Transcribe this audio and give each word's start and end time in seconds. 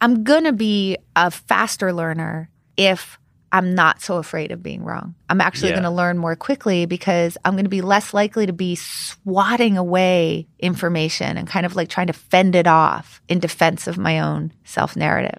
I'm 0.00 0.24
going 0.24 0.44
to 0.44 0.52
be 0.52 0.96
a 1.14 1.30
faster 1.30 1.92
learner 1.92 2.48
if 2.76 3.18
I'm 3.52 3.74
not 3.74 4.00
so 4.00 4.16
afraid 4.16 4.52
of 4.52 4.62
being 4.62 4.84
wrong. 4.84 5.14
I'm 5.28 5.40
actually 5.40 5.70
Yeah. 5.70 5.76
going 5.76 5.84
to 5.84 5.90
learn 5.90 6.18
more 6.18 6.36
quickly 6.36 6.86
because 6.86 7.36
I'm 7.44 7.54
going 7.54 7.64
to 7.64 7.68
be 7.70 7.82
less 7.82 8.14
likely 8.14 8.46
to 8.46 8.52
be 8.52 8.76
swatting 8.76 9.76
away 9.76 10.46
information 10.60 11.36
and 11.36 11.48
kind 11.48 11.66
of 11.66 11.74
like 11.74 11.88
trying 11.88 12.06
to 12.06 12.12
fend 12.12 12.54
it 12.54 12.66
off 12.68 13.20
in 13.28 13.40
defense 13.40 13.86
of 13.86 13.98
my 13.98 14.20
own 14.20 14.52
self 14.64 14.96
narrative. 14.96 15.38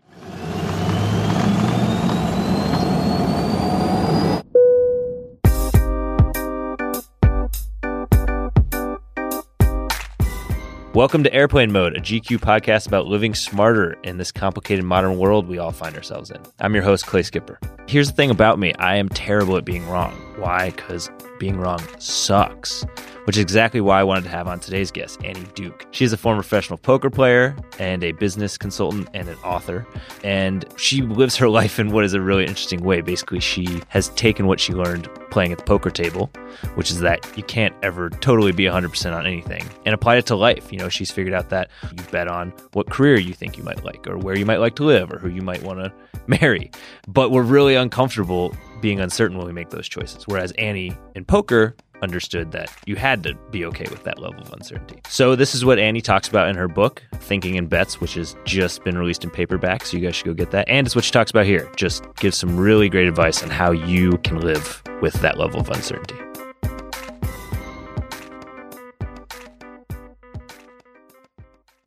Welcome 10.94 11.23
to 11.23 11.33
Airplane 11.33 11.71
Mode, 11.71 11.96
a 11.96 12.01
GQ 12.01 12.39
podcast 12.39 12.85
about 12.85 13.08
living 13.08 13.33
smarter 13.33 13.94
in 14.03 14.17
this 14.17 14.29
complicated 14.29 14.83
modern 14.83 15.17
world 15.17 15.47
we 15.47 15.58
all 15.58 15.71
find 15.71 15.96
ourselves 15.96 16.30
in. 16.30 16.41
I'm 16.59 16.73
your 16.73 16.84
host, 16.84 17.05
Clay 17.05 17.23
Skipper. 17.23 17.62
Here's 17.88 18.09
the 18.09 18.13
thing 18.13 18.30
about 18.30 18.59
me 18.59 18.73
I 18.73 18.98
am 18.98 19.08
terrible 19.08 19.55
at 19.55 19.63
being 19.63 19.88
wrong. 19.88 20.12
Why? 20.35 20.72
Because 20.72 21.09
being 21.41 21.58
wrong 21.58 21.81
sucks, 21.98 22.86
which 23.23 23.36
is 23.36 23.41
exactly 23.41 23.82
why 23.82 23.99
I 23.99 24.04
wanted 24.04 24.26
to 24.26 24.30
have 24.30 24.48
on 24.48 24.59
today's 24.59 24.91
guest, 24.91 25.20
Annie 25.23 25.48
Duke. 25.55 25.88
She 25.90 26.05
is 26.05 26.13
a 26.13 26.18
former 26.18 26.44
professional 26.44 26.77
poker 26.77 27.09
player 27.09 27.55
and 27.80 28.04
a 28.04 28.12
business 28.12 28.59
consultant 28.59 29.09
and 29.16 29.27
an 29.27 29.38
author. 29.38 29.88
And 30.23 30.66
she 30.77 31.02
lives 31.02 31.35
her 31.38 31.49
life 31.59 31.80
in 31.80 31.90
what 31.90 32.04
is 32.04 32.13
a 32.13 32.22
really 32.22 32.44
interesting 32.44 32.84
way. 32.84 33.02
Basically, 33.02 33.40
she 33.40 33.82
has 33.88 34.09
taken 34.09 34.46
what 34.46 34.59
she 34.59 34.72
learned 34.72 35.09
playing 35.32 35.52
at 35.52 35.58
the 35.58 35.63
poker 35.63 35.90
table, 35.90 36.30
which 36.76 36.91
is 36.91 36.99
that 36.99 37.26
you 37.35 37.41
can't 37.41 37.73
ever 37.82 38.12
totally 38.12 38.52
be 38.52 38.66
100% 38.66 39.12
on 39.12 39.26
anything, 39.26 39.68
and 39.88 39.96
applied 39.96 40.20
it 40.20 40.27
to 40.27 40.35
life. 40.35 40.71
You 40.71 40.77
know, 40.77 40.90
she's 40.90 41.10
figured 41.10 41.34
out 41.34 41.49
that 41.49 41.71
you 41.91 42.04
bet 42.12 42.27
on 42.27 42.54
what 42.73 42.91
career 42.91 43.18
you 43.18 43.34
think 43.34 43.58
you 43.58 43.63
might 43.63 43.84
like, 43.84 44.05
or 44.08 44.20
where 44.20 44.35
you 44.35 44.46
might 44.46 44.60
like 44.60 44.76
to 44.76 44.84
live, 44.84 45.12
or 45.12 45.18
who 45.18 45.30
you 45.30 45.41
might 45.41 45.63
want 45.63 45.80
to 45.80 45.91
marry. 46.27 46.70
But 47.08 47.32
we're 47.32 47.41
really 47.41 47.73
uncomfortable 47.73 48.55
being 48.82 48.99
uncertain 48.99 49.37
when 49.37 49.48
we 49.48 49.54
make 49.54 49.70
those 49.70 49.87
choices. 49.87 50.27
Whereas 50.27 50.51
Annie 50.54 50.98
in 51.15 51.26
poker 51.26 51.76
understood 52.01 52.51
that 52.51 52.71
you 52.85 52.96
had 52.96 53.23
to 53.23 53.35
be 53.51 53.63
okay 53.65 53.85
with 53.91 54.04
that 54.04 54.20
level 54.20 54.41
of 54.41 54.51
uncertainty. 54.54 54.99
So 55.07 55.35
this 55.35 55.54
is 55.54 55.63
what 55.63 55.79
Annie 55.79 56.01
talks 56.01 56.27
about 56.27 56.49
in 56.49 56.55
her 56.55 56.68
book, 56.68 57.04
Thinking 57.15 57.55
in 57.55 57.68
Bets, 57.68 58.01
which 58.01 58.15
has 58.15 58.35
just 58.43 58.84
been 58.84 58.98
released 58.98 59.23
in 59.23 59.29
paperback. 59.29 59.85
So 59.85 59.98
you 59.98 60.04
guys 60.04 60.15
should 60.15 60.26
go 60.26 60.34
get 60.34 60.51
that. 60.51 60.68
And 60.68 60.88
it's 60.88 60.96
what 60.96 61.05
she 61.05 61.12
talks 61.12 61.32
about 61.32 61.46
here. 61.46 61.71
Just 61.76 62.04
gives 62.15 62.38
some 62.38 62.57
really 62.57 62.90
great 62.90 63.07
advice 63.07 63.43
on 63.43 63.49
how 63.49 63.71
you 63.71 64.17
can 64.19 64.39
live 64.39 64.81
with 65.01 65.13
that 65.16 65.38
level 65.38 65.59
of 65.59 65.69
uncertainty. 65.69 66.16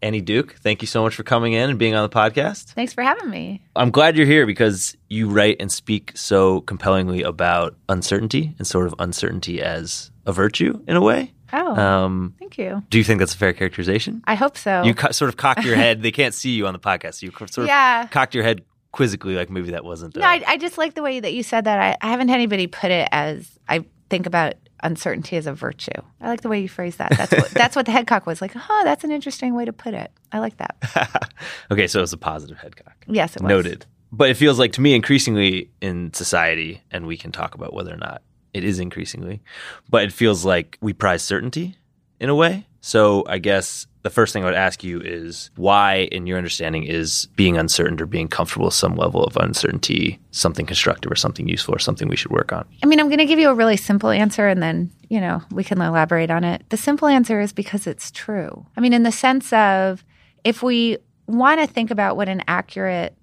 Annie 0.05 0.21
Duke, 0.21 0.57
thank 0.61 0.83
you 0.83 0.87
so 0.87 1.03
much 1.03 1.15
for 1.15 1.23
coming 1.23 1.55
in 1.55 1.71
and 1.71 1.79
being 1.79 1.95
on 1.95 2.03
the 2.03 2.15
podcast. 2.15 2.65
Thanks 2.75 2.93
for 2.93 3.03
having 3.03 3.31
me. 3.31 3.63
I'm 3.75 3.91
glad 3.91 4.19
you're 4.19 4.27
here 4.27 4.45
because 4.45 4.95
you 5.09 5.31
write 5.31 5.57
and 5.61 5.73
speak 5.73 6.13
so 6.15 6.61
compellingly 6.61 7.23
about 7.23 7.75
uncertainty 7.89 8.55
and 8.59 8.67
sort 8.67 8.87
of 8.87 8.95
uncertainty 8.99 9.63
as 9.63 10.11
a 10.27 10.33
virtue 10.35 10.79
in 10.87 10.97
a 10.97 11.01
way. 11.01 11.33
Oh, 11.55 11.75
Um, 11.75 12.35
thank 12.39 12.59
you. 12.59 12.83
do 12.91 12.99
you 12.99 13.05
think 13.05 13.19
that's 13.19 13.33
a 13.35 13.39
fair 13.39 13.55
characterization? 13.55 14.23
I 14.27 14.35
hope 14.35 14.59
so. 14.59 14.83
You 14.83 14.93
co- 14.95 15.11
sort 15.13 15.31
of 15.31 15.39
cocked 15.39 15.65
your 15.65 15.77
head. 15.77 16.03
they 16.03 16.13
can't 16.13 16.35
see 16.35 16.51
you 16.51 16.67
on 16.67 16.75
the 16.75 16.79
podcast. 16.79 17.15
So 17.21 17.25
you 17.27 17.33
sort 17.33 17.59
of 17.61 17.67
yeah. 17.69 18.07
cocked 18.09 18.35
your 18.35 18.45
head 18.45 18.63
quizzically, 18.93 19.35
like 19.37 19.49
maybe 19.49 19.71
that 19.71 19.87
wasn't. 19.87 20.19
Uh, 20.19 20.21
No, 20.21 20.27
I, 20.27 20.45
I 20.47 20.57
just 20.59 20.77
like 20.77 20.93
the 20.93 21.03
way 21.03 21.19
that 21.19 21.33
you 21.33 21.43
said 21.43 21.65
that. 21.65 21.81
I, 21.81 22.07
I 22.07 22.11
haven't 22.11 22.29
had 22.29 22.35
anybody 22.35 22.67
put 22.67 22.91
it 22.91 23.09
as 23.11 23.59
I 23.71 23.87
think 24.11 24.27
about 24.27 24.55
uncertainty 24.85 25.37
is 25.37 25.47
a 25.47 25.53
virtue. 25.53 25.91
I 26.21 26.29
like 26.29 26.43
the 26.43 26.49
way 26.49 26.61
you 26.61 26.69
phrase 26.69 26.97
that. 26.97 27.17
That's 27.17 27.33
what, 27.33 27.51
that's 27.51 27.77
what 27.77 27.87
the 27.87 27.93
headcock 27.93 28.27
was 28.27 28.41
like. 28.41 28.53
Oh, 28.55 28.83
that's 28.85 29.03
an 29.03 29.11
interesting 29.11 29.55
way 29.55 29.65
to 29.65 29.73
put 29.73 29.95
it. 29.95 30.13
I 30.31 30.39
like 30.39 30.59
that. 30.59 31.33
okay, 31.71 31.87
so 31.87 31.99
it 31.99 32.03
was 32.03 32.13
a 32.13 32.19
positive 32.19 32.59
headcock. 32.59 32.93
Yes, 33.07 33.35
it 33.35 33.43
was. 33.43 33.49
Noted. 33.49 33.87
But 34.13 34.31
it 34.31 34.35
feels 34.35 34.59
like 34.59 34.73
to 34.73 34.81
me 34.81 34.95
increasingly 34.95 35.71
in 35.81 36.13
society, 36.13 36.83
and 36.91 37.07
we 37.07 37.17
can 37.17 37.33
talk 37.33 37.55
about 37.55 37.73
whether 37.73 37.93
or 37.93 37.97
not 37.97 38.23
it 38.53 38.63
is 38.63 38.79
increasingly, 38.79 39.43
but 39.89 40.05
it 40.05 40.13
feels 40.13 40.45
like 40.45 40.79
we 40.81 40.93
prize 40.93 41.23
certainty 41.23 41.77
in 42.21 42.29
a 42.29 42.35
way. 42.35 42.67
So 42.81 43.25
I 43.27 43.39
guess 43.39 43.87
the 44.05 44.11
first 44.11 44.35
thing 44.35 44.43
I 44.43 44.47
would 44.47 44.55
ask 44.55 44.85
you 44.85 45.01
is 45.01 45.51
why, 45.57 46.09
in 46.13 46.27
your 46.27 46.37
understanding, 46.37 46.85
is 46.85 47.27
being 47.37 47.57
uncertain 47.57 47.99
or 48.01 48.07
being 48.07 48.29
comfortable 48.29 48.67
with 48.67 48.75
some 48.75 48.97
level 48.97 49.25
of 49.25 49.35
uncertainty 49.39 50.21
something 50.31 50.67
constructive 50.67 51.11
or 51.11 51.17
something 51.17 51.49
useful 51.49 51.75
or 51.75 51.79
something 51.79 52.07
we 52.07 52.17
should 52.17 52.31
work 52.31 52.53
on? 52.53 52.67
I 52.83 52.87
mean, 52.87 53.01
I'm 53.01 53.09
going 53.09 53.19
to 53.19 53.25
give 53.25 53.39
you 53.39 53.49
a 53.49 53.55
really 53.55 53.79
simple 53.79 54.11
answer 54.11 54.47
and 54.47 54.63
then, 54.63 54.93
you 55.09 55.23
know, 55.23 55.43
we 55.51 55.65
can 55.65 55.81
elaborate 55.81 56.31
on 56.31 56.45
it. 56.45 56.65
The 56.69 56.77
simple 56.77 57.09
answer 57.09 57.41
is 57.41 57.55
because 57.55 57.87
it's 57.87 58.11
true. 58.11 58.67
I 58.77 58.83
mean, 58.83 58.93
in 58.93 59.05
the 59.05 59.13
sense 59.13 59.51
of 59.55 60.05
if 60.45 60.63
we 60.63 60.99
want 61.27 61.63
to 61.63 61.67
think 61.67 61.91
about 61.91 62.19
what 62.19 62.29
an 62.29 62.43
accurate 62.47 63.17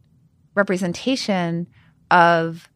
representation 0.56 1.68
of 2.09 2.68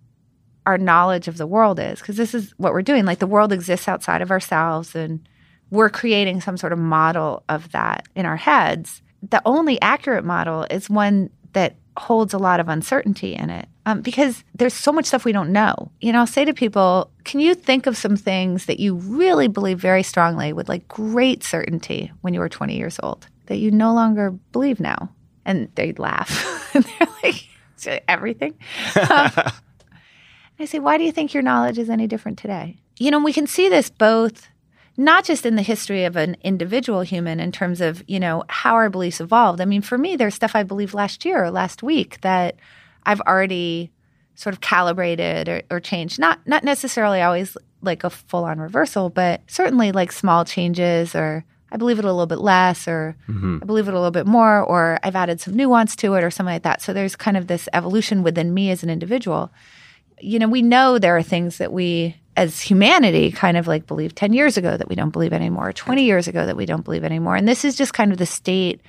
our 0.68 0.78
knowledge 0.78 1.28
of 1.28 1.38
the 1.38 1.48
world 1.48 1.80
is, 1.80 2.02
because 2.02 2.18
this 2.18 2.36
is 2.36 2.54
what 2.58 2.72
we're 2.72 2.84
doing. 2.84 3.06
Like 3.06 3.18
the 3.18 3.26
world 3.26 3.52
exists 3.52 3.88
outside 3.88 4.22
of 4.22 4.30
ourselves 4.30 4.96
and 4.96 5.28
we're 5.70 5.90
creating 5.90 6.42
some 6.42 6.58
sort 6.58 6.74
of 6.74 6.80
model 6.80 7.44
of 7.50 7.72
that 7.72 8.08
in 8.16 8.26
our 8.26 8.38
heads. 8.38 9.02
The 9.28 9.42
only 9.46 9.82
accurate 9.82 10.24
model 10.24 10.66
is 10.70 10.90
one 10.90 11.30
that 11.54 11.76
holds 11.98 12.34
a 12.34 12.38
lot 12.38 12.60
of 12.60 12.68
uncertainty 12.68 13.34
in 13.34 13.50
it 13.50 13.68
um, 13.86 14.02
because 14.02 14.44
there's 14.54 14.74
so 14.74 14.92
much 14.92 15.06
stuff 15.06 15.26
we 15.26 15.32
don't 15.32 15.52
know. 15.52 15.92
You 16.02 16.12
know, 16.12 16.20
I'll 16.20 16.28
say 16.28 16.46
to 16.46 16.54
people, 16.54 17.10
can 17.24 17.40
you 17.40 17.56
think 17.56 17.88
of 17.88 17.96
some 17.96 18.18
things 18.18 18.66
that 18.66 18.80
you 18.80 18.96
really 18.96 19.48
believe 19.48 19.80
very 19.80 20.04
strongly 20.04 20.54
with 20.54 20.68
like 20.68 20.88
great 20.88 21.44
certainty 21.44 22.12
when 22.22 22.34
you 22.34 22.40
were 22.40 22.50
20 22.50 22.76
years 22.76 23.00
old 23.02 23.28
that 23.46 23.58
you 23.58 23.72
no 23.72 23.94
longer 23.94 24.32
believe 24.52 24.80
now? 24.80 25.10
And 25.46 25.70
they'd 25.76 26.00
laugh. 26.00 26.72
and 26.76 26.84
they're 26.84 27.08
like, 27.24 27.48
everything. 28.08 28.56
Um, 28.96 29.32
I 30.60 30.66
say, 30.66 30.80
why 30.80 30.98
do 30.98 31.04
you 31.04 31.12
think 31.12 31.34
your 31.34 31.44
knowledge 31.44 31.78
is 31.78 31.90
any 31.90 32.08
different 32.08 32.38
today? 32.38 32.78
You 32.98 33.12
know, 33.12 33.20
we 33.20 33.34
can 33.34 33.46
see 33.46 33.70
this 33.70 33.90
both 33.90 34.48
not 34.98 35.26
just 35.26 35.46
in 35.46 35.56
the 35.56 35.62
history 35.62 36.06
of 36.06 36.16
an 36.16 36.38
individual 36.42 37.02
human 37.02 37.40
in 37.40 37.52
terms 37.52 37.82
of, 37.82 38.04
you 38.08 38.20
know, 38.20 38.44
how 38.48 38.76
our 38.76 38.90
beliefs 38.90 39.20
evolved. 39.20 39.60
I 39.62 39.66
mean, 39.66 39.82
for 39.82 39.98
me, 39.98 40.16
there's 40.16 40.36
stuff 40.36 40.56
I 40.56 40.64
believed 40.64 40.94
last 40.94 41.26
year 41.26 41.44
or 41.44 41.52
last 41.52 41.84
week 41.84 42.22
that 42.22 42.56
I've 43.06 43.22
already 43.22 43.92
sort 44.36 44.54
of 44.54 44.62
calibrated 44.62 45.50
or, 45.50 45.62
or 45.70 45.80
changed. 45.80 46.20
Not 46.20 46.40
not 46.48 46.64
necessarily 46.64 47.22
always 47.22 47.58
like 47.82 48.04
a 48.04 48.10
full 48.10 48.44
on 48.46 48.60
reversal, 48.60 49.10
but 49.10 49.42
certainly 49.48 49.92
like 49.92 50.12
small 50.12 50.44
changes 50.46 51.14
or 51.16 51.46
I 51.72 51.78
believe 51.78 52.00
it 52.00 52.06
a 52.06 52.12
little 52.12 52.26
bit 52.26 52.40
less 52.40 52.88
or 52.88 53.16
Mhm. 53.28 53.62
I 53.62 53.66
believe 53.66 53.88
it 53.88 53.94
a 53.94 53.98
little 53.98 54.12
bit 54.12 54.26
more 54.28 54.62
or 54.62 55.00
I've 55.04 55.16
added 55.16 55.42
some 55.42 55.56
nuance 55.56 55.96
to 55.98 56.14
it 56.16 56.24
or 56.24 56.32
something 56.32 56.54
like 56.54 56.64
that. 56.64 56.82
So 56.82 56.94
there's 56.94 57.16
kind 57.16 57.38
of 57.38 57.48
this 57.48 57.68
evolution 57.74 58.24
within 58.24 58.54
me 58.54 58.72
as 58.72 58.82
an 58.84 58.90
individual 58.90 59.52
you 60.22 60.40
know, 60.40 60.48
we 60.48 60.62
know 60.62 60.98
there 60.98 61.18
are 61.18 61.22
things 61.22 61.58
that 61.58 61.74
we 61.74 62.16
as 62.38 62.62
humanity 62.62 63.32
kind 63.32 63.58
of 63.58 63.68
like 63.68 63.88
believed 63.88 64.16
10 64.16 64.34
years 64.34 64.58
ago 64.58 64.76
that 64.76 64.90
we 64.90 64.96
don't 64.96 65.12
believe 65.12 65.34
anymore, 65.34 65.72
20 65.72 66.04
years 66.04 66.28
ago 66.28 66.46
that 66.46 66.58
we 66.58 66.66
don't 66.66 66.84
believe 66.84 67.04
anymore. 67.04 67.36
And 67.36 67.48
this 67.48 67.64
is 67.64 67.76
just 67.76 67.94
kind 67.94 68.12
of 68.12 68.18
the 68.18 68.26
state 68.26 68.82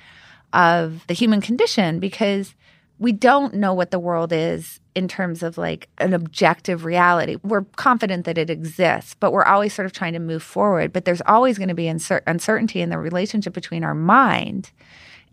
of 0.53 1.05
the 1.07 1.13
human 1.13 1.41
condition 1.41 1.99
because 1.99 2.55
we 2.99 3.11
don't 3.11 3.53
know 3.53 3.73
what 3.73 3.91
the 3.91 3.99
world 3.99 4.33
is 4.33 4.79
in 4.95 5.07
terms 5.07 5.43
of 5.43 5.57
like 5.57 5.87
an 5.99 6.13
objective 6.13 6.83
reality. 6.83 7.37
We're 7.43 7.61
confident 7.75 8.25
that 8.25 8.37
it 8.37 8.49
exists, 8.49 9.15
but 9.19 9.31
we're 9.31 9.43
always 9.43 9.73
sort 9.73 9.85
of 9.85 9.93
trying 9.93 10.13
to 10.13 10.19
move 10.19 10.41
forward. 10.41 10.91
But 10.91 11.05
there's 11.05 11.21
always 11.27 11.57
going 11.57 11.69
to 11.69 11.75
be 11.75 11.85
uncer- 11.85 12.23
uncertainty 12.25 12.81
in 12.81 12.89
the 12.89 12.97
relationship 12.97 13.53
between 13.53 13.83
our 13.83 13.93
mind 13.93 14.71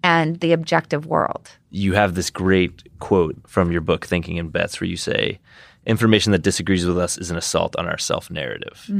and 0.02 0.40
the 0.40 0.52
objective 0.52 1.06
world. 1.06 1.50
you 1.70 1.94
have 1.94 2.14
this 2.14 2.28
great 2.28 2.86
quote 2.98 3.36
from 3.46 3.72
your 3.72 3.80
book, 3.80 4.04
Thinking 4.04 4.36
in 4.36 4.50
Bets, 4.50 4.78
where 4.78 4.88
you 4.88 4.98
say, 4.98 5.40
Information 5.86 6.32
that 6.32 6.40
disagrees 6.40 6.86
with 6.86 6.98
us 6.98 7.18
is 7.18 7.30
an 7.30 7.36
assault 7.36 7.76
on 7.76 7.86
our 7.86 7.98
self 7.98 8.30
narrative. 8.30 8.90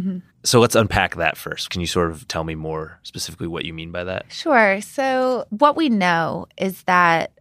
So 0.45 0.61
let's 0.61 0.75
unpack 0.75 1.17
that 1.17 1.37
first. 1.37 1.71
Can 1.71 1.81
you 1.81 1.87
sort 1.87 2.11
of 2.11 2.29
tell 2.29 2.45
me 2.45 2.55
more 2.55 2.99
specifically 3.03 3.47
what 3.47 3.65
you 3.65 3.73
mean 3.73 3.91
by 3.91 4.05
that? 4.05 4.27
Sure. 4.31 4.81
So 4.83 5.47
what 5.51 5.77
we 5.77 5.89
know 5.89 6.47
is 6.59 6.83
that, 6.83 7.33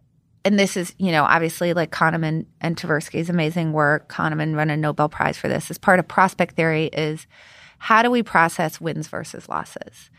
and 0.44 0.58
this 0.58 0.76
is, 0.76 0.94
you 0.98 1.12
know, 1.12 1.24
obviously 1.24 1.74
like 1.74 1.90
Kahneman 1.90 2.46
and 2.62 2.76
Tversky's 2.76 3.28
amazing 3.28 3.72
work. 3.72 4.08
Kahneman 4.08 4.56
won 4.56 4.70
a 4.70 4.76
Nobel 4.76 5.10
Prize 5.10 5.36
for 5.36 5.48
this. 5.48 5.70
As 5.70 5.76
part 5.76 5.98
of 5.98 6.08
prospect 6.08 6.56
theory, 6.56 6.86
is 6.86 7.26
how 7.78 8.02
do 8.02 8.10
we 8.10 8.22
process 8.22 8.80
wins 8.80 9.08
versus 9.08 9.48
losses? 9.48 10.10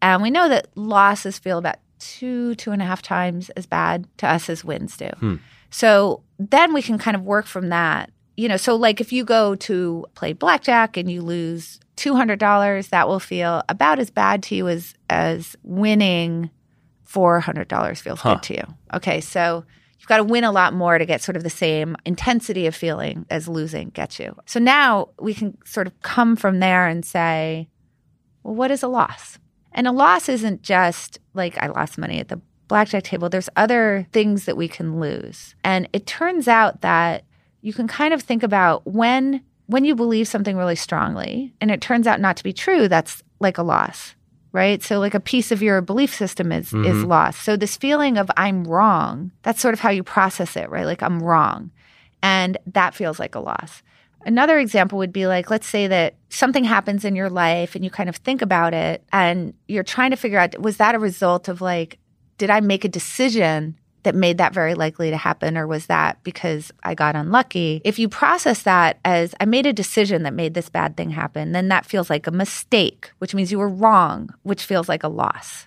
And 0.00 0.22
we 0.22 0.30
know 0.30 0.48
that 0.48 0.68
losses 0.74 1.38
feel 1.38 1.58
about 1.58 1.76
two, 1.98 2.54
two 2.54 2.72
and 2.72 2.80
a 2.80 2.84
half 2.86 3.02
times 3.02 3.50
as 3.50 3.66
bad 3.66 4.06
to 4.18 4.26
us 4.26 4.48
as 4.48 4.64
wins 4.64 4.96
do. 4.96 5.08
Hmm. 5.18 5.36
So 5.70 6.22
then 6.38 6.72
we 6.72 6.82
can 6.82 6.98
kind 6.98 7.14
of 7.14 7.22
work 7.22 7.46
from 7.46 7.68
that. 7.68 8.10
You 8.40 8.48
know, 8.48 8.56
so 8.56 8.74
like 8.74 9.02
if 9.02 9.12
you 9.12 9.22
go 9.22 9.54
to 9.56 10.06
play 10.14 10.32
blackjack 10.32 10.96
and 10.96 11.10
you 11.10 11.20
lose 11.20 11.78
two 11.96 12.14
hundred 12.14 12.38
dollars, 12.38 12.88
that 12.88 13.06
will 13.06 13.20
feel 13.20 13.62
about 13.68 13.98
as 13.98 14.08
bad 14.10 14.42
to 14.44 14.54
you 14.54 14.66
as 14.66 14.94
as 15.10 15.56
winning 15.62 16.48
four 17.04 17.40
hundred 17.40 17.68
dollars 17.68 18.00
feels 18.00 18.20
Huh. 18.20 18.36
good 18.36 18.42
to 18.44 18.54
you. 18.54 18.62
Okay, 18.94 19.20
so 19.20 19.66
you've 19.98 20.08
got 20.08 20.16
to 20.16 20.24
win 20.24 20.44
a 20.44 20.52
lot 20.52 20.72
more 20.72 20.96
to 20.96 21.04
get 21.04 21.20
sort 21.20 21.36
of 21.36 21.42
the 21.42 21.50
same 21.50 21.96
intensity 22.06 22.66
of 22.66 22.74
feeling 22.74 23.26
as 23.28 23.46
losing 23.46 23.90
gets 23.90 24.18
you. 24.18 24.34
So 24.46 24.58
now 24.58 25.10
we 25.20 25.34
can 25.34 25.58
sort 25.66 25.86
of 25.86 26.00
come 26.00 26.34
from 26.34 26.60
there 26.60 26.86
and 26.86 27.04
say, 27.04 27.68
well, 28.42 28.54
what 28.54 28.70
is 28.70 28.82
a 28.82 28.88
loss? 28.88 29.38
And 29.72 29.86
a 29.86 29.92
loss 29.92 30.30
isn't 30.30 30.62
just 30.62 31.18
like 31.34 31.62
I 31.62 31.66
lost 31.66 31.98
money 31.98 32.18
at 32.18 32.28
the 32.28 32.40
blackjack 32.68 33.02
table, 33.02 33.28
there's 33.28 33.50
other 33.56 34.06
things 34.12 34.46
that 34.46 34.56
we 34.56 34.66
can 34.66 34.98
lose. 34.98 35.54
And 35.62 35.88
it 35.92 36.06
turns 36.06 36.48
out 36.48 36.80
that 36.80 37.24
you 37.62 37.72
can 37.72 37.88
kind 37.88 38.14
of 38.14 38.22
think 38.22 38.42
about 38.42 38.86
when 38.86 39.42
when 39.66 39.84
you 39.84 39.94
believe 39.94 40.26
something 40.26 40.56
really 40.56 40.74
strongly 40.74 41.54
and 41.60 41.70
it 41.70 41.80
turns 41.80 42.08
out 42.08 42.20
not 42.20 42.36
to 42.36 42.42
be 42.42 42.52
true, 42.52 42.88
that's 42.88 43.22
like 43.38 43.56
a 43.56 43.62
loss. 43.62 44.14
Right. 44.52 44.82
So 44.82 44.98
like 44.98 45.14
a 45.14 45.20
piece 45.20 45.52
of 45.52 45.62
your 45.62 45.80
belief 45.80 46.12
system 46.12 46.50
is 46.50 46.72
mm-hmm. 46.72 46.84
is 46.84 47.04
lost. 47.04 47.42
So 47.42 47.56
this 47.56 47.76
feeling 47.76 48.18
of 48.18 48.28
I'm 48.36 48.64
wrong, 48.64 49.30
that's 49.42 49.60
sort 49.60 49.74
of 49.74 49.80
how 49.80 49.90
you 49.90 50.02
process 50.02 50.56
it, 50.56 50.68
right? 50.70 50.86
Like 50.86 51.04
I'm 51.04 51.22
wrong. 51.22 51.70
And 52.20 52.58
that 52.66 52.94
feels 52.94 53.20
like 53.20 53.36
a 53.36 53.40
loss. 53.40 53.82
Another 54.26 54.58
example 54.58 54.98
would 54.98 55.12
be 55.12 55.26
like, 55.26 55.50
let's 55.50 55.68
say 55.68 55.86
that 55.86 56.16
something 56.28 56.64
happens 56.64 57.04
in 57.04 57.16
your 57.16 57.30
life 57.30 57.74
and 57.74 57.84
you 57.84 57.90
kind 57.90 58.08
of 58.08 58.16
think 58.16 58.42
about 58.42 58.74
it 58.74 59.04
and 59.12 59.54
you're 59.68 59.84
trying 59.84 60.10
to 60.10 60.16
figure 60.16 60.38
out, 60.38 60.60
was 60.60 60.76
that 60.76 60.94
a 60.94 60.98
result 60.98 61.48
of 61.48 61.60
like, 61.60 61.98
did 62.36 62.50
I 62.50 62.60
make 62.60 62.84
a 62.84 62.88
decision 62.88 63.78
that 64.02 64.14
made 64.14 64.38
that 64.38 64.54
very 64.54 64.74
likely 64.74 65.10
to 65.10 65.16
happen 65.16 65.56
or 65.56 65.66
was 65.66 65.86
that 65.86 66.22
because 66.22 66.72
I 66.82 66.94
got 66.94 67.16
unlucky? 67.16 67.80
If 67.84 67.98
you 67.98 68.08
process 68.08 68.62
that 68.62 68.98
as 69.04 69.34
I 69.40 69.44
made 69.44 69.66
a 69.66 69.72
decision 69.72 70.22
that 70.22 70.34
made 70.34 70.54
this 70.54 70.68
bad 70.68 70.96
thing 70.96 71.10
happen, 71.10 71.52
then 71.52 71.68
that 71.68 71.86
feels 71.86 72.08
like 72.10 72.26
a 72.26 72.30
mistake, 72.30 73.10
which 73.18 73.34
means 73.34 73.52
you 73.52 73.58
were 73.58 73.68
wrong, 73.68 74.34
which 74.42 74.64
feels 74.64 74.88
like 74.88 75.02
a 75.02 75.08
loss. 75.08 75.66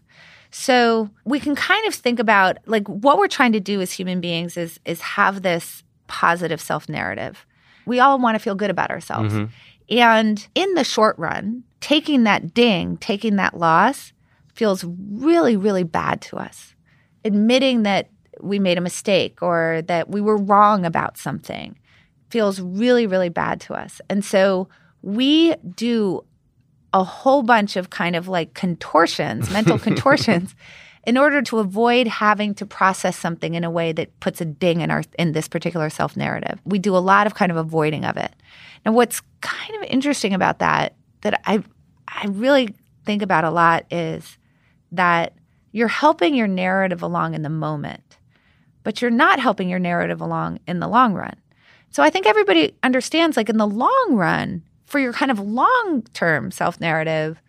So 0.52 1.10
we 1.26 1.40
can 1.40 1.56
kind 1.56 1.88
of 1.88 1.96
think 1.96 2.20
about 2.20 2.58
like 2.66 2.88
what 2.88 3.18
we're 3.18 3.28
trying 3.28 3.54
to 3.54 3.60
do 3.60 3.82
as 3.82 3.92
human 3.92 4.22
beings 4.22 4.58
is 4.58 4.80
is 4.86 5.02
have 5.02 5.42
this 5.42 5.84
positive 6.08 6.62
self 6.62 6.88
narrative 6.88 7.46
we 7.86 8.00
all 8.00 8.20
want 8.20 8.36
to 8.36 8.40
feel 8.40 8.56
good 8.56 8.70
about 8.70 8.92
ourselves. 8.92 9.34
Mm-hmm. 9.34 9.98
And 9.98 10.48
in 10.56 10.74
the 10.74 10.84
short 10.84 11.18
run, 11.18 11.64
taking 11.82 12.24
that 12.24 12.54
ding, 12.54 12.98
taking 12.98 13.36
that 13.38 13.58
loss 13.58 14.14
feels 14.54 14.86
really, 14.86 15.58
really 15.58 15.84
bad 15.84 16.22
to 16.22 16.38
us. 16.38 16.76
Admitting 17.26 17.84
that 17.84 18.10
we 18.42 18.60
made 18.60 18.78
a 18.78 18.82
mistake 18.82 19.42
or 19.42 19.82
that 19.88 20.10
we 20.10 20.22
were 20.22 20.38
wrong 20.38 20.86
about 20.86 21.18
something 21.18 21.78
feels 22.30 22.60
really, 22.60 23.06
really 23.06 23.30
bad 23.30 23.62
to 23.62 23.74
us. 23.74 24.02
And 24.10 24.26
so 24.26 24.68
we 25.04 25.54
do 25.76 26.24
a 26.94 27.04
whole 27.04 27.44
bunch 27.44 27.76
of 27.76 27.90
kind 27.90 28.16
of 28.16 28.28
like 28.28 28.54
contortions, 28.54 29.52
mental 29.52 29.78
contortions 29.88 30.56
in 31.06 31.18
order 31.18 31.42
to 31.42 31.60
avoid 31.60 32.08
having 32.08 32.56
to 32.56 32.66
process 32.66 33.18
something 33.18 33.56
in 33.56 33.64
a 33.64 33.70
way 33.70 33.92
that 33.92 34.20
puts 34.20 34.40
a 34.42 34.46
ding 34.46 34.82
in 34.82 34.90
our 34.90 35.04
in 35.20 35.34
this 35.34 35.48
particular 35.48 35.90
self 35.90 36.16
narrative. 36.16 36.60
We 36.66 36.80
do 36.80 36.96
a 36.96 37.00
lot 37.00 37.28
of 37.28 37.36
kind 37.36 37.52
of 37.52 37.58
avoiding 37.58 38.06
of 38.06 38.18
it. 38.18 38.34
Now 38.86 38.94
what's 38.94 39.22
kind 39.42 39.76
of 39.76 39.90
interesting 39.90 40.34
about 40.34 40.60
that 40.60 40.96
that 41.22 41.42
I 41.46 41.64
I 42.08 42.28
really 42.28 42.74
think 43.06 43.22
about 43.22 43.44
a 43.44 43.50
lot 43.52 43.86
is 43.92 44.38
that 44.92 45.34
you're 45.72 45.88
helping 45.88 46.36
your 46.36 46.48
narrative 46.48 47.02
along 47.02 47.34
in 47.34 47.42
the 47.42 47.50
moment, 47.50 48.13
but 48.84 49.02
you're 49.02 49.12
not 49.12 49.40
helping 49.40 49.70
your 49.70 49.80
narrative 49.80 50.22
along 50.22 50.60
in 50.68 50.80
the 50.80 50.88
long 50.88 51.14
run. 51.14 51.36
So 51.90 52.04
I 52.04 52.10
think 52.10 52.26
everybody 52.26 52.76
understands 52.84 53.38
like 53.38 53.50
in 53.50 53.58
the 53.58 53.68
long 53.68 54.08
run, 54.12 54.64
for 54.86 55.00
your 55.00 55.14
kind 55.14 55.32
of 55.32 55.40
long 55.40 56.04
term 56.14 56.52
self 56.52 56.80
narrative, 56.80 57.42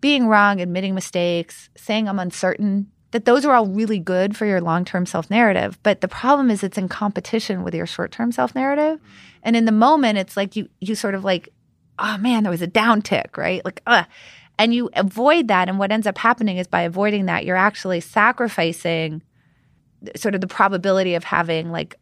being 0.00 0.26
wrong, 0.26 0.60
admitting 0.60 0.94
mistakes, 0.94 1.68
saying 1.76 2.08
I'm 2.08 2.18
uncertain, 2.18 2.90
that 3.12 3.26
those 3.26 3.44
are 3.44 3.54
all 3.54 3.68
really 3.68 4.00
good 4.00 4.36
for 4.36 4.44
your 4.44 4.60
long 4.60 4.84
term 4.84 5.06
self 5.06 5.30
narrative. 5.30 5.78
But 5.84 6.00
the 6.00 6.08
problem 6.08 6.50
is 6.50 6.64
it's 6.64 6.76
in 6.76 6.88
competition 6.88 7.62
with 7.62 7.74
your 7.74 7.86
short 7.86 8.10
term 8.10 8.32
self 8.32 8.56
narrative. 8.56 9.00
And 9.44 9.54
in 9.54 9.66
the 9.66 9.72
moment, 9.72 10.18
it's 10.18 10.36
like 10.36 10.56
you, 10.56 10.68
you 10.80 10.96
sort 10.96 11.14
of 11.14 11.22
like, 11.22 11.48
oh 12.00 12.18
man, 12.18 12.42
there 12.42 12.50
was 12.50 12.62
a 12.62 12.66
downtick, 12.66 13.36
right? 13.36 13.64
Like, 13.64 13.82
uh, 13.86 14.02
and 14.58 14.74
you 14.74 14.90
avoid 14.94 15.46
that. 15.46 15.68
And 15.68 15.78
what 15.78 15.92
ends 15.92 16.08
up 16.08 16.18
happening 16.18 16.58
is 16.58 16.66
by 16.66 16.82
avoiding 16.82 17.26
that, 17.26 17.44
you're 17.44 17.54
actually 17.54 18.00
sacrificing 18.00 19.22
sort 20.16 20.34
of 20.34 20.40
the 20.40 20.46
probability 20.46 21.14
of 21.14 21.24
having 21.24 21.70
like, 21.70 21.98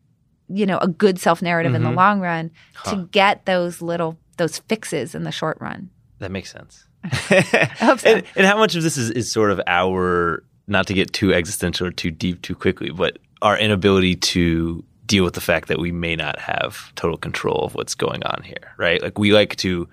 you 0.49 0.67
know, 0.67 0.79
a 0.79 0.89
good 0.89 1.19
self 1.19 1.43
narrative 1.43 1.71
mm-hmm. 1.71 1.77
in 1.77 1.83
the 1.83 1.89
mm-hmm. 1.89 1.99
long 1.99 2.21
run 2.21 2.51
huh. 2.75 2.91
to 2.91 3.09
get 3.09 3.47
those 3.47 3.83
little, 3.83 4.19
those 4.37 4.59
fixes 4.61 5.15
in 5.15 5.25
the 5.25 5.33
short 5.33 5.59
run. 5.61 5.91
That 6.19 6.31
makes 6.31 6.53
sense. 6.53 6.87
So. 7.99 8.09
and, 8.09 8.25
and 8.37 8.47
how 8.47 8.59
much 8.59 8.77
of 8.77 8.83
this 8.83 8.97
is, 8.97 9.11
is 9.11 9.31
sort 9.31 9.51
of 9.51 9.61
our 9.67 10.45
not 10.67 10.87
to 10.87 10.95
get 10.95 11.13
too 11.13 11.35
existential 11.35 11.87
or 11.87 11.91
too 11.91 12.11
deep 12.11 12.43
too 12.43 12.55
quickly, 12.55 12.91
but 12.91 13.19
our 13.43 13.59
inability 13.59 14.15
to 14.15 14.85
deal 15.07 15.25
with 15.25 15.35
the 15.35 15.41
fact 15.41 15.69
that 15.69 15.79
we 15.79 15.93
may 15.93 16.17
not 16.17 16.39
have 16.39 16.95
total 16.95 17.19
control 17.19 17.65
of 17.65 17.75
what's 17.75 17.95
going 17.95 18.23
on 18.25 18.43
here, 18.43 18.73
right? 18.79 19.03
Like 19.03 19.19
we 19.19 19.33
like 19.33 19.57
to 19.57 19.89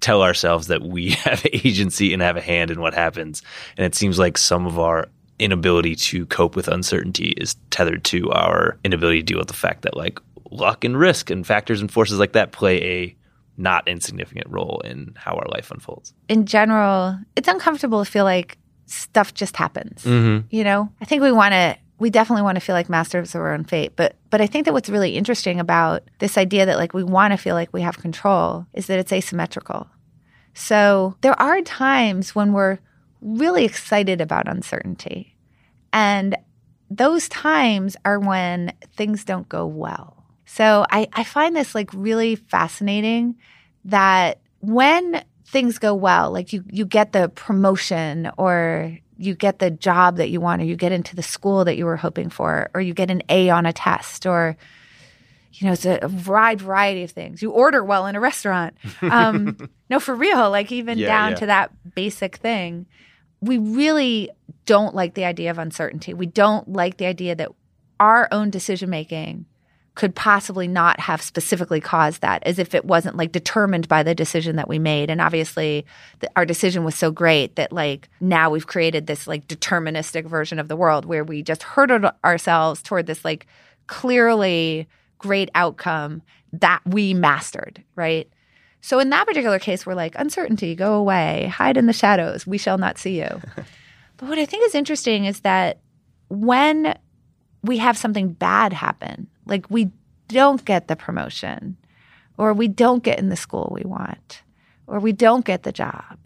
tell 0.00 0.22
ourselves 0.22 0.68
that 0.68 0.82
we 0.82 1.10
have 1.24 1.44
agency 1.52 2.12
and 2.12 2.22
have 2.22 2.36
a 2.36 2.40
hand 2.40 2.70
in 2.70 2.80
what 2.80 2.94
happens. 2.94 3.42
And 3.76 3.84
it 3.84 3.94
seems 3.94 4.18
like 4.18 4.38
some 4.38 4.66
of 4.66 4.78
our 4.78 5.08
inability 5.38 5.94
to 5.96 6.26
cope 6.26 6.56
with 6.56 6.68
uncertainty 6.68 7.34
is 7.36 7.56
tethered 7.70 8.04
to 8.04 8.30
our 8.30 8.78
inability 8.84 9.20
to 9.20 9.24
deal 9.24 9.38
with 9.38 9.48
the 9.48 9.54
fact 9.54 9.82
that 9.82 9.96
like 9.96 10.18
luck 10.50 10.84
and 10.84 10.98
risk 10.98 11.30
and 11.30 11.46
factors 11.46 11.80
and 11.80 11.90
forces 11.90 12.18
like 12.18 12.32
that 12.32 12.52
play 12.52 12.82
a 12.82 13.16
not 13.58 13.86
insignificant 13.88 14.46
role 14.48 14.80
in 14.84 15.14
how 15.16 15.34
our 15.34 15.48
life 15.48 15.70
unfolds. 15.70 16.12
In 16.28 16.46
general, 16.46 17.18
it's 17.36 17.48
uncomfortable 17.48 18.04
to 18.04 18.10
feel 18.10 18.24
like 18.24 18.58
stuff 18.86 19.34
just 19.34 19.56
happens. 19.56 20.04
Mm-hmm. 20.04 20.46
You 20.50 20.64
know, 20.64 20.92
I 21.00 21.04
think 21.04 21.22
we 21.22 21.32
want 21.32 21.52
to 21.52 21.76
we 21.98 22.10
definitely 22.10 22.42
want 22.42 22.56
to 22.56 22.60
feel 22.60 22.74
like 22.74 22.90
masters 22.90 23.34
of 23.34 23.40
our 23.40 23.52
own 23.52 23.64
fate. 23.64 23.92
But 23.96 24.16
but 24.30 24.40
I 24.40 24.46
think 24.46 24.66
that 24.66 24.72
what's 24.72 24.88
really 24.88 25.16
interesting 25.16 25.60
about 25.60 26.02
this 26.18 26.36
idea 26.36 26.66
that 26.66 26.76
like 26.76 26.94
we 26.94 27.02
want 27.02 27.32
to 27.32 27.36
feel 27.36 27.54
like 27.54 27.72
we 27.72 27.82
have 27.82 27.98
control 27.98 28.66
is 28.74 28.86
that 28.86 28.98
it's 28.98 29.12
asymmetrical. 29.12 29.88
So 30.54 31.16
there 31.20 31.38
are 31.40 31.60
times 31.62 32.34
when 32.34 32.52
we're 32.52 32.78
really 33.20 33.64
excited 33.64 34.20
about 34.20 34.48
uncertainty. 34.48 35.36
And 35.92 36.36
those 36.90 37.28
times 37.28 37.96
are 38.04 38.18
when 38.18 38.72
things 38.94 39.24
don't 39.24 39.48
go 39.48 39.66
well. 39.66 40.24
So 40.44 40.86
I, 40.90 41.08
I 41.12 41.24
find 41.24 41.56
this 41.56 41.74
like 41.74 41.90
really 41.92 42.36
fascinating 42.36 43.36
that 43.86 44.40
when 44.60 45.24
things 45.46 45.78
go 45.78 45.94
well, 45.94 46.30
like 46.30 46.52
you 46.52 46.64
you 46.70 46.84
get 46.84 47.12
the 47.12 47.28
promotion 47.28 48.30
or 48.36 48.98
you 49.18 49.34
get 49.34 49.58
the 49.58 49.70
job 49.70 50.16
that 50.16 50.30
you 50.30 50.40
want 50.40 50.62
or 50.62 50.64
you 50.64 50.76
get 50.76 50.92
into 50.92 51.16
the 51.16 51.22
school 51.22 51.64
that 51.64 51.76
you 51.76 51.84
were 51.84 51.96
hoping 51.96 52.30
for 52.30 52.70
or 52.74 52.80
you 52.80 52.94
get 52.94 53.10
an 53.10 53.22
A 53.28 53.50
on 53.50 53.66
a 53.66 53.72
test 53.72 54.26
or 54.26 54.56
you 55.52 55.66
know, 55.66 55.72
it's 55.72 55.86
a, 55.86 56.08
wide 56.26 56.60
variety 56.60 57.02
of 57.02 57.10
things. 57.10 57.40
You 57.40 57.50
order 57.50 57.82
well 57.82 58.06
in 58.06 58.14
a 58.14 58.20
restaurant. 58.20 58.76
Um, 59.00 59.56
no, 59.90 59.98
for 60.00 60.14
real, 60.14 60.50
like 60.50 60.70
even 60.70 60.98
yeah, 60.98 61.06
down 61.06 61.30
yeah. 61.30 61.36
to 61.36 61.46
that 61.46 61.94
basic 61.94 62.36
thing. 62.36 62.86
We 63.40 63.58
really 63.58 64.30
don't 64.64 64.94
like 64.94 65.14
the 65.14 65.24
idea 65.24 65.50
of 65.50 65.58
uncertainty. 65.58 66.14
We 66.14 66.26
don't 66.26 66.72
like 66.72 66.96
the 66.96 67.06
idea 67.06 67.34
that 67.34 67.50
our 68.00 68.28
own 68.32 68.50
decision 68.50 68.90
making 68.90 69.46
could 69.96 70.14
possibly 70.14 70.68
not 70.68 71.00
have 71.00 71.22
specifically 71.22 71.80
caused 71.80 72.20
that 72.20 72.42
as 72.44 72.58
if 72.58 72.74
it 72.74 72.84
wasn't 72.84 73.16
like 73.16 73.32
determined 73.32 73.88
by 73.88 74.02
the 74.02 74.14
decision 74.14 74.56
that 74.56 74.68
we 74.68 74.78
made 74.78 75.08
and 75.08 75.22
obviously 75.22 75.86
the, 76.20 76.30
our 76.36 76.44
decision 76.44 76.84
was 76.84 76.94
so 76.94 77.10
great 77.10 77.56
that 77.56 77.72
like 77.72 78.08
now 78.20 78.50
we've 78.50 78.66
created 78.66 79.06
this 79.06 79.26
like 79.26 79.48
deterministic 79.48 80.26
version 80.26 80.58
of 80.58 80.68
the 80.68 80.76
world 80.76 81.06
where 81.06 81.24
we 81.24 81.42
just 81.42 81.62
hurtled 81.62 82.04
ourselves 82.22 82.82
toward 82.82 83.06
this 83.06 83.24
like 83.24 83.46
clearly 83.86 84.86
great 85.18 85.48
outcome 85.54 86.20
that 86.52 86.82
we 86.84 87.14
mastered 87.14 87.82
right 87.96 88.28
so 88.86 88.98
in 88.98 89.10
that 89.10 89.26
particular 89.26 89.58
case 89.58 89.84
we're 89.84 89.94
like 89.94 90.14
uncertainty 90.16 90.74
go 90.74 90.94
away 90.94 91.52
hide 91.54 91.76
in 91.76 91.86
the 91.86 91.92
shadows 91.92 92.46
we 92.46 92.58
shall 92.58 92.78
not 92.78 92.98
see 92.98 93.18
you 93.18 93.40
but 94.16 94.28
what 94.28 94.38
i 94.38 94.46
think 94.46 94.64
is 94.66 94.74
interesting 94.74 95.24
is 95.24 95.40
that 95.40 95.80
when 96.28 96.96
we 97.62 97.78
have 97.78 97.96
something 97.96 98.32
bad 98.32 98.72
happen 98.72 99.28
like 99.46 99.70
we 99.70 99.90
don't 100.28 100.64
get 100.64 100.88
the 100.88 100.96
promotion, 100.96 101.76
or 102.38 102.52
we 102.52 102.68
don't 102.68 103.02
get 103.02 103.18
in 103.18 103.28
the 103.28 103.36
school 103.36 103.72
we 103.74 103.82
want, 103.84 104.42
or 104.86 105.00
we 105.00 105.12
don't 105.12 105.44
get 105.44 105.62
the 105.62 105.72
job, 105.72 106.18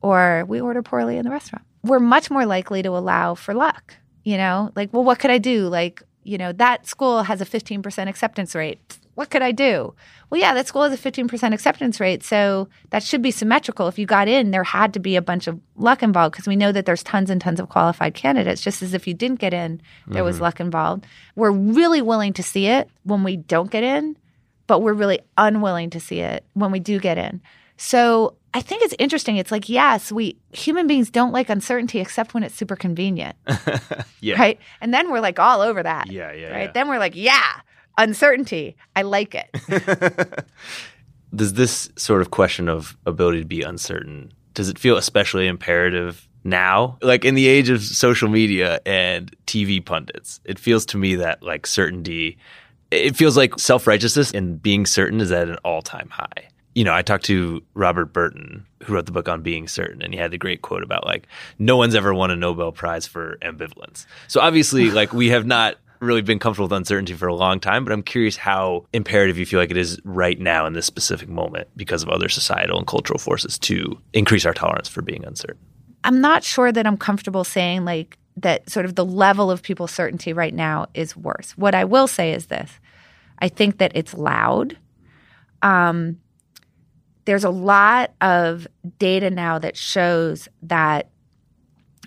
or 0.00 0.44
we 0.46 0.60
order 0.60 0.82
poorly 0.82 1.16
in 1.16 1.24
the 1.24 1.30
restaurant. 1.30 1.64
We're 1.82 2.00
much 2.00 2.30
more 2.30 2.46
likely 2.46 2.82
to 2.82 2.90
allow 2.90 3.34
for 3.34 3.54
luck, 3.54 3.96
you 4.22 4.36
know? 4.36 4.70
Like, 4.74 4.92
well, 4.92 5.04
what 5.04 5.18
could 5.18 5.30
I 5.30 5.38
do? 5.38 5.68
Like, 5.68 6.02
you 6.22 6.38
know, 6.38 6.52
that 6.52 6.86
school 6.86 7.24
has 7.24 7.40
a 7.40 7.44
15% 7.44 8.08
acceptance 8.08 8.54
rate 8.54 8.98
what 9.14 9.30
could 9.30 9.42
I 9.42 9.52
do? 9.52 9.94
Well, 10.30 10.40
yeah, 10.40 10.54
that 10.54 10.66
school 10.66 10.82
has 10.82 10.92
a 10.92 11.10
15% 11.10 11.54
acceptance 11.54 12.00
rate. 12.00 12.24
So 12.24 12.68
that 12.90 13.02
should 13.02 13.22
be 13.22 13.30
symmetrical. 13.30 13.86
If 13.88 13.98
you 13.98 14.06
got 14.06 14.26
in, 14.26 14.50
there 14.50 14.64
had 14.64 14.92
to 14.94 15.00
be 15.00 15.16
a 15.16 15.22
bunch 15.22 15.46
of 15.46 15.60
luck 15.76 16.02
involved 16.02 16.32
because 16.32 16.48
we 16.48 16.56
know 16.56 16.72
that 16.72 16.86
there's 16.86 17.02
tons 17.02 17.30
and 17.30 17.40
tons 17.40 17.60
of 17.60 17.68
qualified 17.68 18.14
candidates, 18.14 18.60
just 18.60 18.82
as 18.82 18.94
if 18.94 19.06
you 19.06 19.14
didn't 19.14 19.38
get 19.38 19.54
in, 19.54 19.80
there 20.06 20.16
mm-hmm. 20.16 20.26
was 20.26 20.40
luck 20.40 20.60
involved. 20.60 21.06
We're 21.36 21.52
really 21.52 22.02
willing 22.02 22.32
to 22.34 22.42
see 22.42 22.66
it 22.66 22.90
when 23.04 23.22
we 23.22 23.36
don't 23.36 23.70
get 23.70 23.84
in, 23.84 24.16
but 24.66 24.80
we're 24.80 24.94
really 24.94 25.20
unwilling 25.38 25.90
to 25.90 26.00
see 26.00 26.20
it 26.20 26.44
when 26.54 26.72
we 26.72 26.80
do 26.80 26.98
get 26.98 27.18
in. 27.18 27.40
So 27.76 28.36
I 28.54 28.60
think 28.60 28.82
it's 28.82 28.94
interesting. 28.98 29.36
It's 29.36 29.50
like, 29.50 29.68
yes, 29.68 30.12
we 30.12 30.36
human 30.52 30.86
beings 30.86 31.10
don't 31.10 31.32
like 31.32 31.50
uncertainty 31.50 31.98
except 32.00 32.34
when 32.34 32.44
it's 32.44 32.54
super 32.54 32.76
convenient. 32.76 33.36
yeah. 34.20 34.38
Right. 34.38 34.60
And 34.80 34.94
then 34.94 35.10
we're 35.10 35.20
like 35.20 35.38
all 35.38 35.60
over 35.60 35.82
that. 35.82 36.10
Yeah. 36.10 36.32
Yeah. 36.32 36.50
Right. 36.50 36.62
Yeah. 36.62 36.72
Then 36.72 36.88
we're 36.88 37.00
like, 37.00 37.16
yeah, 37.16 37.60
uncertainty. 37.98 38.76
I 38.96 39.02
like 39.02 39.34
it. 39.34 40.44
does 41.34 41.54
this 41.54 41.90
sort 41.96 42.20
of 42.20 42.30
question 42.30 42.68
of 42.68 42.96
ability 43.06 43.40
to 43.40 43.46
be 43.46 43.62
uncertain, 43.62 44.32
does 44.54 44.68
it 44.68 44.78
feel 44.78 44.96
especially 44.96 45.46
imperative 45.46 46.28
now, 46.44 46.98
like 47.00 47.24
in 47.24 47.34
the 47.34 47.46
age 47.46 47.70
of 47.70 47.82
social 47.82 48.28
media 48.28 48.78
and 48.84 49.34
TV 49.46 49.84
pundits, 49.84 50.40
it 50.44 50.58
feels 50.58 50.84
to 50.86 50.98
me 50.98 51.14
that 51.16 51.42
like 51.42 51.66
certainty, 51.66 52.36
it 52.90 53.16
feels 53.16 53.36
like 53.36 53.58
self 53.58 53.86
righteousness 53.86 54.30
and 54.30 54.62
being 54.62 54.84
certain 54.84 55.20
is 55.20 55.32
at 55.32 55.48
an 55.48 55.56
all 55.64 55.80
time 55.80 56.10
high. 56.10 56.48
You 56.74 56.84
know, 56.84 56.92
I 56.92 57.02
talked 57.02 57.24
to 57.26 57.62
Robert 57.74 58.06
Burton, 58.06 58.66
who 58.82 58.92
wrote 58.92 59.06
the 59.06 59.12
book 59.12 59.28
on 59.28 59.42
being 59.42 59.68
certain, 59.68 60.02
and 60.02 60.12
he 60.12 60.18
had 60.20 60.32
the 60.32 60.38
great 60.38 60.60
quote 60.60 60.82
about 60.82 61.06
like, 61.06 61.26
no 61.58 61.76
one's 61.76 61.94
ever 61.94 62.12
won 62.12 62.30
a 62.30 62.36
Nobel 62.36 62.72
Prize 62.72 63.06
for 63.06 63.38
ambivalence. 63.42 64.06
So 64.28 64.40
obviously, 64.40 64.90
like, 64.90 65.12
we 65.12 65.28
have 65.28 65.46
not 65.46 65.76
really 66.04 66.22
been 66.22 66.38
comfortable 66.38 66.66
with 66.66 66.76
uncertainty 66.76 67.14
for 67.14 67.26
a 67.26 67.34
long 67.34 67.60
time, 67.60 67.84
but 67.84 67.92
I'm 67.92 68.02
curious 68.02 68.36
how 68.36 68.86
imperative 68.92 69.38
you 69.38 69.46
feel 69.46 69.58
like 69.60 69.70
it 69.70 69.76
is 69.76 70.00
right 70.04 70.38
now 70.38 70.66
in 70.66 70.72
this 70.72 70.86
specific 70.86 71.28
moment 71.28 71.68
because 71.76 72.02
of 72.02 72.08
other 72.08 72.28
societal 72.28 72.78
and 72.78 72.86
cultural 72.86 73.18
forces 73.18 73.58
to 73.60 73.98
increase 74.12 74.46
our 74.46 74.54
tolerance 74.54 74.88
for 74.88 75.02
being 75.02 75.24
uncertain. 75.24 75.58
I'm 76.04 76.20
not 76.20 76.44
sure 76.44 76.70
that 76.70 76.86
I'm 76.86 76.96
comfortable 76.96 77.44
saying 77.44 77.84
like 77.84 78.18
that 78.36 78.68
sort 78.68 78.84
of 78.84 78.94
the 78.94 79.04
level 79.04 79.50
of 79.50 79.62
people's 79.62 79.92
certainty 79.92 80.32
right 80.32 80.54
now 80.54 80.86
is 80.94 81.16
worse. 81.16 81.52
What 81.56 81.74
I 81.74 81.84
will 81.84 82.06
say 82.06 82.32
is 82.32 82.46
this 82.46 82.70
I 83.38 83.48
think 83.48 83.78
that 83.78 83.92
it's 83.94 84.14
loud. 84.14 84.76
Um, 85.62 86.18
there's 87.24 87.44
a 87.44 87.50
lot 87.50 88.12
of 88.20 88.66
data 88.98 89.30
now 89.30 89.58
that 89.58 89.76
shows 89.76 90.48
that 90.62 91.08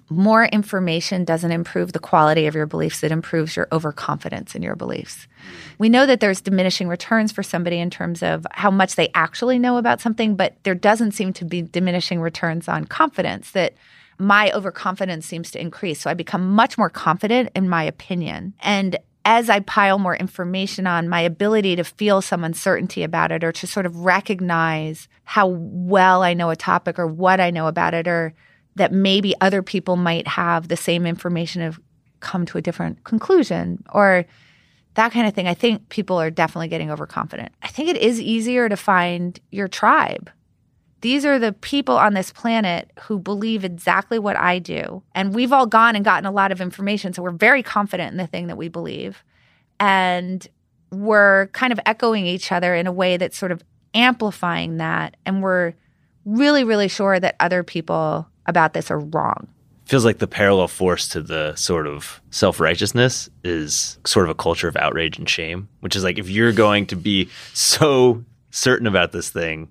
more 0.09 0.45
information 0.45 1.25
doesn't 1.25 1.51
improve 1.51 1.91
the 1.91 1.99
quality 1.99 2.47
of 2.47 2.55
your 2.55 2.65
beliefs, 2.65 3.03
it 3.03 3.11
improves 3.11 3.55
your 3.55 3.67
overconfidence 3.71 4.55
in 4.55 4.61
your 4.61 4.75
beliefs. 4.75 5.27
Mm. 5.27 5.79
We 5.79 5.89
know 5.89 6.05
that 6.05 6.19
there's 6.19 6.41
diminishing 6.41 6.87
returns 6.87 7.31
for 7.31 7.43
somebody 7.43 7.79
in 7.79 7.89
terms 7.89 8.23
of 8.23 8.47
how 8.51 8.71
much 8.71 8.95
they 8.95 9.09
actually 9.13 9.59
know 9.59 9.77
about 9.77 9.99
something, 9.99 10.35
but 10.35 10.55
there 10.63 10.75
doesn't 10.75 11.11
seem 11.11 11.33
to 11.33 11.45
be 11.45 11.61
diminishing 11.61 12.21
returns 12.21 12.67
on 12.67 12.85
confidence 12.85 13.51
that 13.51 13.73
my 14.17 14.51
overconfidence 14.51 15.25
seems 15.25 15.51
to 15.51 15.61
increase. 15.61 16.01
So 16.01 16.09
I 16.09 16.13
become 16.13 16.49
much 16.49 16.77
more 16.77 16.89
confident 16.89 17.49
in 17.55 17.69
my 17.69 17.83
opinion. 17.83 18.53
And 18.61 18.97
as 19.25 19.49
I 19.49 19.59
pile 19.59 19.99
more 19.99 20.15
information 20.15 20.87
on, 20.87 21.09
my 21.09 21.19
ability 21.19 21.75
to 21.75 21.83
feel 21.83 22.21
some 22.21 22.45
uncertainty 22.45 23.03
about 23.03 23.31
it 23.33 23.43
or 23.43 23.51
to 23.51 23.67
sort 23.67 23.85
of 23.85 23.97
recognize 23.97 25.09
how 25.25 25.47
well 25.47 26.23
I 26.23 26.33
know 26.33 26.49
a 26.49 26.55
topic 26.55 26.97
or 26.97 27.07
what 27.07 27.41
I 27.41 27.51
know 27.51 27.67
about 27.67 27.93
it 27.93 28.07
or 28.07 28.33
that 28.77 28.91
maybe 28.91 29.35
other 29.41 29.61
people 29.61 29.95
might 29.95 30.27
have 30.27 30.67
the 30.67 30.77
same 30.77 31.05
information 31.05 31.61
have 31.61 31.79
come 32.19 32.45
to 32.45 32.57
a 32.57 32.61
different 32.61 33.03
conclusion 33.03 33.83
or 33.93 34.25
that 34.95 35.11
kind 35.11 35.27
of 35.27 35.33
thing. 35.33 35.47
I 35.47 35.53
think 35.53 35.89
people 35.89 36.19
are 36.19 36.31
definitely 36.31 36.69
getting 36.69 36.89
overconfident. 36.89 37.51
I 37.61 37.67
think 37.67 37.89
it 37.89 37.97
is 37.97 38.19
easier 38.19 38.67
to 38.67 38.77
find 38.77 39.39
your 39.51 39.67
tribe. 39.67 40.31
These 41.01 41.25
are 41.25 41.37
the 41.37 41.53
people 41.53 41.95
on 41.95 42.15
this 42.15 42.31
planet 42.31 42.91
who 43.01 43.19
believe 43.19 43.63
exactly 43.63 44.17
what 44.17 44.35
I 44.35 44.57
do. 44.57 45.03
And 45.13 45.35
we've 45.35 45.53
all 45.53 45.67
gone 45.67 45.95
and 45.95 46.03
gotten 46.03 46.25
a 46.25 46.31
lot 46.31 46.51
of 46.51 46.59
information. 46.59 47.13
So 47.13 47.21
we're 47.21 47.31
very 47.31 47.61
confident 47.61 48.11
in 48.11 48.17
the 48.17 48.25
thing 48.25 48.47
that 48.47 48.57
we 48.57 48.67
believe. 48.67 49.23
And 49.79 50.47
we're 50.91 51.47
kind 51.47 51.71
of 51.71 51.79
echoing 51.85 52.25
each 52.25 52.51
other 52.51 52.73
in 52.73 52.87
a 52.87 52.91
way 52.91 53.17
that's 53.17 53.37
sort 53.37 53.51
of 53.51 53.63
amplifying 53.93 54.77
that. 54.77 55.15
And 55.25 55.43
we're 55.43 55.73
really, 56.25 56.63
really 56.63 56.87
sure 56.87 57.19
that 57.19 57.35
other 57.39 57.63
people 57.63 58.27
about 58.47 58.73
this 58.73 58.91
are 58.91 58.99
wrong. 58.99 59.47
Feels 59.85 60.03
like 60.03 60.17
the 60.17 60.27
parallel 60.27 60.67
force 60.67 61.07
to 61.09 61.21
the 61.21 61.55
sort 61.55 61.87
of 61.87 62.21
self 62.29 62.59
righteousness 62.59 63.29
is 63.43 63.97
sort 64.05 64.25
of 64.25 64.29
a 64.29 64.35
culture 64.35 64.67
of 64.67 64.75
outrage 64.75 65.17
and 65.17 65.29
shame, 65.29 65.69
which 65.79 65.95
is 65.95 66.03
like 66.03 66.17
if 66.17 66.29
you're 66.29 66.51
going 66.51 66.85
to 66.87 66.95
be 66.95 67.29
so 67.53 68.23
certain 68.51 68.87
about 68.87 69.13
this 69.13 69.29
thing, 69.29 69.69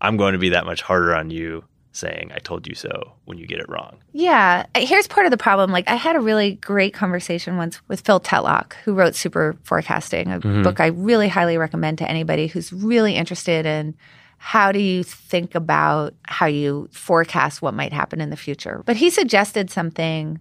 I'm 0.00 0.16
going 0.16 0.32
to 0.32 0.38
be 0.38 0.50
that 0.50 0.64
much 0.64 0.80
harder 0.80 1.14
on 1.14 1.30
you 1.30 1.64
saying 1.92 2.30
I 2.34 2.38
told 2.38 2.66
you 2.66 2.74
so 2.74 3.12
when 3.24 3.38
you 3.38 3.46
get 3.46 3.58
it 3.58 3.68
wrong. 3.68 3.98
Yeah. 4.12 4.64
Here's 4.76 5.06
part 5.06 5.26
of 5.26 5.30
the 5.30 5.36
problem. 5.36 5.70
Like 5.72 5.88
I 5.88 5.96
had 5.96 6.16
a 6.16 6.20
really 6.20 6.54
great 6.54 6.94
conversation 6.94 7.56
once 7.56 7.80
with 7.88 8.00
Phil 8.00 8.20
Tetlock, 8.20 8.74
who 8.84 8.94
wrote 8.94 9.14
Super 9.14 9.56
Forecasting, 9.64 10.32
a 10.32 10.40
mm-hmm. 10.40 10.62
book 10.62 10.80
I 10.80 10.86
really 10.86 11.28
highly 11.28 11.58
recommend 11.58 11.98
to 11.98 12.08
anybody 12.08 12.46
who's 12.46 12.72
really 12.72 13.16
interested 13.16 13.66
in 13.66 13.94
how 14.42 14.72
do 14.72 14.78
you 14.78 15.02
think 15.02 15.54
about 15.54 16.14
how 16.24 16.46
you 16.46 16.88
forecast 16.92 17.60
what 17.60 17.74
might 17.74 17.92
happen 17.92 18.22
in 18.22 18.30
the 18.30 18.38
future? 18.38 18.82
But 18.86 18.96
he 18.96 19.10
suggested 19.10 19.68
something 19.68 20.40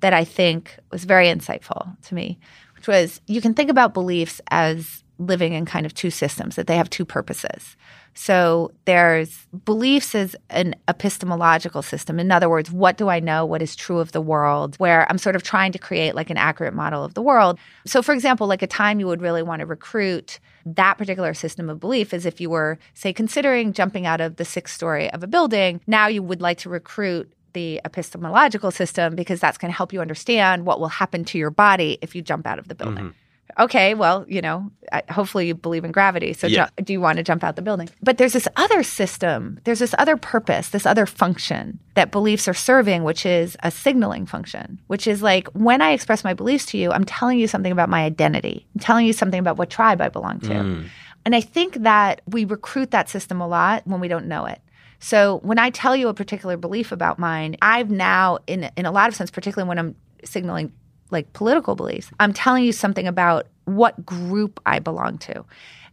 that 0.00 0.14
I 0.14 0.24
think 0.24 0.78
was 0.90 1.04
very 1.04 1.26
insightful 1.26 1.94
to 2.04 2.14
me, 2.14 2.38
which 2.74 2.88
was 2.88 3.20
you 3.26 3.42
can 3.42 3.52
think 3.52 3.68
about 3.68 3.92
beliefs 3.92 4.40
as 4.50 5.04
living 5.18 5.52
in 5.52 5.66
kind 5.66 5.84
of 5.84 5.92
two 5.92 6.08
systems, 6.10 6.56
that 6.56 6.68
they 6.68 6.76
have 6.78 6.88
two 6.88 7.04
purposes. 7.04 7.76
So 8.14 8.72
there's 8.86 9.46
beliefs 9.66 10.14
as 10.14 10.34
an 10.48 10.74
epistemological 10.88 11.82
system. 11.82 12.18
In 12.18 12.32
other 12.32 12.48
words, 12.48 12.72
what 12.72 12.96
do 12.96 13.10
I 13.10 13.20
know? 13.20 13.44
What 13.44 13.60
is 13.60 13.76
true 13.76 13.98
of 13.98 14.12
the 14.12 14.22
world? 14.22 14.76
Where 14.76 15.06
I'm 15.10 15.18
sort 15.18 15.36
of 15.36 15.42
trying 15.42 15.72
to 15.72 15.78
create 15.78 16.14
like 16.14 16.30
an 16.30 16.38
accurate 16.38 16.72
model 16.72 17.04
of 17.04 17.12
the 17.12 17.22
world. 17.22 17.58
So, 17.84 18.00
for 18.00 18.14
example, 18.14 18.46
like 18.46 18.62
a 18.62 18.66
time 18.66 19.00
you 19.00 19.06
would 19.06 19.20
really 19.20 19.42
want 19.42 19.60
to 19.60 19.66
recruit 19.66 20.40
that 20.66 20.98
particular 20.98 21.34
system 21.34 21.68
of 21.70 21.80
belief 21.80 22.14
is 22.14 22.26
if 22.26 22.40
you 22.40 22.50
were, 22.50 22.78
say, 22.94 23.12
considering 23.12 23.72
jumping 23.72 24.06
out 24.06 24.20
of 24.20 24.36
the 24.36 24.44
sixth 24.44 24.74
story 24.74 25.10
of 25.10 25.22
a 25.22 25.26
building. 25.26 25.80
Now 25.86 26.06
you 26.06 26.22
would 26.22 26.40
like 26.40 26.58
to 26.58 26.68
recruit 26.68 27.32
the 27.52 27.80
epistemological 27.84 28.70
system 28.70 29.14
because 29.14 29.40
that's 29.40 29.58
going 29.58 29.70
to 29.70 29.76
help 29.76 29.92
you 29.92 30.00
understand 30.00 30.66
what 30.66 30.80
will 30.80 30.88
happen 30.88 31.24
to 31.26 31.38
your 31.38 31.50
body 31.50 31.98
if 32.02 32.14
you 32.14 32.22
jump 32.22 32.46
out 32.46 32.58
of 32.58 32.68
the 32.68 32.74
building. 32.74 33.04
Mm-hmm 33.04 33.18
okay, 33.58 33.94
well, 33.94 34.24
you 34.28 34.40
know, 34.40 34.70
hopefully 35.10 35.46
you 35.46 35.54
believe 35.54 35.84
in 35.84 35.92
gravity. 35.92 36.32
So 36.32 36.46
yeah. 36.46 36.68
ju- 36.78 36.84
do 36.84 36.92
you 36.92 37.00
want 37.00 37.18
to 37.18 37.22
jump 37.22 37.44
out 37.44 37.56
the 37.56 37.62
building? 37.62 37.88
But 38.02 38.18
there's 38.18 38.32
this 38.32 38.48
other 38.56 38.82
system, 38.82 39.60
there's 39.64 39.78
this 39.78 39.94
other 39.98 40.16
purpose, 40.16 40.70
this 40.70 40.86
other 40.86 41.06
function 41.06 41.78
that 41.94 42.10
beliefs 42.10 42.48
are 42.48 42.54
serving, 42.54 43.04
which 43.04 43.24
is 43.24 43.56
a 43.62 43.70
signaling 43.70 44.26
function, 44.26 44.80
which 44.88 45.06
is 45.06 45.22
like 45.22 45.48
when 45.48 45.82
I 45.82 45.92
express 45.92 46.24
my 46.24 46.34
beliefs 46.34 46.66
to 46.66 46.78
you, 46.78 46.90
I'm 46.92 47.04
telling 47.04 47.38
you 47.38 47.46
something 47.46 47.72
about 47.72 47.88
my 47.88 48.04
identity. 48.04 48.66
I'm 48.74 48.80
telling 48.80 49.06
you 49.06 49.12
something 49.12 49.40
about 49.40 49.56
what 49.56 49.70
tribe 49.70 50.00
I 50.00 50.08
belong 50.08 50.40
to. 50.40 50.48
Mm. 50.48 50.86
And 51.24 51.34
I 51.34 51.40
think 51.40 51.74
that 51.82 52.20
we 52.26 52.44
recruit 52.44 52.90
that 52.90 53.08
system 53.08 53.40
a 53.40 53.48
lot 53.48 53.86
when 53.86 54.00
we 54.00 54.08
don't 54.08 54.26
know 54.26 54.44
it. 54.44 54.60
So 54.98 55.40
when 55.42 55.58
I 55.58 55.70
tell 55.70 55.94
you 55.94 56.08
a 56.08 56.14
particular 56.14 56.56
belief 56.56 56.92
about 56.92 57.18
mine, 57.18 57.56
I've 57.60 57.90
now, 57.90 58.38
in 58.46 58.70
in 58.76 58.86
a 58.86 58.92
lot 58.92 59.08
of 59.08 59.14
sense, 59.14 59.30
particularly 59.30 59.68
when 59.68 59.78
I'm 59.78 59.96
signaling 60.24 60.72
like 61.14 61.32
political 61.32 61.74
beliefs. 61.74 62.10
I'm 62.20 62.34
telling 62.34 62.64
you 62.64 62.72
something 62.72 63.06
about 63.06 63.46
what 63.64 64.04
group 64.04 64.60
I 64.66 64.78
belong 64.78 65.16
to. 65.18 65.44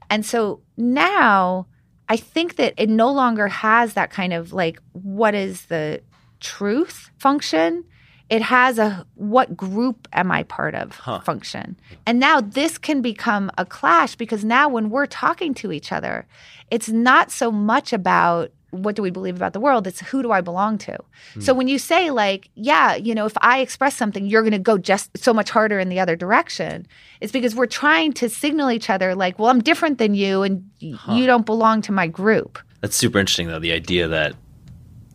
And 0.09 0.25
so 0.25 0.59
now 0.75 1.67
I 2.09 2.17
think 2.17 2.57
that 2.57 2.73
it 2.75 2.89
no 2.89 3.09
longer 3.09 3.47
has 3.47 3.93
that 3.93 4.11
kind 4.11 4.33
of 4.33 4.51
like, 4.51 4.81
what 4.91 5.33
is 5.33 5.67
the 5.67 6.01
truth 6.41 7.09
function? 7.17 7.85
It 8.29 8.41
has 8.41 8.77
a 8.77 9.05
what 9.15 9.55
group 9.55 10.09
am 10.11 10.31
I 10.31 10.43
part 10.43 10.75
of 10.75 10.93
huh. 10.95 11.21
function. 11.21 11.77
And 12.05 12.19
now 12.19 12.41
this 12.41 12.77
can 12.77 13.01
become 13.01 13.49
a 13.57 13.65
clash 13.65 14.15
because 14.15 14.43
now 14.43 14.67
when 14.67 14.89
we're 14.89 15.05
talking 15.05 15.53
to 15.55 15.71
each 15.71 15.93
other, 15.93 16.27
it's 16.69 16.89
not 16.89 17.31
so 17.31 17.51
much 17.51 17.93
about 17.93 18.51
what 18.71 18.95
do 18.95 19.01
we 19.01 19.11
believe 19.11 19.35
about 19.35 19.53
the 19.53 19.59
world? 19.59 19.85
It's 19.85 19.99
who 19.99 20.21
do 20.21 20.31
I 20.31 20.41
belong 20.41 20.77
to? 20.79 20.97
Mm. 21.35 21.43
So 21.43 21.53
when 21.53 21.67
you 21.67 21.77
say 21.77 22.09
like, 22.09 22.49
yeah, 22.55 22.95
you 22.95 23.13
know, 23.13 23.25
if 23.25 23.33
I 23.41 23.59
express 23.59 23.95
something, 23.95 24.25
you're 24.25 24.41
going 24.41 24.51
to 24.53 24.59
go 24.59 24.77
just 24.77 25.17
so 25.17 25.33
much 25.33 25.49
harder 25.49 25.79
in 25.79 25.89
the 25.89 25.99
other 25.99 26.15
direction. 26.15 26.87
It's 27.19 27.31
because 27.31 27.53
we're 27.53 27.67
trying 27.67 28.13
to 28.13 28.29
signal 28.29 28.71
each 28.71 28.89
other 28.89 29.13
like, 29.13 29.37
well, 29.37 29.49
I'm 29.49 29.61
different 29.61 29.97
than 29.97 30.15
you 30.15 30.43
and 30.43 30.69
huh. 30.95 31.13
you 31.13 31.25
don't 31.25 31.45
belong 31.45 31.81
to 31.83 31.91
my 31.91 32.07
group. 32.07 32.59
That's 32.81 32.95
super 32.95 33.19
interesting 33.19 33.47
though, 33.47 33.59
the 33.59 33.73
idea 33.73 34.07
that 34.07 34.33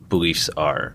beliefs 0.08 0.48
are 0.56 0.94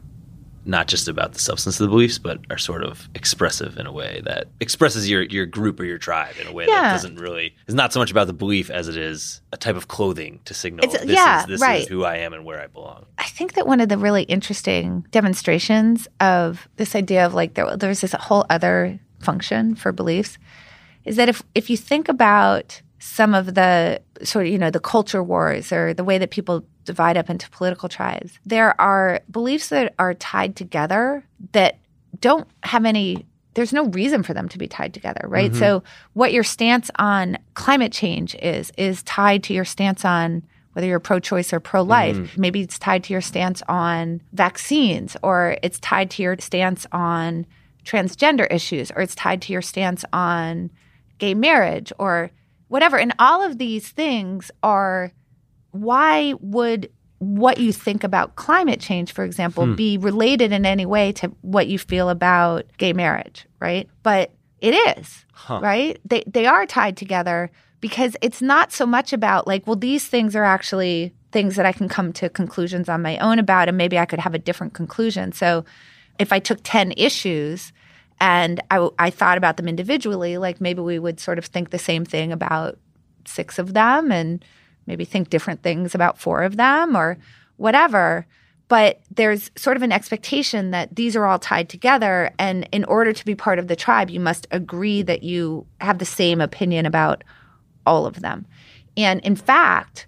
not 0.65 0.87
just 0.87 1.07
about 1.07 1.33
the 1.33 1.39
substance 1.39 1.79
of 1.79 1.85
the 1.85 1.89
beliefs, 1.89 2.17
but 2.17 2.39
are 2.49 2.57
sort 2.57 2.83
of 2.83 3.09
expressive 3.15 3.77
in 3.77 3.87
a 3.87 3.91
way 3.91 4.21
that 4.25 4.47
expresses 4.59 5.09
your 5.09 5.23
your 5.23 5.45
group 5.45 5.79
or 5.79 5.85
your 5.85 5.97
tribe 5.97 6.35
in 6.39 6.47
a 6.47 6.53
way 6.53 6.65
yeah. 6.67 6.81
that 6.81 6.91
doesn't 6.93 7.15
really 7.17 7.55
is 7.67 7.75
not 7.75 7.91
so 7.91 7.99
much 7.99 8.11
about 8.11 8.27
the 8.27 8.33
belief 8.33 8.69
as 8.69 8.87
it 8.87 8.97
is 8.97 9.41
a 9.51 9.57
type 9.57 9.75
of 9.75 9.87
clothing 9.87 10.39
to 10.45 10.53
signal 10.53 10.85
it's, 10.85 10.93
this 10.93 11.15
yeah, 11.15 11.41
is 11.41 11.47
this 11.47 11.61
right. 11.61 11.81
is 11.81 11.87
who 11.87 12.03
I 12.03 12.17
am 12.17 12.33
and 12.33 12.45
where 12.45 12.61
I 12.61 12.67
belong. 12.67 13.05
I 13.17 13.25
think 13.25 13.53
that 13.53 13.67
one 13.67 13.79
of 13.79 13.89
the 13.89 13.97
really 13.97 14.23
interesting 14.23 15.05
demonstrations 15.11 16.07
of 16.19 16.67
this 16.77 16.95
idea 16.95 17.25
of 17.25 17.33
like 17.33 17.55
there, 17.55 17.75
there's 17.75 18.01
this 18.01 18.13
whole 18.13 18.45
other 18.49 18.99
function 19.19 19.75
for 19.75 19.91
beliefs 19.91 20.37
is 21.05 21.15
that 21.15 21.29
if 21.29 21.41
if 21.55 21.69
you 21.69 21.77
think 21.77 22.09
about 22.09 22.81
some 23.01 23.33
of 23.33 23.55
the 23.55 23.99
sort 24.23 24.45
of 24.45 24.51
you 24.51 24.59
know 24.59 24.69
the 24.69 24.79
culture 24.79 25.23
wars 25.23 25.71
or 25.71 25.93
the 25.93 26.03
way 26.03 26.19
that 26.19 26.29
people 26.29 26.63
divide 26.85 27.17
up 27.17 27.29
into 27.29 27.49
political 27.49 27.89
tribes. 27.89 28.39
There 28.45 28.79
are 28.79 29.21
beliefs 29.29 29.69
that 29.69 29.95
are 29.97 30.13
tied 30.13 30.55
together 30.55 31.23
that 31.53 31.79
don't 32.19 32.47
have 32.63 32.85
any 32.85 33.25
there's 33.53 33.73
no 33.73 33.85
reason 33.87 34.23
for 34.23 34.33
them 34.33 34.47
to 34.47 34.57
be 34.57 34.67
tied 34.67 34.93
together, 34.93 35.25
right? 35.27 35.51
Mm-hmm. 35.51 35.59
So 35.59 35.83
what 36.13 36.31
your 36.31 36.43
stance 36.43 36.89
on 36.97 37.37
climate 37.55 37.91
change 37.91 38.35
is 38.35 38.71
is 38.77 39.01
tied 39.03 39.43
to 39.45 39.53
your 39.53 39.65
stance 39.65 40.05
on 40.05 40.43
whether 40.73 40.87
you're 40.87 40.99
pro-choice 40.99 41.51
or 41.51 41.59
pro-life. 41.59 42.15
Mm-hmm. 42.15 42.39
Maybe 42.39 42.61
it's 42.61 42.79
tied 42.79 43.03
to 43.05 43.13
your 43.13 43.21
stance 43.21 43.63
on 43.67 44.21
vaccines 44.31 45.17
or 45.23 45.57
it's 45.63 45.79
tied 45.79 46.11
to 46.11 46.23
your 46.23 46.37
stance 46.39 46.85
on 46.91 47.47
transgender 47.83 48.47
issues 48.53 48.91
or 48.91 49.01
it's 49.01 49.15
tied 49.15 49.41
to 49.41 49.53
your 49.53 49.63
stance 49.63 50.05
on 50.13 50.69
gay 51.17 51.33
marriage 51.33 51.91
or 51.97 52.31
whatever. 52.71 52.97
And 52.97 53.13
all 53.19 53.43
of 53.43 53.57
these 53.57 53.89
things 53.89 54.49
are 54.63 55.11
why 55.71 56.33
would 56.39 56.89
what 57.19 57.59
you 57.59 57.71
think 57.71 58.03
about 58.03 58.35
climate 58.35 58.79
change, 58.79 59.11
for 59.11 59.23
example, 59.23 59.65
Hmm. 59.65 59.75
be 59.75 59.97
related 59.97 60.51
in 60.51 60.65
any 60.65 60.85
way 60.85 61.11
to 61.13 61.27
what 61.41 61.67
you 61.67 61.77
feel 61.77 62.09
about 62.09 62.65
gay 62.77 62.93
marriage, 62.93 63.45
right? 63.59 63.87
But 64.01 64.31
it 64.59 64.73
is, 64.97 65.25
Huh. 65.33 65.59
right? 65.61 65.99
They 66.05 66.23
they 66.25 66.45
are 66.45 66.65
tied 66.65 66.97
together 66.97 67.51
because 67.79 68.15
it's 68.21 68.41
not 68.41 68.71
so 68.71 68.85
much 68.85 69.11
about 69.13 69.47
like, 69.47 69.67
well, 69.67 69.75
these 69.75 70.05
things 70.07 70.35
are 70.35 70.43
actually 70.43 71.13
things 71.31 71.55
that 71.55 71.65
I 71.65 71.71
can 71.73 71.87
come 71.89 72.11
to 72.13 72.29
conclusions 72.29 72.89
on 72.89 73.01
my 73.01 73.17
own 73.19 73.37
about, 73.39 73.67
and 73.67 73.77
maybe 73.77 73.97
I 73.99 74.05
could 74.05 74.19
have 74.19 74.33
a 74.33 74.39
different 74.39 74.73
conclusion. 74.73 75.31
So 75.31 75.63
if 76.19 76.31
I 76.33 76.39
took 76.39 76.59
10 76.63 76.93
issues 76.97 77.71
and 78.21 78.61
I, 78.69 78.87
I 78.99 79.09
thought 79.09 79.39
about 79.39 79.57
them 79.57 79.67
individually, 79.67 80.37
like 80.37 80.61
maybe 80.61 80.79
we 80.79 80.99
would 80.99 81.19
sort 81.19 81.39
of 81.39 81.45
think 81.45 81.71
the 81.71 81.79
same 81.79 82.05
thing 82.05 82.31
about 82.31 82.77
six 83.25 83.57
of 83.57 83.73
them 83.73 84.11
and 84.11 84.45
maybe 84.85 85.05
think 85.05 85.31
different 85.31 85.63
things 85.63 85.95
about 85.95 86.19
four 86.19 86.43
of 86.43 86.55
them 86.55 86.95
or 86.95 87.17
whatever. 87.57 88.27
But 88.67 89.01
there's 89.09 89.49
sort 89.57 89.75
of 89.75 89.81
an 89.81 89.91
expectation 89.91 90.69
that 90.69 90.95
these 90.95 91.15
are 91.15 91.25
all 91.25 91.39
tied 91.39 91.67
together. 91.67 92.31
And 92.37 92.69
in 92.71 92.83
order 92.85 93.11
to 93.11 93.25
be 93.25 93.33
part 93.33 93.57
of 93.57 93.67
the 93.67 93.75
tribe, 93.75 94.11
you 94.11 94.19
must 94.19 94.45
agree 94.51 95.01
that 95.01 95.23
you 95.23 95.65
have 95.81 95.97
the 95.97 96.05
same 96.05 96.41
opinion 96.41 96.85
about 96.85 97.23
all 97.87 98.05
of 98.05 98.21
them. 98.21 98.45
And 98.95 99.19
in 99.21 99.35
fact, 99.35 100.05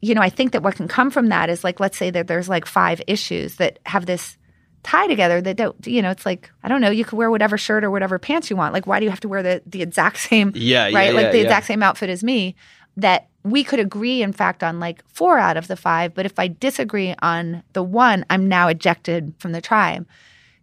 you 0.00 0.14
know, 0.14 0.22
I 0.22 0.30
think 0.30 0.52
that 0.52 0.62
what 0.62 0.76
can 0.76 0.88
come 0.88 1.10
from 1.10 1.28
that 1.28 1.50
is 1.50 1.62
like, 1.62 1.78
let's 1.78 1.98
say 1.98 2.08
that 2.08 2.26
there's 2.26 2.48
like 2.48 2.64
five 2.64 3.02
issues 3.06 3.56
that 3.56 3.80
have 3.84 4.06
this 4.06 4.38
tie 4.84 5.06
together 5.08 5.40
that 5.40 5.56
don't, 5.56 5.74
you 5.86 6.00
know, 6.00 6.10
it's 6.10 6.24
like, 6.24 6.50
I 6.62 6.68
don't 6.68 6.80
know, 6.80 6.90
you 6.90 7.04
could 7.04 7.16
wear 7.16 7.30
whatever 7.30 7.58
shirt 7.58 7.82
or 7.82 7.90
whatever 7.90 8.18
pants 8.18 8.50
you 8.50 8.56
want. 8.56 8.72
Like, 8.72 8.86
why 8.86 9.00
do 9.00 9.04
you 9.04 9.10
have 9.10 9.20
to 9.20 9.28
wear 9.28 9.42
the, 9.42 9.62
the 9.66 9.82
exact 9.82 10.18
same, 10.28 10.52
Yeah, 10.54 10.86
yeah, 10.86 10.96
right? 10.96 11.14
like 11.14 11.24
yeah, 11.24 11.30
the 11.32 11.38
yeah. 11.38 11.44
exact 11.44 11.66
same 11.66 11.82
outfit 11.82 12.10
as 12.10 12.22
me? 12.22 12.54
That 12.96 13.26
we 13.42 13.64
could 13.64 13.80
agree, 13.80 14.22
in 14.22 14.32
fact, 14.32 14.62
on 14.62 14.78
like 14.78 15.02
four 15.08 15.36
out 15.38 15.56
of 15.56 15.66
the 15.66 15.74
five. 15.74 16.14
But 16.14 16.26
if 16.26 16.38
I 16.38 16.46
disagree 16.46 17.14
on 17.20 17.64
the 17.72 17.82
one, 17.82 18.24
I'm 18.30 18.48
now 18.48 18.68
ejected 18.68 19.34
from 19.38 19.50
the 19.50 19.60
tribe. 19.60 20.06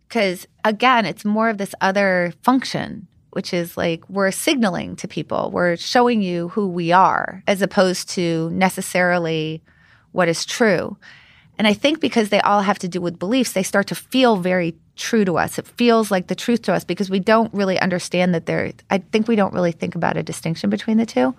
Because 0.07 0.47
again, 0.63 1.05
it's 1.05 1.25
more 1.25 1.49
of 1.49 1.57
this 1.57 1.75
other 1.81 2.33
function, 2.41 3.07
which 3.31 3.53
is 3.53 3.75
like 3.75 4.07
we're 4.09 4.31
signaling 4.31 4.95
to 4.97 5.07
people, 5.07 5.51
we're 5.51 5.75
showing 5.77 6.21
you 6.21 6.49
who 6.49 6.67
we 6.67 6.91
are, 6.91 7.43
as 7.47 7.61
opposed 7.61 8.09
to 8.11 8.49
necessarily 8.51 9.61
what 10.11 10.29
is 10.29 10.45
true. 10.45 10.97
And 11.58 11.67
I 11.67 11.74
think 11.74 12.00
because 12.00 12.29
they 12.29 12.41
all 12.41 12.62
have 12.62 12.79
to 12.79 12.88
do 12.88 13.01
with 13.01 13.20
beliefs, 13.20 13.51
they 13.51 13.63
start 13.63 13.88
to 13.88 13.96
feel 13.96 14.38
very 14.38 14.75
true 14.96 15.25
to 15.25 15.38
us. 15.38 15.60
It 15.60 15.67
feels 15.67 16.10
like 16.10 16.27
the 16.27 16.36
truth 16.36 16.63
to 16.63 16.74
us 16.74 16.84
because 16.84 17.10
we 17.10 17.20
don't 17.20 17.53
really 17.53 17.79
understand 17.79 18.34
that 18.34 18.46
there, 18.46 18.72
I 18.89 19.00
think 19.00 19.27
we 19.27 19.36
don't 19.36 19.53
really 19.53 19.72
think 19.72 19.96
about 19.96 20.17
a 20.17 20.24
distinction 20.24 20.70
between 20.70 20.98
the 20.98 21.05
two. 21.05 21.36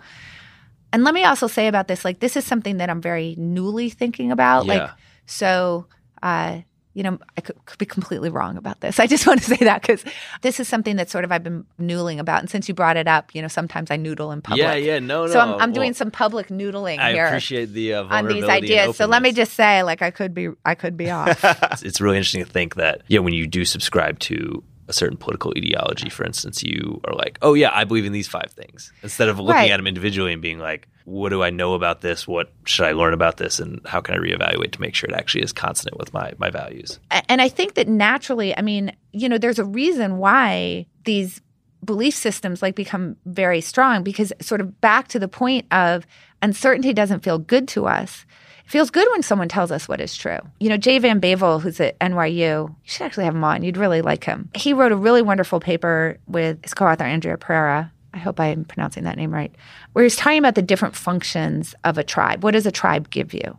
And 0.92 1.04
let 1.04 1.14
me 1.14 1.24
also 1.24 1.46
say 1.46 1.68
about 1.68 1.88
this 1.88 2.04
like, 2.04 2.20
this 2.20 2.36
is 2.36 2.44
something 2.44 2.76
that 2.76 2.90
I'm 2.90 3.00
very 3.00 3.34
newly 3.38 3.88
thinking 3.88 4.30
about. 4.30 4.66
Like, 4.66 4.90
so, 5.26 5.86
uh, 6.22 6.60
you 6.94 7.02
know, 7.02 7.18
I 7.36 7.40
could, 7.40 7.56
could 7.66 7.78
be 7.78 7.86
completely 7.86 8.28
wrong 8.28 8.56
about 8.56 8.80
this. 8.80 9.00
I 9.00 9.06
just 9.06 9.26
want 9.28 9.40
to 9.42 9.46
say 9.46 9.64
that 9.64 9.82
because 9.82 10.04
this 10.42 10.60
is 10.60 10.68
something 10.68 10.96
that 10.96 11.08
sort 11.10 11.24
of 11.24 11.32
I've 11.32 11.42
been 11.42 11.64
noodling 11.80 12.18
about. 12.18 12.40
And 12.40 12.50
since 12.50 12.68
you 12.68 12.74
brought 12.74 12.96
it 12.96 13.08
up, 13.08 13.34
you 13.34 13.42
know, 13.42 13.48
sometimes 13.48 13.90
I 13.90 13.96
noodle 13.96 14.30
in 14.32 14.42
public. 14.42 14.62
Yeah, 14.62 14.74
yeah, 14.74 14.98
no, 14.98 15.26
no. 15.26 15.32
So 15.32 15.40
I'm, 15.40 15.60
I'm 15.60 15.72
doing 15.72 15.94
some 15.94 16.10
public 16.10 16.48
noodling 16.48 16.98
I 16.98 17.12
here 17.12 17.26
appreciate 17.26 17.66
the 17.72 17.94
uh, 17.94 18.04
on 18.04 18.28
these 18.28 18.44
ideas. 18.44 18.96
So 18.96 19.06
let 19.06 19.22
me 19.22 19.32
just 19.32 19.54
say, 19.54 19.82
like, 19.82 20.02
I 20.02 20.10
could 20.10 20.34
be, 20.34 20.48
I 20.64 20.74
could 20.74 20.96
be 20.96 21.10
off. 21.10 21.42
it's, 21.72 21.82
it's 21.82 22.00
really 22.00 22.16
interesting 22.16 22.44
to 22.44 22.50
think 22.50 22.74
that 22.76 23.02
yeah 23.08 23.20
when 23.20 23.34
you 23.34 23.46
do 23.46 23.64
subscribe 23.64 24.18
to 24.20 24.62
a 24.88 24.92
certain 24.92 25.16
political 25.16 25.52
ideology 25.56 26.08
for 26.10 26.24
instance 26.24 26.62
you 26.62 27.00
are 27.04 27.14
like 27.14 27.38
oh 27.40 27.54
yeah 27.54 27.70
i 27.72 27.84
believe 27.84 28.04
in 28.04 28.12
these 28.12 28.26
five 28.26 28.50
things 28.50 28.92
instead 29.02 29.28
of 29.28 29.38
looking 29.38 29.54
Right. 29.54 29.70
at 29.70 29.76
them 29.76 29.86
individually 29.86 30.32
and 30.32 30.42
being 30.42 30.58
like 30.58 30.88
what 31.04 31.30
do 31.30 31.42
i 31.42 31.50
know 31.50 31.74
about 31.74 32.00
this 32.00 32.26
what 32.26 32.52
should 32.64 32.86
i 32.86 32.92
learn 32.92 33.14
about 33.14 33.36
this 33.36 33.58
and 33.58 33.80
how 33.86 34.00
can 34.00 34.14
i 34.14 34.18
reevaluate 34.18 34.72
to 34.72 34.80
make 34.80 34.94
sure 34.94 35.08
it 35.08 35.16
actually 35.16 35.42
is 35.42 35.52
consonant 35.52 35.98
with 35.98 36.12
my 36.12 36.32
my 36.38 36.50
values 36.50 36.98
and 37.28 37.40
I 37.40 37.48
think 37.48 37.74
that 37.74 37.88
naturally, 37.88 38.56
I 38.56 38.62
mean, 38.62 38.94
you 39.12 39.28
know, 39.28 39.38
there's 39.38 39.58
a 39.58 39.64
reason 39.64 40.18
why 40.18 40.86
these 41.04 41.40
belief 41.84 42.14
systems 42.14 42.62
like 42.62 42.74
become 42.74 43.16
very 43.26 43.60
strong 43.60 44.02
because 44.02 44.32
sort 44.40 44.60
of 44.60 44.80
back 44.80 45.08
to 45.08 45.18
the 45.18 45.28
point 45.28 45.66
of 45.72 46.06
uncertainty 46.40 46.92
doesn't 46.92 47.20
feel 47.20 47.38
good 47.38 47.66
to 47.68 47.86
us. 47.86 48.24
It 48.64 48.70
feels 48.70 48.90
good 48.90 49.08
when 49.10 49.22
someone 49.22 49.48
tells 49.48 49.72
us 49.72 49.88
what 49.88 50.00
is 50.00 50.16
true. 50.16 50.38
You 50.60 50.68
know, 50.68 50.76
Jay 50.76 50.98
Van 50.98 51.20
Bavel, 51.20 51.60
who's 51.60 51.80
at 51.80 51.98
NYU, 51.98 52.68
you 52.68 52.76
should 52.84 53.04
actually 53.04 53.24
have 53.24 53.34
him 53.34 53.44
on. 53.44 53.62
You'd 53.62 53.76
really 53.76 54.02
like 54.02 54.24
him. 54.24 54.48
He 54.54 54.72
wrote 54.72 54.92
a 54.92 54.96
really 54.96 55.22
wonderful 55.22 55.58
paper 55.58 56.18
with 56.28 56.62
his 56.62 56.74
co-author 56.74 57.04
Andrea 57.04 57.36
Pereira. 57.36 57.91
I 58.14 58.18
hope 58.18 58.38
I'm 58.38 58.64
pronouncing 58.64 59.04
that 59.04 59.16
name 59.16 59.32
right. 59.32 59.54
Where 59.92 60.04
he's 60.04 60.16
talking 60.16 60.38
about 60.38 60.54
the 60.54 60.62
different 60.62 60.94
functions 60.96 61.74
of 61.84 61.98
a 61.98 62.04
tribe. 62.04 62.42
What 62.42 62.52
does 62.52 62.66
a 62.66 62.72
tribe 62.72 63.10
give 63.10 63.32
you? 63.32 63.58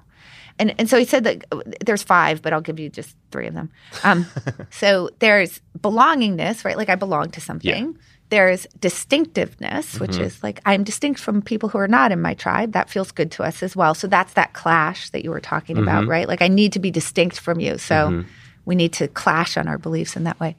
And 0.60 0.76
and 0.80 0.88
so 0.89 1.00
he 1.00 1.06
said 1.06 1.24
that 1.24 1.46
uh, 1.52 1.62
there's 1.84 2.04
five, 2.04 2.42
but 2.42 2.54
I'll 2.54 2.62
give 2.62 2.80
you 2.80 2.89
just 2.89 3.16
three 3.32 3.48
of 3.48 3.54
them. 3.54 3.72
Um, 4.04 4.28
so 4.70 5.10
there's 5.20 5.62
belongingness, 5.80 6.63
right? 6.63 6.78
Like 6.78 6.89
I 6.89 6.96
belong 6.96 7.32
to 7.32 7.42
something. 7.42 7.98
There's 8.30 8.66
distinctiveness, 8.80 10.00
which 10.00 10.18
is 10.18 10.42
like 10.44 10.60
I'm 10.66 10.84
distinct 10.84 11.20
from 11.20 11.42
people 11.42 11.70
who 11.70 11.78
are 11.78 11.88
not 11.88 12.12
in 12.12 12.22
my 12.22 12.34
tribe. 12.34 12.72
That 12.74 12.89
feels 12.89 13.12
good 13.12 13.32
to 13.32 13.44
us 13.44 13.62
as 13.62 13.76
well. 13.76 13.94
So 13.94 14.08
that's 14.08 14.34
that 14.34 14.54
clash 14.54 15.10
that 15.12 15.24
you 15.24 15.30
were 15.30 15.42
talking 15.42 15.78
about, 15.78 16.08
right? 16.08 16.28
Like 16.28 16.42
I 16.42 16.48
need 16.48 16.74
to 16.74 16.80
be 16.80 16.89
distinct 16.92 17.39
from 17.39 17.60
you. 17.60 17.78
So 17.78 18.24
we 18.66 18.76
need 18.76 18.94
to 18.94 19.08
clash 19.08 19.58
on 19.58 19.68
our 19.68 19.78
beliefs 19.78 20.16
in 20.16 20.24
that 20.24 20.39
way. 20.39 20.56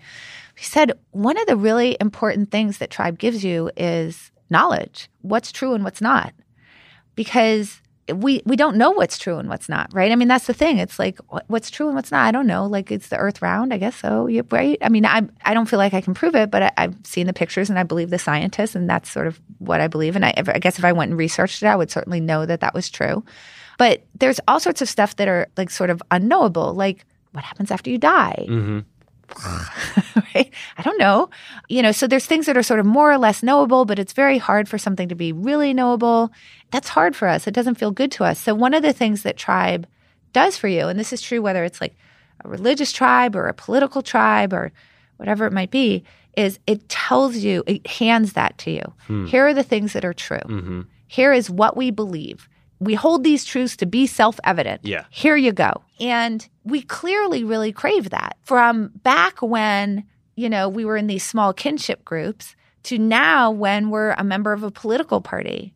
He 0.56 0.64
said 0.64 0.92
one 1.10 1.38
of 1.38 1.46
the 1.46 1.56
really 1.56 1.96
important 2.00 2.50
things 2.50 2.78
that 2.78 2.90
tribe 2.90 3.18
gives 3.18 3.44
you 3.44 3.70
is 3.76 4.30
knowledge. 4.50 5.08
What's 5.22 5.52
true 5.52 5.74
and 5.74 5.84
what's 5.84 6.00
not 6.00 6.32
because 7.16 7.80
we 8.12 8.42
we 8.44 8.54
don't 8.54 8.76
know 8.76 8.90
what's 8.90 9.16
true 9.16 9.38
and 9.38 9.48
what's 9.48 9.68
not, 9.68 9.88
right? 9.94 10.12
I 10.12 10.16
mean, 10.16 10.28
that's 10.28 10.46
the 10.46 10.52
thing. 10.52 10.78
It's 10.78 10.98
like 10.98 11.18
what's 11.46 11.70
true 11.70 11.86
and 11.86 11.96
what's 11.96 12.10
not. 12.10 12.26
I 12.26 12.32
don't 12.32 12.46
know. 12.46 12.66
Like, 12.66 12.92
it's 12.92 13.08
the 13.08 13.16
Earth 13.16 13.40
round? 13.40 13.72
I 13.72 13.78
guess 13.78 13.96
so. 13.96 14.28
Right? 14.50 14.76
I 14.82 14.90
mean, 14.90 15.06
I 15.06 15.22
I 15.44 15.54
don't 15.54 15.66
feel 15.66 15.78
like 15.78 15.94
I 15.94 16.02
can 16.02 16.12
prove 16.12 16.34
it, 16.34 16.50
but 16.50 16.64
I, 16.64 16.72
I've 16.76 16.96
seen 17.04 17.26
the 17.26 17.32
pictures 17.32 17.70
and 17.70 17.78
I 17.78 17.82
believe 17.82 18.10
the 18.10 18.18
scientists, 18.18 18.74
and 18.74 18.90
that's 18.90 19.10
sort 19.10 19.26
of 19.26 19.40
what 19.58 19.80
I 19.80 19.88
believe. 19.88 20.16
And 20.16 20.24
I, 20.24 20.34
I 20.36 20.58
guess 20.58 20.78
if 20.78 20.84
I 20.84 20.92
went 20.92 21.10
and 21.10 21.18
researched 21.18 21.62
it, 21.62 21.66
I 21.66 21.76
would 21.76 21.90
certainly 21.90 22.20
know 22.20 22.44
that 22.44 22.60
that 22.60 22.74
was 22.74 22.90
true. 22.90 23.24
But 23.78 24.04
there's 24.14 24.40
all 24.46 24.60
sorts 24.60 24.82
of 24.82 24.88
stuff 24.88 25.16
that 25.16 25.26
are 25.26 25.48
like 25.56 25.70
sort 25.70 25.90
of 25.90 26.02
unknowable, 26.10 26.74
like 26.74 27.06
what 27.32 27.42
happens 27.42 27.70
after 27.70 27.90
you 27.90 27.98
die 27.98 28.46
mm-hmm. 28.48 28.80
right? 30.34 30.50
I 30.76 30.82
don't 30.82 30.98
know. 30.98 31.30
You 31.68 31.82
know, 31.82 31.92
so 31.92 32.06
there's 32.06 32.26
things 32.26 32.46
that 32.46 32.56
are 32.56 32.62
sort 32.62 32.80
of 32.80 32.86
more 32.86 33.10
or 33.12 33.18
less 33.18 33.42
knowable, 33.42 33.84
but 33.84 33.98
it's 33.98 34.12
very 34.12 34.38
hard 34.38 34.68
for 34.68 34.78
something 34.78 35.08
to 35.08 35.14
be 35.14 35.32
really 35.32 35.74
knowable. 35.74 36.32
That's 36.70 36.88
hard 36.88 37.16
for 37.16 37.28
us. 37.28 37.46
It 37.46 37.54
doesn't 37.54 37.76
feel 37.76 37.90
good 37.90 38.12
to 38.12 38.24
us. 38.24 38.40
So 38.40 38.54
one 38.54 38.74
of 38.74 38.82
the 38.82 38.92
things 38.92 39.22
that 39.22 39.36
tribe 39.36 39.86
does 40.32 40.56
for 40.56 40.68
you, 40.68 40.88
and 40.88 40.98
this 40.98 41.12
is 41.12 41.22
true 41.22 41.42
whether 41.42 41.64
it's 41.64 41.80
like 41.80 41.94
a 42.44 42.48
religious 42.48 42.92
tribe 42.92 43.36
or 43.36 43.46
a 43.48 43.54
political 43.54 44.02
tribe 44.02 44.52
or 44.52 44.72
whatever 45.16 45.46
it 45.46 45.52
might 45.52 45.70
be, 45.70 46.04
is 46.36 46.58
it 46.66 46.88
tells 46.88 47.36
you, 47.36 47.62
it 47.66 47.86
hands 47.86 48.32
that 48.32 48.58
to 48.58 48.70
you. 48.70 49.26
Here 49.26 49.46
are 49.46 49.54
the 49.54 49.62
things 49.62 49.92
that 49.92 50.04
are 50.04 50.12
true. 50.14 50.38
Mm-hmm. 50.38 50.80
Here 51.06 51.32
is 51.32 51.48
what 51.48 51.76
we 51.76 51.90
believe. 51.90 52.48
We 52.84 52.94
hold 52.94 53.24
these 53.24 53.44
truths 53.44 53.76
to 53.76 53.86
be 53.86 54.06
self 54.06 54.38
evident. 54.44 54.82
Yeah. 54.84 55.04
Here 55.10 55.36
you 55.36 55.52
go. 55.52 55.82
And 56.00 56.46
we 56.64 56.82
clearly 56.82 57.44
really 57.44 57.72
crave 57.72 58.10
that 58.10 58.36
from 58.42 58.88
back 59.02 59.40
when, 59.42 60.04
you 60.36 60.48
know, 60.48 60.68
we 60.68 60.84
were 60.84 60.96
in 60.96 61.06
these 61.06 61.24
small 61.24 61.52
kinship 61.52 62.04
groups 62.04 62.56
to 62.84 62.98
now 62.98 63.50
when 63.50 63.90
we're 63.90 64.12
a 64.12 64.24
member 64.24 64.52
of 64.52 64.62
a 64.62 64.70
political 64.70 65.20
party 65.20 65.72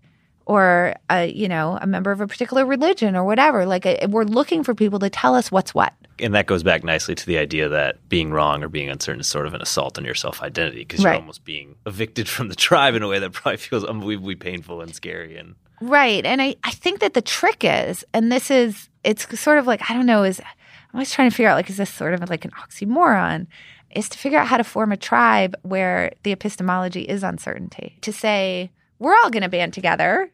or 0.47 0.95
a, 1.11 1.27
you 1.27 1.49
know, 1.49 1.79
a 1.81 1.87
member 1.87 2.11
of 2.11 2.21
a 2.21 2.27
particular 2.27 2.65
religion 2.65 3.15
or 3.15 3.25
whatever. 3.25 3.67
Like 3.67 3.85
uh, 3.85 4.07
we're 4.09 4.25
looking 4.25 4.65
for 4.65 4.75
people 4.75 4.99
to 5.01 5.11
tell 5.11 5.35
us 5.35 5.53
what's 5.53 5.75
what. 5.75 5.93
and 6.19 6.35
that 6.35 6.47
goes 6.47 6.63
back 6.63 6.83
nicely 6.83 7.15
to 7.15 7.27
the 7.27 7.39
idea 7.39 7.69
that 7.69 8.09
being 8.09 8.31
wrong 8.31 8.63
or 8.63 8.69
being 8.69 8.89
uncertain 8.89 9.21
is 9.21 9.27
sort 9.27 9.47
of 9.47 9.55
an 9.55 9.61
assault 9.63 9.99
on 9.99 10.05
your 10.05 10.15
self 10.15 10.43
identity 10.43 10.79
because 10.81 11.03
you're 11.03 11.15
almost 11.15 11.45
being 11.45 11.77
evicted 11.87 12.29
from 12.35 12.49
the 12.49 12.57
tribe 12.57 12.95
in 12.95 13.03
a 13.03 13.09
way 13.09 13.19
that 13.19 13.33
probably 13.33 13.59
feels 13.59 13.85
unbelievably 13.85 14.37
painful 14.37 14.81
and 14.81 14.95
scary 14.95 15.37
and 15.37 15.55
Right. 15.81 16.25
And 16.25 16.43
I, 16.43 16.57
I 16.65 16.71
think 16.71 17.01
that 17.01 17.15
the 17.15 17.23
trick 17.23 17.59
is, 17.63 18.05
and 18.13 18.31
this 18.33 18.51
is, 18.51 18.89
it's 19.05 19.39
sort 19.39 19.59
of 19.59 19.67
like, 19.67 19.89
I 19.91 19.95
don't 19.95 20.07
know, 20.07 20.25
is, 20.25 20.41
I'm 20.41 20.47
always 20.95 21.11
trying 21.11 21.31
to 21.31 21.37
figure 21.37 21.51
out, 21.51 21.57
like, 21.57 21.71
is 21.71 21.77
this 21.77 21.93
sort 21.93 22.15
of 22.15 22.29
like 22.29 22.45
an 22.45 22.51
oxymoron? 22.53 23.47
Is 23.91 24.09
to 24.11 24.19
figure 24.19 24.39
out 24.39 24.49
how 24.49 24.59
to 24.59 24.65
form 24.65 24.93
a 24.93 24.97
tribe 24.97 25.57
where 25.63 26.13
the 26.23 26.33
epistemology 26.33 27.03
is 27.03 27.23
uncertainty. 27.23 27.97
To 28.03 28.13
say, 28.13 28.71
we're 28.99 29.17
all 29.17 29.31
going 29.31 29.43
to 29.43 29.49
band 29.49 29.73
together. 29.73 30.31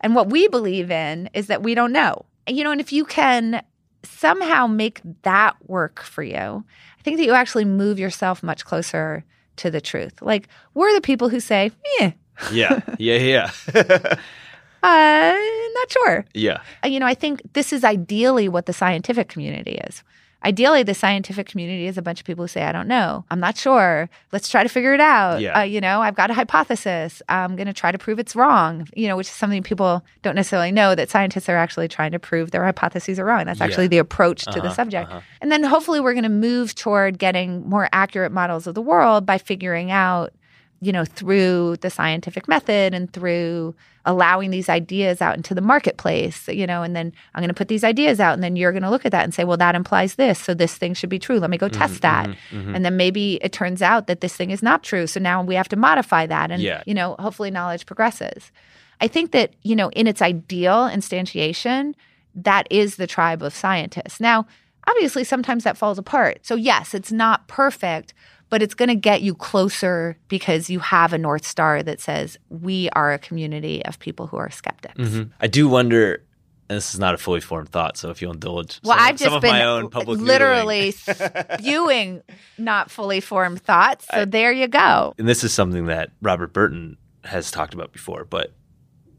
And 0.00 0.14
what 0.14 0.30
we 0.30 0.48
believe 0.48 0.90
in 0.90 1.30
is 1.32 1.46
that 1.46 1.62
we 1.62 1.74
don't 1.74 1.92
know. 1.92 2.26
And, 2.46 2.56
you 2.56 2.64
know, 2.64 2.70
and 2.70 2.80
if 2.80 2.92
you 2.92 3.04
can 3.04 3.62
somehow 4.02 4.66
make 4.66 5.00
that 5.22 5.56
work 5.66 6.02
for 6.02 6.22
you, 6.22 6.64
I 6.98 7.02
think 7.02 7.16
that 7.16 7.24
you 7.24 7.32
actually 7.32 7.64
move 7.64 7.98
yourself 7.98 8.42
much 8.42 8.64
closer 8.64 9.24
to 9.56 9.70
the 9.70 9.80
truth. 9.80 10.20
Like, 10.20 10.48
we're 10.74 10.94
the 10.94 11.00
people 11.00 11.28
who 11.28 11.40
say, 11.40 11.72
eh, 12.00 12.12
yeah 12.52 12.80
yeah 12.98 13.50
yeah 13.72 14.14
uh, 14.82 15.36
not 15.74 15.90
sure. 15.90 16.24
yeah 16.34 16.60
Uh, 16.84 16.88
you 16.88 16.98
know, 17.00 17.06
I 17.06 17.14
think 17.14 17.40
this 17.52 17.72
is 17.72 17.84
ideally 17.84 18.48
what 18.48 18.66
the 18.66 18.72
scientific 18.72 19.28
community 19.28 19.78
is. 19.88 20.02
ideally 20.44 20.84
the 20.84 20.94
scientific 20.94 21.48
community 21.48 21.86
is 21.90 21.98
a 21.98 22.02
bunch 22.02 22.20
of 22.20 22.26
people 22.28 22.44
who 22.44 22.48
say 22.48 22.62
i 22.62 22.70
don't 22.70 22.86
know 22.86 23.24
i'm 23.30 23.40
not 23.40 23.56
sure 23.58 24.08
let's 24.34 24.48
try 24.48 24.62
to 24.62 24.68
figure 24.68 24.94
it 24.94 25.00
out 25.00 25.40
Yeah. 25.40 25.58
uh, 25.58 25.62
you 25.74 25.80
know 25.80 26.00
i've 26.00 26.14
got 26.14 26.30
a 26.30 26.34
hypothesis 26.34 27.10
i'm 27.28 27.56
going 27.56 27.66
to 27.66 27.72
try 27.82 27.90
to 27.90 27.98
prove 27.98 28.20
it's 28.20 28.36
wrong 28.36 28.86
you 28.94 29.08
know 29.08 29.16
which 29.18 29.26
is 29.26 29.32
something 29.42 29.64
people 29.64 29.92
don't 30.22 30.36
necessarily 30.36 30.70
know 30.70 30.94
that 30.94 31.10
scientists 31.10 31.48
are 31.48 31.56
actually 31.56 31.88
trying 31.88 32.12
to 32.12 32.20
prove 32.20 32.52
their 32.52 32.64
hypotheses 32.64 33.18
are 33.18 33.24
wrong 33.24 33.46
that's 33.46 33.58
Yeah. 33.58 33.66
actually 33.66 33.88
the 33.88 33.98
approach 33.98 34.44
to 34.44 34.60
the 34.60 34.66
Uh-huh, 34.70 34.74
subject 34.80 35.10
uh-huh. 35.10 35.20
and 35.42 35.50
then 35.50 35.64
hopefully 35.64 35.98
we're 36.00 36.14
going 36.20 36.30
to 36.34 36.38
move 36.50 36.66
toward 36.76 37.18
getting 37.18 37.68
more 37.68 37.88
accurate 37.92 38.30
models 38.30 38.68
of 38.68 38.74
the 38.78 38.82
world 38.92 39.26
by 39.26 39.38
figuring 39.38 39.90
out 39.90 40.32
you 40.80 40.92
know 40.92 41.04
through 41.04 41.76
the 41.80 41.90
scientific 41.90 42.46
method 42.48 42.94
and 42.94 43.12
through 43.12 43.74
allowing 44.04 44.50
these 44.50 44.68
ideas 44.68 45.20
out 45.20 45.36
into 45.36 45.54
the 45.54 45.60
marketplace 45.60 46.46
you 46.48 46.66
know 46.66 46.82
and 46.82 46.94
then 46.94 47.12
i'm 47.34 47.40
going 47.42 47.48
to 47.48 47.54
put 47.54 47.68
these 47.68 47.82
ideas 47.84 48.20
out 48.20 48.32
and 48.34 48.42
then 48.42 48.54
you're 48.56 48.70
going 48.72 48.82
to 48.84 48.88
look 48.88 49.04
at 49.04 49.10
that 49.12 49.24
and 49.24 49.34
say 49.34 49.42
well 49.44 49.56
that 49.56 49.74
implies 49.74 50.14
this 50.14 50.38
so 50.38 50.54
this 50.54 50.76
thing 50.78 50.94
should 50.94 51.10
be 51.10 51.18
true. 51.18 51.38
Let 51.40 51.50
me 51.50 51.58
go 51.58 51.68
test 51.68 52.00
that. 52.02 52.28
mhm. 52.52 52.74
and 52.74 52.84
then 52.84 52.96
maybe 52.96 53.34
it 53.42 53.52
turns 53.52 53.82
out 53.82 54.06
that 54.06 54.20
this 54.20 54.34
thing 54.36 54.50
is 54.50 54.62
not 54.62 54.82
true 54.82 55.06
so 55.06 55.18
now 55.20 55.42
we 55.42 55.56
have 55.56 55.68
to 55.68 55.76
modify 55.76 56.26
that 56.26 56.50
and 56.50 56.62
Yeah. 56.62 56.82
you 56.86 56.94
know 56.94 57.16
hopefully 57.18 57.50
knowledge 57.50 57.84
progresses. 57.84 58.52
I 59.00 59.08
think 59.08 59.32
that 59.32 59.54
you 59.62 59.74
know 59.76 59.88
in 59.90 60.06
its 60.06 60.22
ideal 60.22 60.88
instantiation 60.88 61.94
that 62.34 62.66
is 62.70 62.96
the 62.96 63.06
tribe 63.06 63.42
of 63.42 63.54
scientists. 63.54 64.20
Now 64.20 64.46
obviously 64.86 65.24
sometimes 65.24 65.64
that 65.64 65.76
falls 65.76 65.98
apart. 65.98 66.46
So 66.46 66.54
yes 66.54 66.94
it's 66.94 67.12
not 67.12 67.46
perfect 67.48 68.14
but 68.50 68.62
it's 68.62 68.74
going 68.74 68.88
to 68.88 68.94
get 68.94 69.22
you 69.22 69.34
closer 69.34 70.16
because 70.28 70.70
you 70.70 70.78
have 70.80 71.12
a 71.12 71.18
north 71.18 71.46
star 71.46 71.82
that 71.82 72.00
says 72.00 72.38
we 72.48 72.88
are 72.90 73.12
a 73.12 73.18
community 73.18 73.84
of 73.84 73.98
people 73.98 74.26
who 74.26 74.36
are 74.36 74.50
skeptics 74.50 74.94
Mhm. 74.98 75.30
I 75.40 75.46
do 75.46 75.68
wonder, 75.68 76.22
and 76.68 76.76
this 76.76 76.92
is 76.94 77.00
not 77.00 77.14
a 77.14 77.18
fully 77.18 77.40
formed 77.40 77.68
thought, 77.70 77.96
so 77.96 78.10
if 78.10 78.20
you'll 78.22 78.32
indulge, 78.32 78.80
well 78.84 78.96
some, 78.96 79.06
i've 79.06 79.14
just 79.16 79.24
some 79.24 79.34
of 79.34 79.42
been 79.42 79.50
my 79.52 79.64
own 79.64 79.90
public 79.90 80.18
literally 80.20 80.90
spewing 81.58 82.22
not 82.58 82.90
fully 82.90 83.20
formed 83.20 83.60
thoughts 83.62 84.06
so 84.12 84.24
there 84.24 84.52
you 84.52 84.68
go 84.68 85.14
and 85.18 85.28
this 85.28 85.44
is 85.44 85.52
something 85.52 85.86
that 85.86 86.10
Robert 86.22 86.52
Burton 86.52 86.96
has 87.24 87.50
talked 87.50 87.74
about 87.74 87.92
before, 87.92 88.24
but 88.24 88.52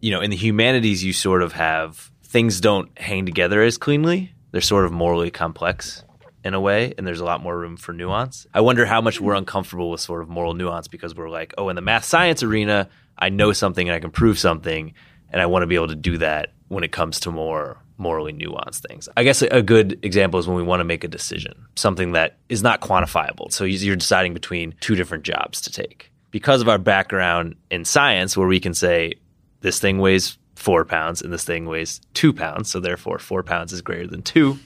you 0.02 0.12
know, 0.12 0.22
in 0.22 0.30
the 0.32 0.38
humanities, 0.38 1.04
you 1.04 1.12
sort 1.12 1.44
of 1.44 1.52
have 1.54 2.10
things 2.24 2.62
don't 2.62 2.98
hang 2.98 3.26
together 3.26 3.62
as 3.62 3.78
cleanly. 3.78 4.34
They're 4.52 4.62
sort 4.62 4.86
of 4.86 4.92
morally 4.94 5.30
complex 5.30 6.04
in 6.50 6.54
a 6.54 6.60
way, 6.60 6.94
and 6.98 7.08
there's 7.08 7.22
a 7.22 7.26
lot 7.26 7.42
more 7.42 7.58
room 7.58 7.78
for 7.78 7.94
nuance. 7.94 8.46
I 8.54 8.60
wonder 8.60 8.86
how 8.86 9.00
much 9.00 9.22
we're 9.22 9.36
uncomfortable 9.36 9.90
with 9.90 10.02
sort 10.02 10.22
of 10.22 10.28
moral 10.28 10.54
nuance 10.54 10.90
because 10.90 11.16
we're 11.16 11.30
like, 11.30 11.54
oh, 11.58 11.70
in 11.70 11.78
the 11.78 11.82
math 11.82 12.04
science 12.04 12.44
arena, 12.44 12.90
I 13.18 13.30
know 13.30 13.54
something 13.54 13.88
and 13.88 13.96
I 13.96 14.00
can 14.00 14.12
prove 14.12 14.38
something, 14.38 14.94
and 15.32 15.42
I 15.42 15.46
want 15.46 15.64
to 15.64 15.68
be 15.68 15.76
able 15.76 15.88
to 15.88 15.96
do 15.96 16.18
that 16.18 16.54
when 16.68 16.84
it 16.84 16.92
comes 16.92 17.22
to 17.22 17.32
more 17.32 17.78
morally 17.98 18.34
nuanced 18.34 18.86
things. 18.88 19.10
I 19.18 19.24
guess 19.24 19.42
a, 19.42 19.62
good 19.62 20.00
example 20.04 20.40
is 20.40 20.48
when 20.48 20.56
we 20.56 20.64
want 20.64 20.80
to 20.80 20.86
make 20.86 21.04
a 21.04 21.08
decision, 21.08 21.66
something 21.76 22.14
that 22.14 22.38
is 22.48 22.64
not 22.64 22.80
quantifiable. 22.80 23.52
So 23.52 23.66
you're 23.66 23.98
deciding 23.98 24.34
between 24.34 24.74
two 24.80 24.96
different 24.96 25.26
jobs 25.26 25.60
to 25.62 25.72
take. 25.72 26.10
Because 26.32 26.62
of 26.62 26.70
our 26.70 26.78
background 26.78 27.56
in 27.70 27.84
science, 27.84 28.38
where 28.38 28.48
we 28.48 28.60
can 28.60 28.74
say 28.74 29.16
this 29.62 29.80
thing 29.80 30.00
weighs 30.00 30.38
four 30.56 30.86
pounds 30.86 31.22
and 31.22 31.34
this 31.34 31.44
thing 31.44 31.66
weighs 31.66 32.02
two 32.14 32.32
pounds, 32.34 32.70
so 32.70 32.80
therefore 32.80 33.20
four 33.20 33.44
pounds 33.44 33.74
is 33.74 33.82
greater 33.82 34.08
than 34.08 34.22
two. 34.22 34.58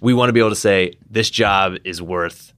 We 0.00 0.14
want 0.14 0.28
to 0.28 0.32
be 0.32 0.40
able 0.40 0.50
to 0.50 0.56
say 0.56 0.94
this 1.10 1.30
job 1.30 1.74
is 1.84 2.00
worth 2.00 2.52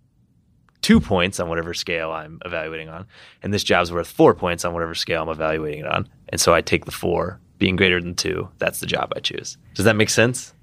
two 0.83 1.01
points 1.01 1.41
on 1.41 1.49
whatever 1.49 1.75
scale 1.75 2.11
I'm 2.11 2.41
evaluating 2.45 2.89
on, 2.89 3.07
and 3.43 3.53
this 3.53 3.65
job's 3.65 3.93
worth 3.93 4.09
four 4.09 4.35
points 4.35 4.65
on 4.65 4.73
whatever 4.73 4.95
scale 4.95 5.23
I'm 5.23 5.29
evaluating 5.29 5.81
it 5.81 5.87
on. 5.87 6.09
And 6.29 6.41
so 6.41 6.55
I 6.55 6.61
take 6.61 6.85
the 6.85 6.91
four, 6.91 7.41
being 7.59 7.77
greater 7.77 8.01
than 8.01 8.15
two. 8.15 8.49
That's 8.59 8.81
the 8.81 8.87
job 8.87 9.13
I 9.17 9.21
choose. 9.21 9.57
Does 9.75 9.85
that 9.85 9.97
make 9.97 10.11
sense? 10.11 10.55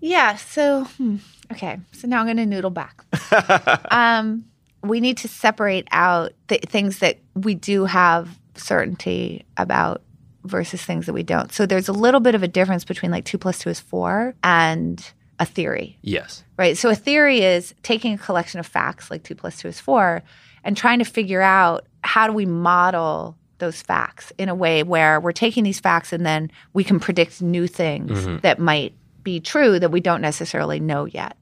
Yeah. 0.00 0.36
So, 0.36 0.84
hmm, 0.84 1.16
okay. 1.52 1.78
So 1.92 2.06
now 2.08 2.20
I'm 2.20 2.26
going 2.26 2.36
to 2.36 2.46
noodle 2.46 2.70
back. 2.70 3.04
um, 3.92 4.44
we 4.82 5.00
need 5.00 5.16
to 5.18 5.28
separate 5.28 5.88
out 5.90 6.32
the 6.48 6.58
things 6.58 6.98
that 7.00 7.18
we 7.34 7.54
do 7.54 7.84
have 7.84 8.38
certainty 8.54 9.44
about 9.56 10.02
versus 10.44 10.82
things 10.82 11.06
that 11.06 11.12
we 11.12 11.22
don't. 11.22 11.52
So 11.52 11.66
there's 11.66 11.88
a 11.88 11.92
little 11.92 12.20
bit 12.20 12.34
of 12.34 12.42
a 12.42 12.48
difference 12.48 12.84
between 12.84 13.10
like 13.10 13.24
two 13.24 13.38
plus 13.38 13.58
two 13.58 13.70
is 13.70 13.80
four 13.80 14.34
and 14.42 15.04
a 15.38 15.44
theory, 15.46 15.98
Yes. 16.02 16.44
right? 16.56 16.76
So 16.76 16.88
a 16.88 16.94
theory 16.94 17.40
is 17.42 17.74
taking 17.82 18.14
a 18.14 18.18
collection 18.18 18.60
of 18.60 18.66
facts, 18.66 19.10
like 19.10 19.22
two 19.22 19.34
plus 19.34 19.58
two 19.58 19.68
is 19.68 19.78
four, 19.80 20.22
and 20.64 20.76
trying 20.76 20.98
to 20.98 21.04
figure 21.04 21.42
out 21.42 21.86
how 22.02 22.26
do 22.26 22.32
we 22.32 22.46
model 22.46 23.36
those 23.58 23.80
facts 23.82 24.32
in 24.38 24.48
a 24.48 24.54
way 24.54 24.82
where 24.82 25.20
we're 25.20 25.32
taking 25.32 25.64
these 25.64 25.80
facts 25.80 26.12
and 26.12 26.24
then 26.26 26.50
we 26.74 26.84
can 26.84 27.00
predict 27.00 27.40
new 27.40 27.66
things 27.66 28.10
mm-hmm. 28.10 28.38
that 28.38 28.58
might 28.58 28.94
be 29.22 29.40
true 29.40 29.78
that 29.78 29.90
we 29.90 30.00
don't 30.00 30.20
necessarily 30.20 30.78
know 30.80 31.04
yet. 31.06 31.36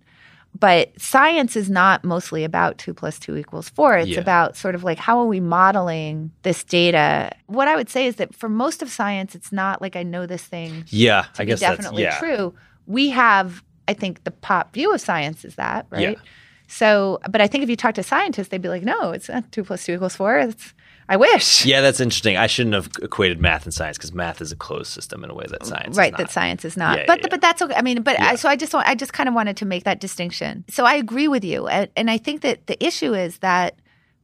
But 0.58 0.92
science 1.00 1.56
is 1.56 1.68
not 1.68 2.04
mostly 2.04 2.44
about 2.44 2.78
two 2.78 2.94
plus 2.94 3.18
two 3.18 3.36
equals 3.36 3.68
four. 3.68 3.96
It's 3.96 4.10
Yeah. 4.10 4.20
about 4.20 4.56
sort 4.56 4.76
of 4.76 4.84
like 4.84 4.98
how 4.98 5.18
are 5.18 5.26
we 5.26 5.40
modeling 5.40 6.30
this 6.42 6.62
data? 6.62 7.32
What 7.46 7.66
I 7.66 7.74
would 7.74 7.90
say 7.90 8.06
is 8.06 8.16
that 8.16 8.34
for 8.34 8.48
most 8.48 8.80
of 8.80 8.88
science, 8.90 9.34
it's 9.34 9.50
not 9.50 9.82
like 9.82 9.96
I 9.96 10.04
know 10.04 10.26
this 10.26 10.44
thing 10.44 10.84
Yeah, 10.88 11.24
I 11.38 11.44
guess 11.44 11.58
definitely 11.60 12.04
that's 12.04 12.22
yeah. 12.22 12.36
true. 12.36 12.54
We 12.86 13.10
have, 13.10 13.64
I 13.88 13.94
think, 13.94 14.24
the 14.24 14.30
pop 14.30 14.72
view 14.74 14.92
of 14.94 15.00
science 15.00 15.44
is 15.44 15.56
that, 15.56 15.86
right? 15.90 16.16
Yeah. 16.16 16.22
So, 16.66 17.20
but 17.30 17.40
I 17.40 17.46
think 17.46 17.62
if 17.62 17.70
you 17.70 17.76
talk 17.76 17.94
to 17.96 18.02
scientists, 18.02 18.48
they'd 18.48 18.62
be 18.62 18.68
like, 18.70 18.82
no, 18.82 19.12
it's 19.12 19.28
not 19.28 19.50
two 19.52 19.64
plus 19.64 19.84
two 19.84 19.94
equals 19.94 20.16
four. 20.16 20.38
It's, 20.38 20.72
I 21.08 21.16
wish. 21.18 21.66
Yeah, 21.66 21.82
that's 21.82 22.00
interesting. 22.00 22.38
I 22.38 22.46
shouldn't 22.46 22.74
have 22.74 22.90
equated 23.02 23.38
math 23.38 23.64
and 23.64 23.74
science 23.74 23.98
because 23.98 24.14
math 24.14 24.40
is 24.40 24.50
a 24.52 24.56
closed 24.56 24.90
system 24.90 25.22
in 25.22 25.30
a 25.30 25.34
way 25.34 25.44
that 25.50 25.66
science 25.66 25.98
right 25.98 26.16
that 26.16 26.30
science 26.30 26.64
is 26.64 26.76
not 26.78 26.98
Yeah, 26.98 27.04
but 27.06 27.20
yeah. 27.20 27.26
but 27.30 27.40
that's 27.42 27.60
okay 27.60 27.74
i 27.74 27.82
mean 27.82 28.00
but 28.02 28.18
Yeah. 28.18 28.30
I, 28.30 28.34
so 28.36 28.48
i 28.48 28.56
just 28.56 28.72
want 28.72 28.88
i 28.88 28.94
just 28.94 29.12
kind 29.12 29.28
of 29.28 29.34
wanted 29.34 29.58
to 29.58 29.66
make 29.66 29.84
that 29.84 30.00
distinction 30.00 30.64
so 30.70 30.86
i 30.86 30.94
agree 30.94 31.28
with 31.28 31.44
you 31.44 31.66
and, 31.68 31.90
and 31.94 32.10
i 32.10 32.16
think 32.16 32.40
that 32.40 32.66
the 32.68 32.82
issue 32.82 33.12
is 33.12 33.38
that 33.40 33.78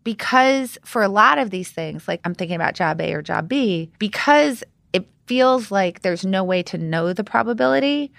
because 0.05 0.79
for 0.83 1.03
a 1.03 1.09
lot 1.09 1.37
of 1.37 1.51
these 1.51 1.70
things 1.70 2.09
like 2.09 2.20
i'm 2.25 2.35
thinking 2.35 2.57
about 2.57 2.75
job 2.75 2.99
a 3.03 3.12
or 3.12 3.20
job 3.20 3.46
b 3.46 3.90
because 3.99 4.64
it 4.94 5.07
feels 5.27 5.70
like 5.70 6.01
there's 6.01 6.25
no 6.25 6.42
way 6.42 6.62
to 6.62 6.79
know 6.79 7.12
the 7.12 7.25
probability 7.25 8.11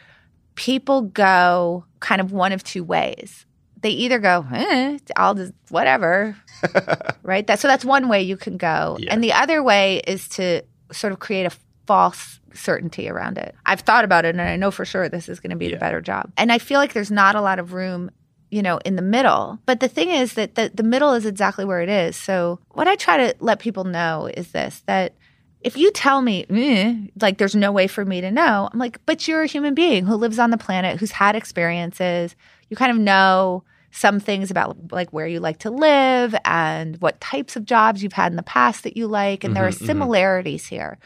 people 0.56 1.02
go 1.04 1.86
kind 2.00 2.22
of 2.22 2.32
one 2.32 2.52
of 2.52 2.64
two 2.64 2.84
ways. 2.84 3.46
They 3.82 3.90
either 3.90 4.20
go 4.20 4.46
eh, 4.54 5.00
i'll 5.16 5.34
just 5.36 5.54
whatever. 5.70 6.36
Right? 7.24 7.46
That 7.48 7.60
so 7.60 7.68
that's 7.68 7.86
one 7.86 8.10
way 8.10 8.22
you 8.24 8.36
can 8.38 8.58
go. 8.58 8.98
Yeah. 9.00 9.14
and 9.14 9.24
the 9.24 9.34
other 9.34 9.62
way 9.64 10.02
is 10.08 10.28
to 10.30 10.64
sort 10.92 11.14
of 11.14 11.20
create 11.20 11.46
a 11.46 11.52
false 11.88 12.40
certainty 12.54 13.08
around 13.10 13.38
it. 13.38 13.56
I've 13.66 13.80
thought 13.82 14.04
about 14.04 14.26
it 14.26 14.30
and 14.30 14.42
i 14.42 14.56
know 14.56 14.72
for 14.72 14.86
sure 14.86 15.08
this 15.10 15.30
is 15.30 15.40
going 15.40 15.52
to 15.52 15.56
be 15.56 15.66
Yeah. 15.68 15.72
the 15.76 15.78
better 15.80 16.02
job. 16.02 16.32
And 16.38 16.52
i 16.52 16.58
feel 16.58 16.80
like 16.80 16.94
there's 16.94 17.12
not 17.12 17.36
a 17.36 17.42
lot 17.42 17.60
of 17.60 17.74
room 17.74 18.12
you 18.50 18.62
know 18.62 18.78
in 18.86 18.96
the 18.98 19.02
middle. 19.02 19.60
But 19.66 19.80
the 19.80 19.88
thing 19.88 20.10
is 20.10 20.34
that 20.34 20.56
the, 20.56 20.70
the 20.74 20.84
middle 20.84 21.14
is 21.14 21.26
exactly 21.26 21.64
where 21.66 21.82
it 21.82 21.90
is. 21.90 22.16
So 22.16 22.60
what 22.72 22.88
i 22.88 22.96
try 22.96 23.18
to 23.18 23.36
let 23.40 23.60
people 23.60 23.84
know 23.86 24.30
is 24.36 24.52
this 24.52 24.84
that 24.88 25.16
if 25.64 25.78
you 25.78 25.92
tell 25.92 26.22
me 26.22 26.46
"Eh," 26.50 26.96
like 27.22 27.38
there's 27.38 27.56
no 27.56 27.72
way 27.72 27.88
for 27.88 28.04
me 28.06 28.22
to 28.22 28.32
know 28.32 28.70
i'm 28.72 28.80
like 28.80 29.00
but 29.06 29.28
you're 29.28 29.44
a 29.44 29.48
human 29.48 29.74
being 29.74 30.06
who 30.06 30.16
lives 30.16 30.40
on 30.40 30.50
the 30.52 30.58
planet 30.58 31.00
who's 31.00 31.12
had 31.12 31.36
experiences 31.36 32.36
you 32.70 32.78
kind 32.78 32.92
of 32.92 32.98
know 32.98 33.64
some 33.92 34.20
things 34.22 34.50
about 34.50 34.78
like 34.92 35.12
where 35.12 35.28
you 35.28 35.40
like 35.40 35.60
to 35.60 35.70
live 35.70 36.34
and 36.46 36.96
what 37.02 37.20
types 37.20 37.56
of 37.58 37.66
jobs 37.66 38.02
you've 38.02 38.14
had 38.14 38.32
in 38.32 38.38
the 38.38 38.44
past 38.44 38.84
that 38.84 38.96
you 38.96 39.06
like 39.06 39.44
and 39.44 39.56
there 39.56 39.66
are 39.68 39.70
Mhm, 39.72 39.82
mhm. 39.82 39.86
similarities 39.88 40.66
here 40.68 40.98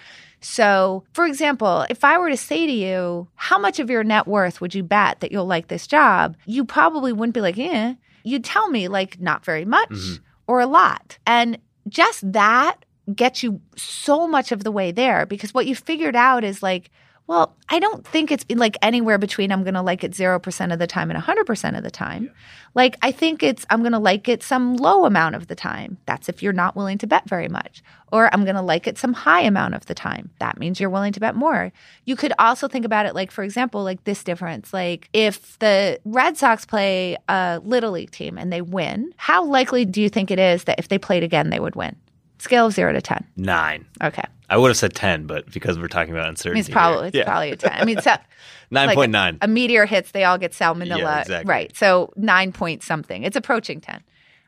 so 0.41 1.03
for 1.13 1.25
example 1.25 1.85
if 1.89 2.03
i 2.03 2.17
were 2.17 2.29
to 2.29 2.37
say 2.37 2.65
to 2.65 2.71
you 2.71 3.27
how 3.35 3.57
much 3.57 3.79
of 3.79 3.89
your 3.89 4.03
net 4.03 4.27
worth 4.27 4.61
would 4.61 4.75
you 4.75 4.83
bet 4.83 5.19
that 5.19 5.31
you'll 5.31 5.45
like 5.47 5.67
this 5.67 5.87
job 5.87 6.37
you 6.45 6.63
probably 6.63 7.11
wouldn't 7.11 7.33
be 7.33 7.41
like 7.41 7.57
eh 7.57 7.95
you'd 8.23 8.43
tell 8.43 8.69
me 8.69 8.87
like 8.87 9.19
not 9.19 9.43
very 9.43 9.65
much 9.65 9.89
Mhm. 9.89 10.19
or 10.47 10.59
a 10.59 10.67
lot 10.67 11.17
and 11.25 11.57
just 11.89 12.31
that 12.33 12.84
gets 13.13 13.43
you 13.43 13.61
so 13.75 14.27
much 14.27 14.51
of 14.51 14.63
the 14.63 14.71
way 14.71 14.91
there 14.91 15.25
because 15.25 15.53
what 15.53 15.67
you 15.67 15.75
figured 15.75 16.15
out 16.15 16.43
is 16.43 16.63
like 16.63 16.89
well 17.27 17.55
i 17.69 17.79
don't 17.79 18.05
think 18.05 18.31
it's 18.31 18.45
like 18.49 18.77
anywhere 18.81 19.17
between 19.17 19.51
i'm 19.51 19.63
going 19.63 19.73
to 19.73 19.81
like 19.81 20.03
it 20.03 20.11
0% 20.11 20.73
of 20.73 20.79
the 20.79 20.87
time 20.87 21.11
and 21.11 21.21
100% 21.21 21.77
of 21.77 21.83
the 21.83 21.91
time. 21.91 22.31
Like 22.73 22.97
i 23.01 23.11
think 23.11 23.41
it's 23.43 23.65
i'm 23.69 23.81
going 23.81 23.91
to 23.91 23.99
like 23.99 24.27
it 24.27 24.43
some 24.43 24.75
low 24.75 25.05
amount 25.05 25.35
of 25.35 25.47
the 25.47 25.55
time. 25.55 25.97
That's 26.05 26.29
if 26.29 26.41
you're 26.43 26.53
not 26.53 26.75
willing 26.75 26.97
to 26.99 27.07
bet 27.07 27.27
very 27.27 27.47
much. 27.47 27.83
Or 28.11 28.33
i'm 28.33 28.43
going 28.43 28.55
to 28.55 28.61
like 28.61 28.87
it 28.87 28.97
some 28.97 29.13
high 29.13 29.41
amount 29.41 29.75
of 29.75 29.85
the 29.85 29.95
time. 29.95 30.29
That 30.39 30.57
means 30.57 30.79
you're 30.79 30.89
willing 30.89 31.13
to 31.13 31.19
bet 31.19 31.35
more. 31.35 31.71
You 32.05 32.15
could 32.15 32.33
also 32.37 32.67
think 32.67 32.85
about 32.85 33.05
it 33.05 33.15
like 33.15 33.31
for 33.31 33.43
example 33.43 33.83
like 33.83 34.03
this 34.03 34.23
difference. 34.23 34.73
Like 34.73 35.09
if 35.13 35.57
the 35.59 35.99
red 36.05 36.37
sox 36.37 36.65
play 36.65 37.17
a 37.29 37.61
little 37.63 37.91
league 37.91 38.11
team 38.11 38.37
and 38.37 38.51
they 38.51 38.61
win 38.61 39.13
how 39.17 39.43
likely 39.45 39.85
do 39.85 40.01
you 40.01 40.09
think 40.09 40.31
it 40.31 40.39
is 40.39 40.65
that 40.65 40.79
if 40.79 40.87
they 40.87 40.97
played 40.97 41.23
again 41.23 41.49
they 41.49 41.59
would 41.59 41.75
win 41.75 41.95
scale 42.37 42.67
of 42.67 42.73
0 42.73 42.93
to 42.93 43.01
10 43.01 43.25
Nine. 43.37 43.85
okay 44.03 44.23
I 44.47 44.57
would 44.57 44.67
have 44.67 44.77
said 44.77 44.93
ten, 44.93 45.25
but 45.25 45.51
because 45.51 45.79
we're 45.79 45.87
talking 45.87 46.13
about 46.13 46.27
I 46.27 46.29
uncertainty, 46.29 46.57
mean, 46.57 46.59
it's 46.61 46.69
probably 46.69 47.07
it's 47.07 47.17
yeah. 47.17 47.23
probably 47.23 47.51
a 47.51 47.55
10 47.55 47.71
i 47.73 47.83
mean 47.85 47.99
so, 48.01 48.15
nine 48.69 48.93
point 48.93 49.11
nine. 49.11 49.37
a 49.41 49.47
meteor 49.47 49.85
hits, 49.85 50.11
they 50.11 50.23
all 50.23 50.37
get 50.37 50.51
salmonella. 50.51 50.99
Yeah, 50.99 51.21
exactly. 51.21 51.49
Right. 51.49 51.75
So 51.75 52.13
nine 52.15 52.51
point 52.51 52.83
something. 52.83 53.23
It's 53.23 53.35
approaching 53.35 53.81
10. 53.81 54.03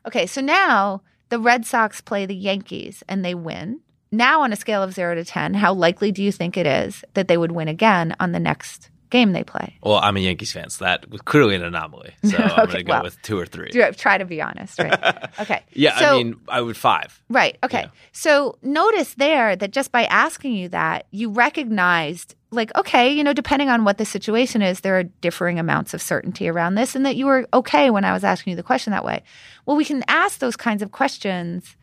Okay. 0.05 0.25
So 0.27 0.41
now 0.41 1.01
the 1.29 1.39
Red 1.39 1.65
Sox 1.65 2.01
play 2.01 2.25
the 2.25 2.35
Yankees 2.35 3.03
and 3.09 3.23
they 3.25 3.33
win. 3.35 3.81
Now, 4.11 4.41
on 4.41 4.53
a 4.53 4.55
scale 4.55 4.81
of 4.81 4.93
zero 4.93 5.15
to 5.15 5.25
10, 5.25 5.55
how 5.55 5.73
likely 5.73 6.13
do 6.13 6.23
you 6.23 6.31
think 6.31 6.55
it 6.55 6.65
is 6.65 7.03
that 7.13 7.27
they 7.27 7.35
would 7.37 7.51
win 7.51 7.67
again 7.67 8.15
on 8.21 8.31
the 8.31 8.39
next 8.39 8.89
game 9.09 9.31
they 9.31 9.43
play. 9.43 9.77
Well, 9.81 9.97
I'm 9.97 10.17
a 10.17 10.19
Yankees 10.19 10.51
fan, 10.51 10.69
so 10.69 10.85
that 10.85 11.09
was 11.09 11.21
clearly 11.21 11.55
an 11.55 11.63
anomaly. 11.63 12.13
So 12.23 12.37
I'm 12.37 12.65
going 12.67 12.69
to 12.77 12.83
go 12.83 12.93
well. 12.93 13.03
with 13.03 13.21
two 13.21 13.37
or 13.39 13.45
three. 13.45 13.69
Do- 13.69 13.91
Try 13.93 14.17
to 14.17 14.25
be 14.25 14.41
honest, 14.41 14.79
right? 14.79 15.29
Okay. 15.39 15.63
Yeah, 15.73 15.97
So- 15.99 16.05
I 16.19 16.23
mean, 16.23 16.35
I 16.47 16.61
would 16.61 16.75
five. 16.77 17.21
Right. 17.29 17.57
Okay. 17.63 17.81
Yeah. 17.81 17.89
So 18.11 18.57
notice 18.61 19.13
there 19.15 19.55
that 19.55 19.71
just 19.71 19.91
by 19.91 20.05
asking 20.05 20.53
you 20.53 20.69
that, 20.69 21.05
you 21.11 21.29
recognized, 21.29 22.35
like, 22.51 22.75
okay, 22.75 23.11
you 23.11 23.23
know, 23.23 23.33
depending 23.33 23.69
on 23.69 23.83
what 23.83 23.97
the 23.97 24.05
situation 24.05 24.61
is, 24.61 24.79
there 24.81 24.97
are 24.97 25.03
differing 25.03 25.59
amounts 25.59 25.93
of 25.93 26.01
certainty 26.01 26.47
around 26.47 26.75
this, 26.75 26.95
and 26.95 27.05
that 27.05 27.15
you 27.15 27.25
were 27.25 27.47
okay 27.53 27.89
when 27.89 28.03
I 28.05 28.13
was 28.13 28.23
asking 28.23 28.51
you 28.51 28.57
the 28.57 28.63
question 28.63 28.91
that 28.91 29.05
way. 29.05 29.23
Well, 29.65 29.77
we 29.77 29.85
can 29.85 30.03
ask 30.07 30.39
those 30.39 30.55
kinds 30.55 30.81
of 30.81 30.91
questions 30.91 31.75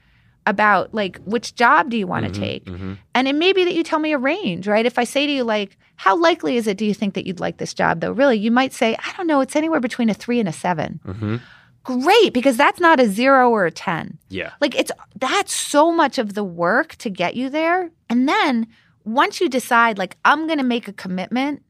about, 0.46 0.92
like, 0.94 1.18
which 1.24 1.54
job 1.54 1.90
do 1.90 1.96
you 1.96 2.06
want 2.06 2.26
to 2.26 2.30
Mhm, 2.30 2.40
take? 2.42 2.64
mhm. 2.66 2.98
And 3.14 3.26
it 3.28 3.34
may 3.34 3.52
be 3.52 3.64
that 3.64 3.74
you 3.74 3.82
tell 3.82 3.98
me 3.98 4.12
a 4.12 4.18
range, 4.18 4.66
right? 4.68 4.84
If 4.84 4.98
I 4.98 5.04
say 5.04 5.26
to 5.26 5.32
you, 5.32 5.44
like, 5.44 5.76
how 5.96 6.16
likely 6.16 6.56
is 6.56 6.66
it 6.66 6.76
do 6.76 6.84
you 6.84 6.92
think 6.94 7.14
that 7.14 7.26
you'd 7.26 7.40
like 7.40 7.56
this 7.58 7.72
job, 7.72 8.00
though? 8.00 8.12
Really, 8.12 8.36
you 8.38 8.50
might 8.50 8.72
say, 8.72 8.94
I 8.96 9.12
don't 9.16 9.26
know, 9.26 9.40
it's 9.40 9.56
anywhere 9.56 9.80
between 9.80 10.10
a 10.10 10.14
three 10.14 10.40
and 10.40 10.48
a 10.48 10.52
seven. 10.52 11.00
Mhm. 11.06 11.40
Great, 11.82 12.32
because 12.32 12.56
that's 12.56 12.80
not 12.80 12.98
a 12.98 13.06
zero 13.08 13.50
or 13.50 13.66
a 13.66 13.70
10. 13.70 14.18
Yeah. 14.30 14.50
Like 14.60 14.74
it's 14.74 14.90
that's 15.20 15.52
so 15.54 15.92
much 15.92 16.16
of 16.18 16.32
the 16.32 16.42
work 16.44 16.96
to 16.96 17.10
get 17.10 17.36
you 17.36 17.50
there. 17.50 17.90
And 18.08 18.26
then 18.26 18.66
once 19.04 19.38
you 19.38 19.50
decide 19.50 19.98
like 19.98 20.16
I'm 20.24 20.46
going 20.46 20.58
to 20.58 20.64
make 20.64 20.88
a 20.88 20.94
commitment 20.94 21.62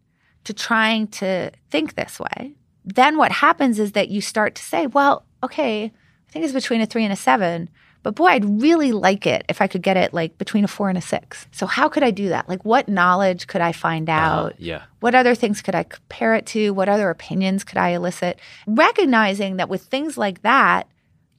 to 0.44 0.52
trying 0.54 1.08
to 1.08 1.50
think 1.68 1.96
this 1.96 2.20
way, 2.20 2.52
then 2.84 3.16
what 3.16 3.32
happens 3.32 3.80
is 3.80 3.90
that 3.92 4.08
you 4.08 4.20
start 4.20 4.54
to 4.54 4.62
say, 4.62 4.86
well, 4.86 5.24
okay, 5.42 5.86
I 5.86 6.30
think 6.30 6.44
it's 6.44 6.54
between 6.54 6.80
a 6.80 6.86
3 6.86 7.02
and 7.02 7.12
a 7.12 7.16
7, 7.16 7.68
but 8.04 8.14
boy, 8.14 8.26
I'd 8.26 8.62
really 8.62 8.92
like 8.92 9.26
it 9.26 9.44
if 9.48 9.60
I 9.60 9.66
could 9.66 9.82
get 9.82 9.96
it 9.96 10.14
like 10.14 10.38
between 10.38 10.62
a 10.62 10.68
4 10.68 10.88
and 10.90 10.98
a 10.98 11.00
6. 11.00 11.46
So 11.50 11.66
how 11.66 11.88
could 11.88 12.04
I 12.04 12.12
do 12.12 12.28
that? 12.28 12.48
Like 12.48 12.64
what 12.64 12.88
knowledge 12.88 13.48
could 13.48 13.60
I 13.60 13.72
find 13.72 14.08
Uh, 14.08 14.12
out? 14.12 14.54
yeah. 14.60 14.82
What 15.00 15.16
other 15.16 15.34
things 15.34 15.60
could 15.62 15.74
I 15.74 15.82
compare 15.82 16.34
it 16.36 16.46
to? 16.54 16.70
What 16.72 16.88
other 16.88 17.10
opinions 17.10 17.64
could 17.64 17.78
I 17.78 17.88
elicit? 17.90 18.38
Recognizing 18.68 19.56
that 19.56 19.68
with 19.68 19.82
things 19.82 20.16
like 20.16 20.42
that, 20.42 20.86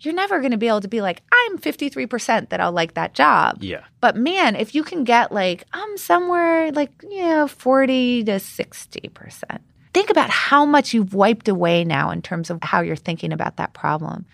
you're 0.01 0.13
never 0.13 0.39
going 0.39 0.51
to 0.51 0.57
be 0.57 0.67
able 0.67 0.81
to 0.81 0.87
be 0.87 1.01
like, 1.01 1.21
I'm 1.31 1.57
53% 1.57 2.49
that 2.49 2.59
I'll 2.59 2.71
like 2.71 2.95
that 2.95 3.13
job. 3.13 3.57
Yeah. 3.61 3.83
But 4.01 4.15
man, 4.17 4.55
if 4.55 4.75
you 4.75 4.83
can 4.83 5.03
get 5.03 5.31
like, 5.31 5.63
I'm 5.73 5.97
somewhere 5.97 6.71
like, 6.73 6.91
you 7.09 7.23
know, 7.23 7.47
40 7.47 8.23
to 8.25 8.31
60%, 8.33 9.59
think 9.93 10.09
about 10.09 10.29
how 10.29 10.65
much 10.65 10.93
you've 10.93 11.13
wiped 11.13 11.47
away 11.47 11.83
now 11.85 12.11
in 12.11 12.21
terms 12.21 12.49
of 12.49 12.59
how 12.61 12.81
you're 12.81 12.95
thinking 12.97 13.31
about 13.31 13.55
that 13.57 13.73
problem. 13.73 14.25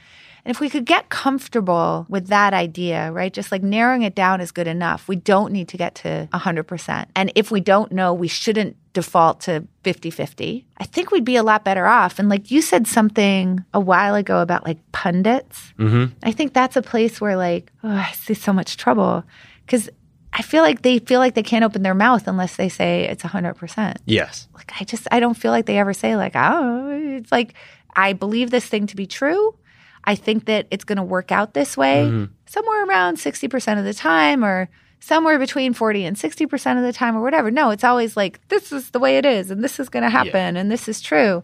And 0.43 0.51
if 0.51 0.60
we 0.60 0.69
could 0.69 0.86
get 0.86 1.10
comfortable 1.10 2.06
with 2.10 2.27
that 2.27 2.54
idea, 2.54 3.12
right? 3.12 3.32
Just 3.32 3.51
like 3.51 3.63
narrowing 3.63 4.01
it 4.01 4.15
down 4.15 4.41
is 4.41 4.51
good 4.51 4.67
enough. 4.67 5.08
We 5.08 5.15
don't 5.15 5.51
need 5.51 5.67
to 5.69 5.77
get 5.77 5.95
to 5.95 6.27
100%. 6.34 7.06
And 7.15 7.32
if 7.36 7.51
we 7.51 7.60
don't 7.60 7.91
know, 7.91 8.13
we 8.13 8.27
shouldn't 8.27 8.75
default 8.93 9.41
to 9.41 9.65
50 9.84 10.10
50. 10.10 10.65
I 10.77 10.84
think 10.84 11.12
we'd 11.12 11.23
be 11.23 11.38
a 11.38 11.43
lot 11.43 11.63
better 11.63 11.86
off. 11.86 12.19
And 12.19 12.27
like 12.27 12.51
you 12.51 12.62
said 12.62 12.88
something 12.88 13.63
a 13.73 13.80
while 13.80 14.15
ago 14.15 14.41
about 14.41 14.65
like 14.65 14.80
pundits. 14.91 15.73
Mm-hmm. 15.77 16.13
I 16.23 16.32
think 16.32 16.54
that's 16.54 16.75
a 16.75 16.82
place 16.82 17.21
where 17.21 17.38
like, 17.38 17.71
oh, 17.84 17.89
I 17.89 18.12
see 18.12 18.34
so 18.34 18.51
much 18.51 18.77
trouble 18.77 19.23
because 19.65 19.89
I 20.34 20.41
feel 20.41 20.63
like 20.63 20.82
they 20.82 20.99
feel 20.99 21.19
like 21.19 21.36
they 21.36 21.43
can't 21.43 21.65
open 21.65 21.84
their 21.84 21.93
mouth 21.93 22.27
unless 22.27 22.56
they 22.56 22.69
say 22.69 23.08
it's 23.08 23.23
100%. 23.23 23.97
Yes. 24.06 24.47
Like, 24.56 24.71
I 24.80 24.86
just, 24.86 25.08
I 25.12 25.19
don't 25.19 25.34
feel 25.34 25.51
like 25.51 25.65
they 25.65 25.77
ever 25.77 25.93
say, 25.93 26.15
like, 26.15 26.34
oh, 26.36 26.89
it's 27.17 27.32
like, 27.32 27.54
I 27.95 28.13
believe 28.13 28.49
this 28.49 28.65
thing 28.65 28.88
to 28.88 28.95
be 28.95 29.06
true. 29.06 29.56
I 30.04 30.16
think 30.16 30.46
that 30.46 30.68
it's 30.72 30.84
going 30.84 30.98
to 30.98 31.04
work 31.04 31.32
out 31.32 31.54
this 31.54 31.78
way 31.78 32.06
Mhm. 32.10 32.30
somewhere 32.46 32.86
around 32.86 33.18
60% 33.18 33.78
of 33.80 33.86
the 33.86 33.94
time 33.94 34.44
or 34.44 34.70
somewhere 35.00 35.40
between 35.40 35.74
40 35.74 36.06
and 36.06 36.18
60% 36.18 36.78
of 36.78 36.84
the 36.84 36.94
time 36.94 37.16
or 37.16 37.22
whatever. 37.22 37.50
No, 37.52 37.70
it's 37.72 37.84
always 37.84 38.16
like, 38.18 38.40
this 38.50 38.72
is 38.72 38.92
the 38.92 39.00
way 39.00 39.18
it 39.18 39.26
is 39.26 39.50
and 39.52 39.64
this 39.64 39.80
is 39.80 39.90
going 39.90 40.04
to 40.04 40.10
happen 40.10 40.56
and 40.58 40.72
this 40.72 40.88
is 40.88 41.02
true. 41.02 41.44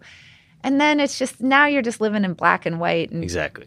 And 0.63 0.79
then 0.81 0.99
it's 0.99 1.17
just, 1.17 1.41
now 1.41 1.65
you're 1.65 1.81
just 1.81 2.01
living 2.01 2.23
in 2.23 2.33
black 2.33 2.65
and 2.65 2.79
white. 2.79 3.11
And 3.11 3.23
Exactly. 3.23 3.65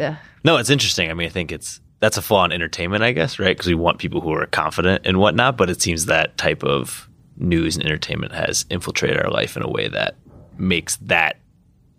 ugh. 0.00 0.14
No, 0.44 0.56
it's 0.56 0.70
interesting. 0.70 1.10
I 1.10 1.14
mean, 1.14 1.26
I 1.26 1.30
think 1.30 1.50
it's 1.52 1.80
that's 2.00 2.18
a 2.18 2.22
flaw 2.22 2.44
in 2.44 2.52
entertainment, 2.52 3.02
I 3.02 3.12
guess, 3.12 3.38
right? 3.38 3.56
Because 3.56 3.66
we 3.68 3.74
want 3.74 3.98
people 3.98 4.20
who 4.20 4.32
are 4.34 4.44
confident 4.46 5.02
and 5.06 5.18
whatnot, 5.18 5.56
but 5.56 5.70
it 5.70 5.80
seems 5.80 6.06
that 6.06 6.36
type 6.36 6.62
of 6.62 7.08
news 7.38 7.76
and 7.76 7.84
entertainment 7.86 8.32
has 8.34 8.66
infiltrated 8.68 9.18
our 9.18 9.30
life 9.30 9.56
in 9.56 9.62
a 9.62 9.68
way 9.70 9.88
that 9.88 10.16
makes 10.58 10.96
that 10.96 11.38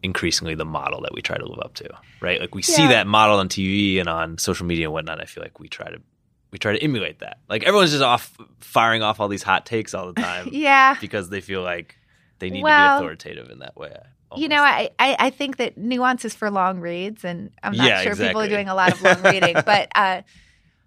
increasingly 0.05 0.55
the 0.55 0.65
model 0.65 1.01
that 1.01 1.13
we 1.13 1.21
try 1.21 1.37
to 1.37 1.45
live 1.45 1.59
up 1.59 1.73
to, 1.75 1.89
right? 2.21 2.39
Like 2.39 2.55
we 2.55 2.61
see 2.61 2.87
that 2.87 3.07
model 3.07 3.39
on 3.39 3.49
TV 3.49 3.99
and 3.99 4.07
on 4.07 4.37
social 4.37 4.65
media 4.65 4.85
and 4.85 4.93
whatnot. 4.93 5.21
I 5.21 5.25
feel 5.25 5.43
like 5.43 5.59
we 5.59 5.67
try 5.67 5.89
to 5.89 5.99
we 6.51 6.57
try 6.57 6.71
to 6.71 6.81
emulate 6.81 7.19
that. 7.19 7.39
Like 7.49 7.63
everyone's 7.63 7.91
just 7.91 8.03
off 8.03 8.37
firing 8.59 9.03
off 9.03 9.19
all 9.19 9.27
these 9.27 9.43
hot 9.43 9.65
takes 9.65 9.93
all 9.93 10.07
the 10.13 10.21
time 10.21 10.49
yeah. 10.51 10.95
because 11.01 11.29
they 11.29 11.41
feel 11.41 11.61
like 11.61 11.97
they 12.39 12.49
need 12.49 12.61
to 12.61 12.65
be 12.65 12.71
authoritative 12.71 13.49
in 13.49 13.59
that 13.59 13.75
way. 13.75 13.97
You 14.37 14.49
know, 14.49 14.61
I, 14.63 14.89
I, 14.99 15.15
I 15.19 15.29
think 15.29 15.57
that 15.57 15.77
nuance 15.77 16.25
is 16.25 16.33
for 16.33 16.49
long 16.51 16.79
reads, 16.79 17.23
and 17.23 17.51
I'm 17.63 17.75
not 17.75 17.87
Yeah, 17.87 18.01
sure 18.01 18.15
people 18.15 18.41
are 18.41 18.49
doing 18.49 18.67
a 18.67 18.75
lot 18.75 18.91
of 18.91 19.01
long 19.01 19.21
reading, 19.21 19.55
but 19.65 19.89
uh, 19.95 20.23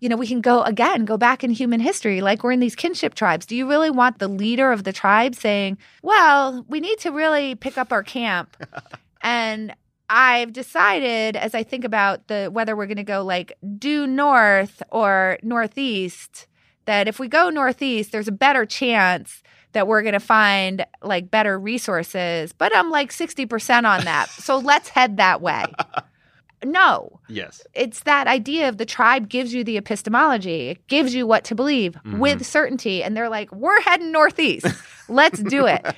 you 0.00 0.08
know, 0.08 0.16
we 0.16 0.26
can 0.26 0.40
go 0.40 0.62
again, 0.62 1.04
go 1.04 1.16
back 1.16 1.42
in 1.42 1.50
human 1.50 1.80
history, 1.80 2.20
like 2.20 2.44
we're 2.44 2.52
in 2.52 2.60
these 2.60 2.76
kinship 2.76 3.14
tribes. 3.14 3.46
Do 3.46 3.56
you 3.56 3.68
really 3.68 3.90
want 3.90 4.18
the 4.18 4.28
leader 4.28 4.70
of 4.70 4.84
the 4.84 4.92
tribe 4.92 5.34
saying, 5.34 5.78
"Well, 6.02 6.64
we 6.68 6.80
need 6.80 6.98
to 7.00 7.10
really 7.10 7.54
pick 7.54 7.78
up 7.78 7.92
our 7.92 8.02
camp," 8.02 8.56
and 9.22 9.74
I've 10.10 10.52
decided, 10.52 11.36
as 11.36 11.54
I 11.54 11.62
think 11.62 11.84
about 11.84 12.28
the 12.28 12.48
whether 12.52 12.74
we're 12.74 12.86
going 12.86 12.96
to 12.96 13.02
go 13.04 13.22
like 13.24 13.52
due 13.78 14.06
north 14.06 14.82
or 14.90 15.38
northeast, 15.42 16.46
that 16.86 17.08
if 17.08 17.18
we 17.18 17.28
go 17.28 17.50
northeast, 17.50 18.12
there's 18.12 18.28
a 18.28 18.32
better 18.32 18.64
chance 18.64 19.42
that 19.72 19.86
we're 19.86 20.00
going 20.00 20.14
to 20.14 20.20
find 20.20 20.86
like 21.02 21.30
better 21.30 21.58
resources. 21.58 22.52
But 22.54 22.74
I'm 22.74 22.90
like 22.90 23.12
60% 23.12 23.84
on 23.84 24.04
that. 24.06 24.30
so 24.30 24.56
let's 24.70 24.88
head 24.88 25.18
that 25.18 25.42
way. 25.42 25.64
No, 26.64 27.20
yes. 27.28 27.64
it's 27.74 28.00
that 28.00 28.26
idea 28.26 28.68
of 28.68 28.78
the 28.78 28.86
tribe 28.86 29.28
gives 29.28 29.54
you 29.54 29.62
the 29.62 29.76
epistemology, 29.76 30.70
it 30.70 30.86
gives 30.88 31.14
you 31.14 31.24
what 31.26 31.44
to 31.44 31.54
believe 31.54 31.96
Mhm. 32.04 32.18
with 32.18 32.44
certainty. 32.46 33.02
And 33.04 33.16
they're 33.16 33.28
like, 33.28 33.52
we're 33.52 33.80
heading 33.82 34.10
northeast. 34.10 34.66
Let's 35.08 35.40
do 35.42 35.66
it. 35.66 35.84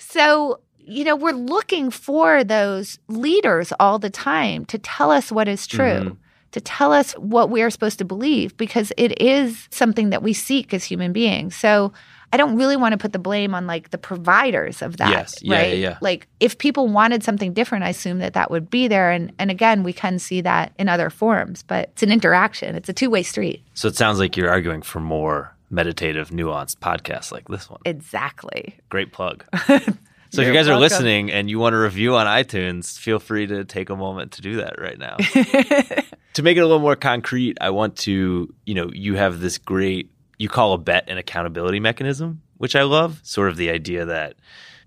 So, 0.00 0.60
you 0.88 1.04
know, 1.04 1.14
we're 1.16 1.32
looking 1.32 1.90
for 1.90 2.42
those 2.44 2.98
leaders 3.08 3.72
all 3.78 3.98
the 3.98 4.10
time 4.10 4.64
to 4.66 4.78
tell 4.78 5.10
us 5.10 5.30
what 5.30 5.46
is 5.48 5.66
true, 5.66 5.84
Mhm. 6.12 6.16
to 6.52 6.60
tell 6.60 6.92
us 6.92 7.12
what 7.12 7.50
we 7.50 7.62
are 7.62 7.70
supposed 7.70 7.98
to 7.98 8.04
believe, 8.04 8.56
because 8.56 8.92
it 8.96 9.20
is 9.20 9.68
something 9.70 10.10
that 10.10 10.22
we 10.22 10.32
seek 10.32 10.72
as 10.72 10.84
human 10.84 11.12
beings. 11.12 11.54
So, 11.54 11.92
I 12.30 12.36
don't 12.36 12.56
really 12.56 12.76
want 12.76 12.92
to 12.92 12.98
put 12.98 13.14
the 13.14 13.18
blame 13.18 13.54
on 13.54 13.66
like 13.66 13.88
the 13.88 13.96
providers 13.96 14.82
of 14.82 14.98
that, 14.98 15.10
Yes. 15.10 15.38
Yeah, 15.40 15.56
right? 15.56 15.68
yeah, 15.78 15.88
yeah. 15.90 15.98
Like 16.02 16.26
if 16.40 16.58
people 16.58 16.86
wanted 16.86 17.24
something 17.24 17.54
different, 17.54 17.84
I 17.84 17.88
assume 17.88 18.18
that 18.18 18.34
that 18.34 18.50
would 18.50 18.68
be 18.68 18.86
there. 18.86 19.10
And 19.10 19.32
and 19.38 19.50
again, 19.50 19.82
we 19.82 19.94
can 19.94 20.18
see 20.18 20.42
that 20.42 20.72
in 20.78 20.90
other 20.90 21.08
forms, 21.08 21.62
but 21.62 21.88
it's 21.92 22.02
an 22.02 22.12
interaction. 22.12 22.74
It's 22.74 22.88
a 22.90 22.92
two 22.92 23.08
way 23.08 23.22
street. 23.22 23.62
So 23.72 23.88
it 23.88 23.96
sounds 23.96 24.18
like 24.18 24.36
you're 24.36 24.50
arguing 24.50 24.82
for 24.82 25.00
more 25.00 25.54
meditative, 25.70 26.28
nuanced 26.28 26.76
podcasts 26.80 27.32
like 27.32 27.48
this 27.48 27.70
one. 27.70 27.80
Exactly. 27.86 28.74
Great 28.90 29.10
plug. 29.12 29.44
So 30.30 30.42
if 30.42 30.46
you 30.46 30.52
You're 30.52 30.62
guys 30.62 30.68
are 30.68 30.78
listening 30.78 31.30
and 31.30 31.48
you 31.48 31.58
want 31.58 31.74
a 31.74 31.78
review 31.78 32.14
on 32.16 32.26
iTunes, 32.26 32.98
feel 32.98 33.18
free 33.18 33.46
to 33.46 33.64
take 33.64 33.88
a 33.88 33.96
moment 33.96 34.32
to 34.32 34.42
do 34.42 34.56
that 34.56 34.78
right 34.78 34.98
now. 34.98 35.16
to 36.34 36.42
make 36.42 36.56
it 36.56 36.60
a 36.60 36.66
little 36.66 36.80
more 36.80 36.96
concrete, 36.96 37.56
I 37.60 37.70
want 37.70 37.96
to, 37.98 38.52
you 38.66 38.74
know, 38.74 38.90
you 38.92 39.14
have 39.14 39.40
this 39.40 39.56
great 39.58 40.10
you 40.38 40.48
call 40.48 40.72
a 40.72 40.78
bet 40.78 41.08
an 41.08 41.18
accountability 41.18 41.80
mechanism, 41.80 42.42
which 42.56 42.76
I 42.76 42.82
love. 42.82 43.20
Sort 43.22 43.48
of 43.48 43.56
the 43.56 43.70
idea 43.70 44.06
that 44.06 44.36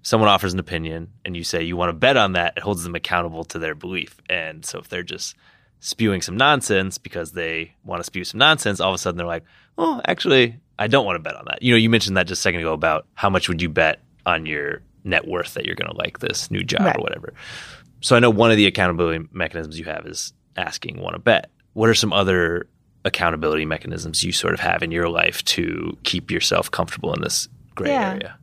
someone 0.01 0.29
offers 0.29 0.53
an 0.53 0.59
opinion 0.59 1.09
and 1.25 1.35
you 1.37 1.43
say 1.43 1.61
you 1.61 1.77
want 1.77 1.89
to 1.89 1.93
bet 1.93 2.17
on 2.17 2.33
that, 2.33 2.53
it 2.57 2.63
holds 2.63 2.83
them 2.83 2.95
accountable 2.95 3.43
to 3.45 3.59
their 3.59 3.75
belief. 3.75 4.17
And 4.29 4.65
so 4.65 4.79
if 4.79 4.87
they're 4.87 5.03
just 5.03 5.35
spewing 5.79 6.21
some 6.21 6.37
nonsense 6.37 6.97
because 6.97 7.33
they 7.33 7.73
want 7.83 7.99
to 7.99 8.03
spew 8.03 8.23
some 8.23 8.39
nonsense, 8.39 8.79
all 8.79 8.89
of 8.89 8.95
a 8.95 8.97
sudden 8.97 9.17
they're 9.17 9.27
like, 9.27 9.43
"Oh, 9.77 10.01
actually, 10.05 10.57
I 10.79 10.87
don't 10.87 11.05
want 11.05 11.17
to 11.17 11.19
bet 11.19 11.35
on 11.35 11.45
that." 11.45 11.61
You 11.61 11.73
know, 11.73 11.77
you 11.77 11.89
mentioned 11.89 12.17
that 12.17 12.27
just 12.27 12.39
a 12.39 12.43
second 12.43 12.61
ago 12.61 12.73
about 12.73 13.05
how 13.13 13.29
much 13.29 13.49
would 13.49 13.61
you 13.61 13.69
bet 13.69 13.99
on 14.25 14.45
your 14.45 14.81
net 15.03 15.27
worth 15.27 15.53
that 15.55 15.65
you're 15.65 15.75
going 15.75 15.89
to 15.91 15.97
like 15.97 16.19
this 16.19 16.49
new 16.51 16.63
job 16.63 16.81
Right. 16.81 16.95
or 16.97 17.01
whatever. 17.01 17.33
So 18.01 18.15
I 18.15 18.19
know 18.19 18.29
one 18.29 18.51
of 18.51 18.57
the 18.57 18.65
accountability 18.67 19.25
mechanisms 19.31 19.77
you 19.77 19.85
have 19.85 20.05
is 20.05 20.33
asking 20.57 20.99
want 20.99 21.13
to 21.15 21.19
bet. 21.19 21.49
What 21.73 21.89
are 21.89 21.93
some 21.93 22.11
other 22.13 22.67
accountability 23.05 23.65
mechanisms 23.65 24.23
you 24.23 24.31
sort 24.31 24.53
of 24.53 24.59
have 24.59 24.83
in 24.83 24.91
your 24.91 25.09
life 25.09 25.43
to 25.45 25.97
keep 26.03 26.29
yourself 26.29 26.69
comfortable 26.69 27.13
in 27.13 27.21
this 27.21 27.47
gray 27.75 27.89
Yeah. 27.91 28.11
area? 28.11 28.37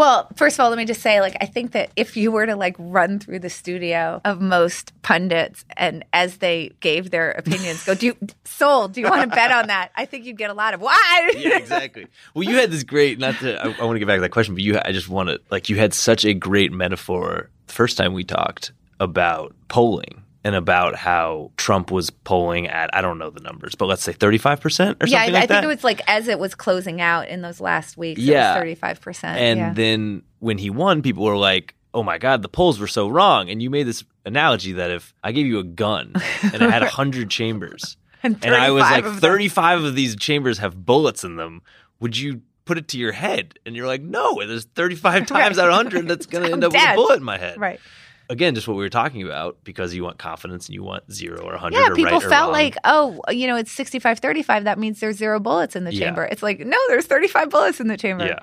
Well, 0.00 0.28
first 0.34 0.56
of 0.58 0.64
all, 0.64 0.70
let 0.70 0.78
me 0.78 0.86
just 0.86 1.02
say, 1.02 1.20
like, 1.20 1.36
I 1.42 1.44
think 1.44 1.72
that 1.72 1.90
if 1.94 2.16
you 2.16 2.32
were 2.32 2.46
to 2.46 2.56
like 2.56 2.74
run 2.78 3.18
through 3.18 3.40
the 3.40 3.50
studio 3.50 4.22
of 4.24 4.40
most 4.40 4.94
pundits 5.02 5.66
and 5.76 6.06
as 6.14 6.38
they 6.38 6.72
gave 6.80 7.10
their 7.10 7.32
opinions, 7.32 7.84
go, 7.84 7.94
do 7.94 8.06
you 8.06 8.16
sold? 8.46 8.94
Do 8.94 9.02
you 9.02 9.10
want 9.10 9.28
to 9.28 9.36
bet 9.36 9.52
on 9.52 9.66
that? 9.66 9.90
I 9.94 10.06
think 10.06 10.24
you'd 10.24 10.38
get 10.38 10.48
a 10.48 10.54
lot 10.54 10.72
of 10.72 10.80
why? 10.80 11.32
yeah, 11.36 11.58
exactly. 11.58 12.06
Well, 12.32 12.44
you 12.44 12.56
had 12.56 12.70
this 12.70 12.82
great. 12.82 13.18
Not 13.18 13.34
to. 13.40 13.62
I, 13.62 13.74
I 13.78 13.84
want 13.84 13.96
to 13.96 13.98
get 13.98 14.08
back 14.08 14.16
to 14.16 14.22
that 14.22 14.30
question, 14.30 14.54
but 14.54 14.62
you. 14.62 14.80
I 14.82 14.92
just 14.92 15.10
want 15.10 15.28
to 15.28 15.38
like 15.50 15.68
you 15.68 15.76
had 15.76 15.92
such 15.92 16.24
a 16.24 16.32
great 16.32 16.72
metaphor 16.72 17.50
the 17.66 17.72
first 17.74 17.98
time 17.98 18.14
we 18.14 18.24
talked 18.24 18.72
about 19.00 19.54
polling 19.68 20.22
and 20.42 20.54
about 20.54 20.94
how 20.96 21.50
Trump 21.56 21.90
was 21.90 22.10
polling 22.10 22.66
at 22.66 22.94
I 22.94 23.00
don't 23.00 23.18
know 23.18 23.30
the 23.30 23.40
numbers, 23.40 23.74
but 23.74 23.86
let's 23.86 24.02
say 24.02 24.12
thirty 24.12 24.38
five 24.38 24.60
percent 24.60 24.98
or 25.00 25.06
yeah, 25.06 25.18
something 25.18 25.36
I, 25.36 25.40
like 25.40 25.50
I 25.50 25.54
think 25.54 25.64
it 25.64 25.74
was 25.74 25.84
like 25.84 26.00
as 26.06 26.28
it 26.28 26.38
was 26.38 26.54
closing 26.54 27.00
out 27.00 27.28
in 27.28 27.42
those 27.42 27.60
last 27.60 27.96
weeks. 27.96 28.20
Yeah. 28.20 28.54
thirty 28.54 28.74
five 28.74 29.00
percent. 29.00 29.38
and 29.38 29.58
yeah. 29.58 29.72
then 29.72 30.22
when 30.38 30.58
he 30.58 30.70
won, 30.70 31.02
people 31.02 31.24
were 31.24 31.36
like, 31.36 31.74
"Oh 31.92 32.02
my 32.02 32.18
god, 32.18 32.42
the 32.42 32.48
polls 32.48 32.78
were 32.78 32.86
so 32.86 33.08
wrong." 33.08 33.50
And 33.50 33.62
you 33.62 33.70
made 33.70 33.86
this 33.86 34.04
analogy 34.24 34.72
that 34.72 34.90
if 34.90 35.14
I 35.22 35.32
gave 35.32 35.46
you 35.46 35.58
a 35.58 35.64
gun 35.64 36.14
and 36.42 36.54
it 36.54 36.70
had 36.70 36.82
hundred 36.82 37.30
chambers, 37.30 37.96
and 38.22 38.44
I 38.44 38.70
was 38.70 38.82
like, 38.82 39.04
thirty 39.04 39.48
five 39.48 39.84
of 39.84 39.94
these 39.94 40.16
chambers 40.16 40.58
have 40.58 40.86
bullets 40.86 41.24
in 41.24 41.36
them, 41.36 41.62
would 42.00 42.16
you? 42.16 42.42
Put 42.66 42.78
it 42.78 42.86
to 42.88 42.98
your 42.98 43.10
head, 43.10 43.58
and 43.66 43.74
you're 43.74 43.88
like, 43.88 44.02
no. 44.02 44.46
There's 44.46 44.64
35 44.64 45.26
times 45.26 45.58
out 45.58 45.66
of 45.66 45.74
100 45.74 46.06
that's 46.06 46.26
going 46.26 46.46
to 46.46 46.52
end 46.52 46.62
up 46.62 46.70
with 46.70 46.80
a 46.80 46.94
bullet 46.94 47.16
in 47.16 47.24
my 47.24 47.36
head. 47.36 47.58
Right. 47.58 47.80
Again, 48.30 48.54
just 48.54 48.66
what 48.66 48.76
we 48.76 48.82
were 48.82 48.88
talking 48.88 49.22
about, 49.22 49.58
because 49.64 49.94
you 49.94 50.02
want 50.02 50.18
confidence 50.18 50.66
and 50.68 50.74
you 50.74 50.82
want 50.82 51.12
zero 51.12 51.40
or 51.42 51.52
100 51.52 51.76
Yeah, 51.76 51.88
or 51.90 51.94
people 51.94 52.18
right 52.20 52.28
felt 52.28 52.52
like, 52.52 52.76
oh, 52.84 53.20
you 53.30 53.46
know, 53.46 53.56
it's 53.56 53.72
65 53.72 54.20
35. 54.20 54.64
That 54.64 54.78
means 54.78 55.00
there's 55.00 55.16
zero 55.16 55.38
bullets 55.40 55.76
in 55.76 55.84
the 55.84 55.92
Yeah. 55.92 56.06
chamber. 56.06 56.24
It's 56.24 56.42
like, 56.42 56.60
no, 56.60 56.78
there's 56.88 57.06
35 57.06 57.50
bullets 57.50 57.80
in 57.80 57.88
the 57.88 57.96
chamber. 57.98 58.24
yeah, 58.26 58.38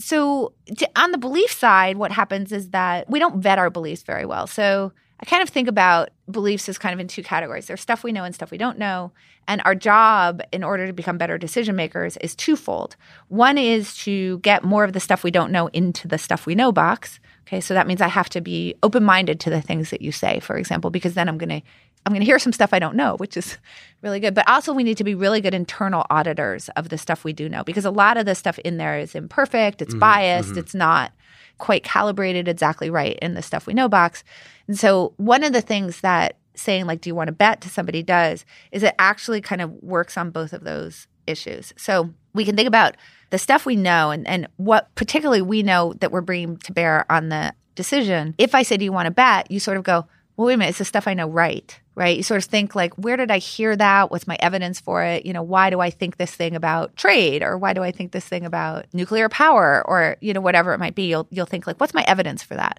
So, 0.00 0.52
to, 0.76 0.88
on 0.96 1.12
the 1.12 1.18
belief 1.18 1.50
side, 1.50 1.96
what 1.96 2.12
happens 2.12 2.52
is 2.52 2.70
that 2.70 3.08
we 3.08 3.18
don't 3.18 3.40
vet 3.40 3.58
our 3.58 3.70
beliefs 3.70 4.02
very 4.02 4.26
well. 4.26 4.46
So, 4.46 4.92
I 5.20 5.24
kind 5.26 5.42
of 5.42 5.48
think 5.48 5.68
about 5.68 6.10
beliefs 6.30 6.68
as 6.68 6.78
kind 6.78 6.92
of 6.92 7.00
in 7.00 7.08
two 7.08 7.22
categories 7.22 7.66
there's 7.66 7.80
stuff 7.80 8.04
we 8.04 8.12
know 8.12 8.24
and 8.24 8.34
stuff 8.34 8.50
we 8.50 8.58
don't 8.58 8.78
know. 8.78 9.12
And 9.48 9.62
our 9.64 9.74
job, 9.74 10.42
in 10.52 10.62
order 10.62 10.86
to 10.86 10.92
become 10.92 11.16
better 11.16 11.38
decision 11.38 11.74
makers, 11.74 12.18
is 12.18 12.34
twofold. 12.34 12.96
One 13.28 13.56
is 13.56 13.96
to 13.98 14.38
get 14.40 14.62
more 14.62 14.84
of 14.84 14.92
the 14.92 15.00
stuff 15.00 15.24
we 15.24 15.30
don't 15.30 15.50
know 15.50 15.68
into 15.68 16.06
the 16.06 16.18
stuff 16.18 16.44
we 16.44 16.54
know 16.54 16.70
box. 16.70 17.18
Okay, 17.46 17.62
so 17.62 17.72
that 17.72 17.86
means 17.86 18.02
I 18.02 18.08
have 18.08 18.28
to 18.30 18.42
be 18.42 18.74
open 18.82 19.02
minded 19.02 19.40
to 19.40 19.50
the 19.50 19.62
things 19.62 19.88
that 19.88 20.02
you 20.02 20.12
say, 20.12 20.38
for 20.40 20.58
example, 20.58 20.90
because 20.90 21.14
then 21.14 21.28
I'm 21.28 21.38
going 21.38 21.60
to. 21.60 21.62
I'm 22.06 22.12
going 22.12 22.20
to 22.20 22.26
hear 22.26 22.38
some 22.38 22.54
stuff 22.54 22.72
I 22.72 22.78
don't 22.78 22.94
know, 22.94 23.16
which 23.16 23.36
is 23.36 23.58
really 24.00 24.18
good. 24.18 24.32
But 24.32 24.48
also, 24.48 24.72
we 24.72 24.84
need 24.84 24.96
to 24.96 25.04
be 25.04 25.14
really 25.14 25.42
good 25.42 25.52
internal 25.52 26.06
auditors 26.08 26.70
of 26.70 26.88
the 26.88 26.96
stuff 26.96 27.22
we 27.22 27.34
do 27.34 27.50
know, 27.50 27.64
because 27.64 27.84
a 27.84 27.90
lot 27.90 28.16
of 28.16 28.24
the 28.24 28.34
stuff 28.34 28.58
in 28.60 28.78
there 28.78 28.98
is 28.98 29.14
imperfect, 29.14 29.82
it's 29.82 29.90
mm-hmm, 29.90 29.98
biased, 29.98 30.50
mm-hmm. 30.50 30.60
it's 30.60 30.74
not 30.74 31.12
quite 31.58 31.84
calibrated 31.84 32.48
exactly 32.48 32.90
right 32.90 33.18
in 33.20 33.34
the 33.34 33.42
stuff 33.42 33.66
we 33.66 33.74
know 33.74 33.88
box. 33.88 34.24
And 34.66 34.78
so, 34.78 35.12
one 35.16 35.44
of 35.44 35.52
the 35.52 35.60
things 35.60 36.00
that 36.00 36.36
saying, 36.54 36.86
like, 36.86 37.00
do 37.00 37.10
you 37.10 37.14
want 37.14 37.28
to 37.28 37.32
bet 37.32 37.60
to 37.60 37.68
somebody 37.68 38.02
does 38.02 38.44
is 38.72 38.82
it 38.82 38.94
actually 38.98 39.40
kind 39.40 39.60
of 39.60 39.72
works 39.82 40.16
on 40.16 40.30
both 40.30 40.52
of 40.52 40.64
those 40.64 41.06
issues. 41.26 41.72
So, 41.76 42.12
we 42.34 42.44
can 42.44 42.56
think 42.56 42.68
about 42.68 42.96
the 43.30 43.38
stuff 43.38 43.66
we 43.66 43.76
know 43.76 44.10
and, 44.10 44.26
and 44.26 44.48
what 44.56 44.94
particularly 44.94 45.42
we 45.42 45.62
know 45.62 45.94
that 46.00 46.12
we're 46.12 46.20
bringing 46.20 46.56
to 46.58 46.72
bear 46.72 47.04
on 47.10 47.28
the 47.28 47.52
decision. 47.74 48.34
If 48.38 48.54
I 48.54 48.62
say, 48.62 48.76
do 48.76 48.84
you 48.84 48.92
want 48.92 49.06
to 49.06 49.10
bet? 49.10 49.50
You 49.50 49.60
sort 49.60 49.76
of 49.76 49.84
go, 49.84 50.06
well, 50.36 50.46
wait 50.46 50.54
a 50.54 50.56
minute, 50.56 50.70
it's 50.70 50.78
the 50.78 50.84
stuff 50.84 51.08
I 51.08 51.14
know 51.14 51.28
right, 51.28 51.80
right? 51.98 52.16
You 52.16 52.22
sort 52.22 52.44
of 52.44 52.48
think 52.48 52.76
like, 52.76 52.94
where 52.94 53.16
did 53.16 53.28
I 53.30 53.38
hear 53.38 53.74
that? 53.74 54.12
What's 54.12 54.28
my 54.28 54.36
evidence 54.38 54.78
for 54.78 55.02
it? 55.02 55.26
You 55.26 55.32
know, 55.32 55.42
why 55.42 55.68
do 55.68 55.80
I 55.80 55.90
think 55.90 56.16
this 56.16 56.32
thing 56.32 56.54
about 56.54 56.96
trade, 56.96 57.42
or 57.42 57.58
why 57.58 57.72
do 57.72 57.82
I 57.82 57.90
think 57.90 58.12
this 58.12 58.24
thing 58.24 58.46
about 58.46 58.86
nuclear 58.92 59.28
power, 59.28 59.82
or 59.84 60.16
you 60.20 60.32
know, 60.32 60.40
whatever 60.40 60.72
it 60.72 60.78
might 60.78 60.94
be? 60.94 61.08
You'll 61.08 61.26
you'll 61.30 61.46
think 61.46 61.66
like, 61.66 61.80
what's 61.80 61.94
my 61.94 62.04
evidence 62.06 62.44
for 62.44 62.54
that? 62.54 62.78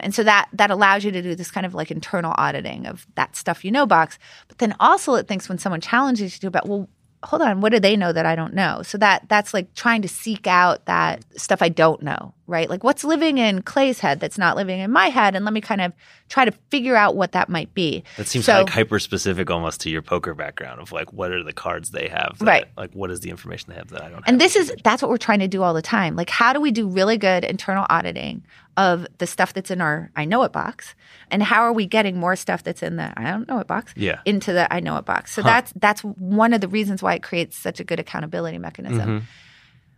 And 0.00 0.12
so 0.12 0.24
that 0.24 0.48
that 0.54 0.72
allows 0.72 1.04
you 1.04 1.12
to 1.12 1.22
do 1.22 1.36
this 1.36 1.52
kind 1.52 1.64
of 1.64 1.72
like 1.72 1.92
internal 1.92 2.34
auditing 2.36 2.86
of 2.86 3.06
that 3.14 3.36
stuff 3.36 3.64
you 3.64 3.70
know 3.70 3.86
box. 3.86 4.18
But 4.48 4.58
then 4.58 4.74
also 4.80 5.14
it 5.14 5.28
thinks 5.28 5.48
when 5.48 5.58
someone 5.58 5.80
challenges 5.80 6.42
you 6.42 6.48
about, 6.48 6.68
well, 6.68 6.88
hold 7.22 7.42
on, 7.42 7.60
what 7.60 7.70
do 7.70 7.78
they 7.78 7.96
know 7.96 8.12
that 8.12 8.26
I 8.26 8.34
don't 8.34 8.54
know? 8.54 8.82
So 8.82 8.98
that 8.98 9.28
that's 9.28 9.54
like 9.54 9.72
trying 9.74 10.02
to 10.02 10.08
seek 10.08 10.48
out 10.48 10.86
that 10.86 11.24
stuff 11.36 11.62
I 11.62 11.68
don't 11.68 12.02
know, 12.02 12.34
right? 12.46 12.68
Like 12.68 12.82
what's 12.84 13.04
living 13.04 13.38
in 13.38 13.62
Clay's 13.62 14.00
head 14.00 14.20
that's 14.20 14.38
not 14.38 14.56
living 14.56 14.80
in 14.80 14.90
my 14.90 15.08
head, 15.08 15.34
and 15.36 15.44
let 15.44 15.54
me 15.54 15.60
kind 15.60 15.80
of 15.80 15.92
try 16.28 16.44
to 16.44 16.52
figure 16.70 16.96
out 16.96 17.14
what 17.16 17.32
that 17.32 17.48
might 17.48 17.72
be. 17.74 18.02
that 18.16 18.26
seems 18.26 18.44
So- 18.46 18.58
like 18.62 18.70
hyper 18.70 18.98
specific 18.98 19.50
almost 19.50 19.80
to 19.82 19.90
your 19.90 20.02
poker 20.02 20.34
background 20.34 20.80
of 20.80 20.90
like, 20.92 21.12
what 21.12 21.30
are 21.30 21.42
the 21.42 21.52
cards 21.52 21.90
they 21.90 22.08
have? 22.08 22.38
That, 22.38 22.46
Right. 22.46 22.64
Like, 22.76 22.92
what 22.94 23.10
is 23.10 23.20
the 23.20 23.30
information 23.30 23.70
they 23.70 23.76
have 23.76 23.88
that 23.88 24.00
I 24.02 24.04
don't 24.06 24.14
have? 24.14 24.24
And 24.26 24.40
this 24.40 24.56
is 24.56 24.72
that's 24.82 25.02
what 25.02 25.10
we're 25.10 25.16
trying 25.18 25.40
to 25.40 25.48
do 25.48 25.62
all 25.62 25.74
the 25.74 25.82
time. 25.82 26.16
Like 26.16 26.30
how 26.30 26.52
do 26.52 26.60
we 26.60 26.70
do 26.70 26.88
really 26.88 27.18
good 27.18 27.44
internal 27.44 27.86
auditing 27.90 28.42
of 28.78 29.06
the 29.18 29.26
stuff 29.26 29.52
that's 29.52 29.70
in 29.70 29.80
our 29.82 30.10
I 30.16 30.24
know 30.24 30.42
it 30.44 30.52
box? 30.52 30.94
And 31.30 31.42
how 31.42 31.62
are 31.62 31.72
we 31.72 31.86
getting 31.86 32.16
more 32.18 32.34
stuff 32.36 32.62
that's 32.64 32.82
in 32.82 32.96
the 32.96 33.12
I 33.16 33.30
don't 33.30 33.46
know 33.48 33.58
it 33.58 33.66
box 33.66 33.92
Yeah. 33.96 34.20
into 34.24 34.52
the 34.52 34.72
I 34.72 34.80
know 34.80 34.96
it 34.96 35.04
box? 35.04 35.32
So 35.32 35.42
that's 35.42 35.72
that's 35.76 36.00
one 36.02 36.54
of 36.54 36.60
the 36.62 36.68
reasons 36.68 37.02
why 37.02 37.14
it 37.14 37.22
creates 37.22 37.56
such 37.56 37.78
a 37.80 37.84
good 37.84 38.00
accountability 38.00 38.58
mechanism. 38.58 39.20
Mhm. 39.20 39.22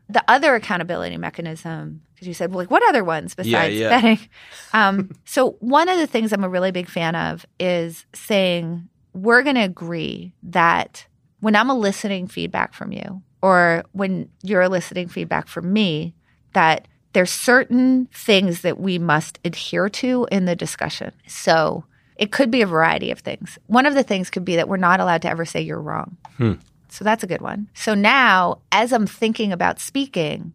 The 0.09 0.23
other 0.29 0.55
accountability 0.55 1.17
mechanism, 1.17 2.03
because 2.14 2.29
you 2.29 2.35
said, 2.35 2.51
well, 2.51 2.59
like 2.59 2.71
what 2.71 2.87
other 2.88 3.03
ones 3.03 3.35
besides 3.35 3.75
yeah. 3.75 3.88
betting? 3.88 4.19
Um, 4.73 5.11
so 5.25 5.53
one 5.61 5.88
of 5.88 5.99
the 5.99 6.07
things 6.07 6.33
I'm 6.33 6.43
a 6.43 6.49
really 6.49 6.73
big 6.73 6.88
fan 6.88 7.14
of 7.14 7.47
is 7.61 8.07
saying 8.12 8.88
we're 9.12 9.43
going 9.43 9.55
to 9.55 9.62
agree 9.62 10.35
that 10.43 11.07
when 11.38 11.55
I'm 11.55 11.71
eliciting 11.71 12.27
feedback 12.27 12.75
from 12.75 12.90
you, 12.90 13.23
or 13.40 13.85
when 13.93 14.31
you're 14.43 14.62
eliciting 14.62 15.07
feedback 15.07 15.47
from 15.47 15.73
me, 15.73 16.14
that 16.55 16.88
there's 17.12 17.31
certain 17.31 18.09
things 18.12 18.62
that 18.62 18.81
we 18.81 18.99
must 18.99 19.38
adhere 19.45 19.88
to 19.88 20.27
in 20.33 20.47
the 20.47 20.57
discussion. 20.57 21.12
So 21.27 21.85
it 22.17 22.33
could 22.33 22.51
be 22.51 22.62
a 22.62 22.67
variety 22.67 23.11
of 23.11 23.21
things. 23.21 23.59
One 23.67 23.87
of 23.87 23.95
the 23.95 24.03
things 24.03 24.31
could 24.31 24.45
be 24.45 24.57
that 24.57 24.69
we're 24.69 24.77
not 24.77 25.01
allowed 25.01 25.23
to 25.23 25.29
ever 25.29 25.45
say 25.45 25.61
you're 25.61 25.81
wrong. 25.81 26.17
So 26.95 27.03
that's 27.03 27.25
a 27.25 27.27
good 27.27 27.41
one. 27.41 27.69
So 27.75 27.95
now, 27.95 28.61
as 28.71 28.93
I'm 28.93 29.09
thinking 29.09 29.53
about 29.53 29.81
speaking, 29.81 30.53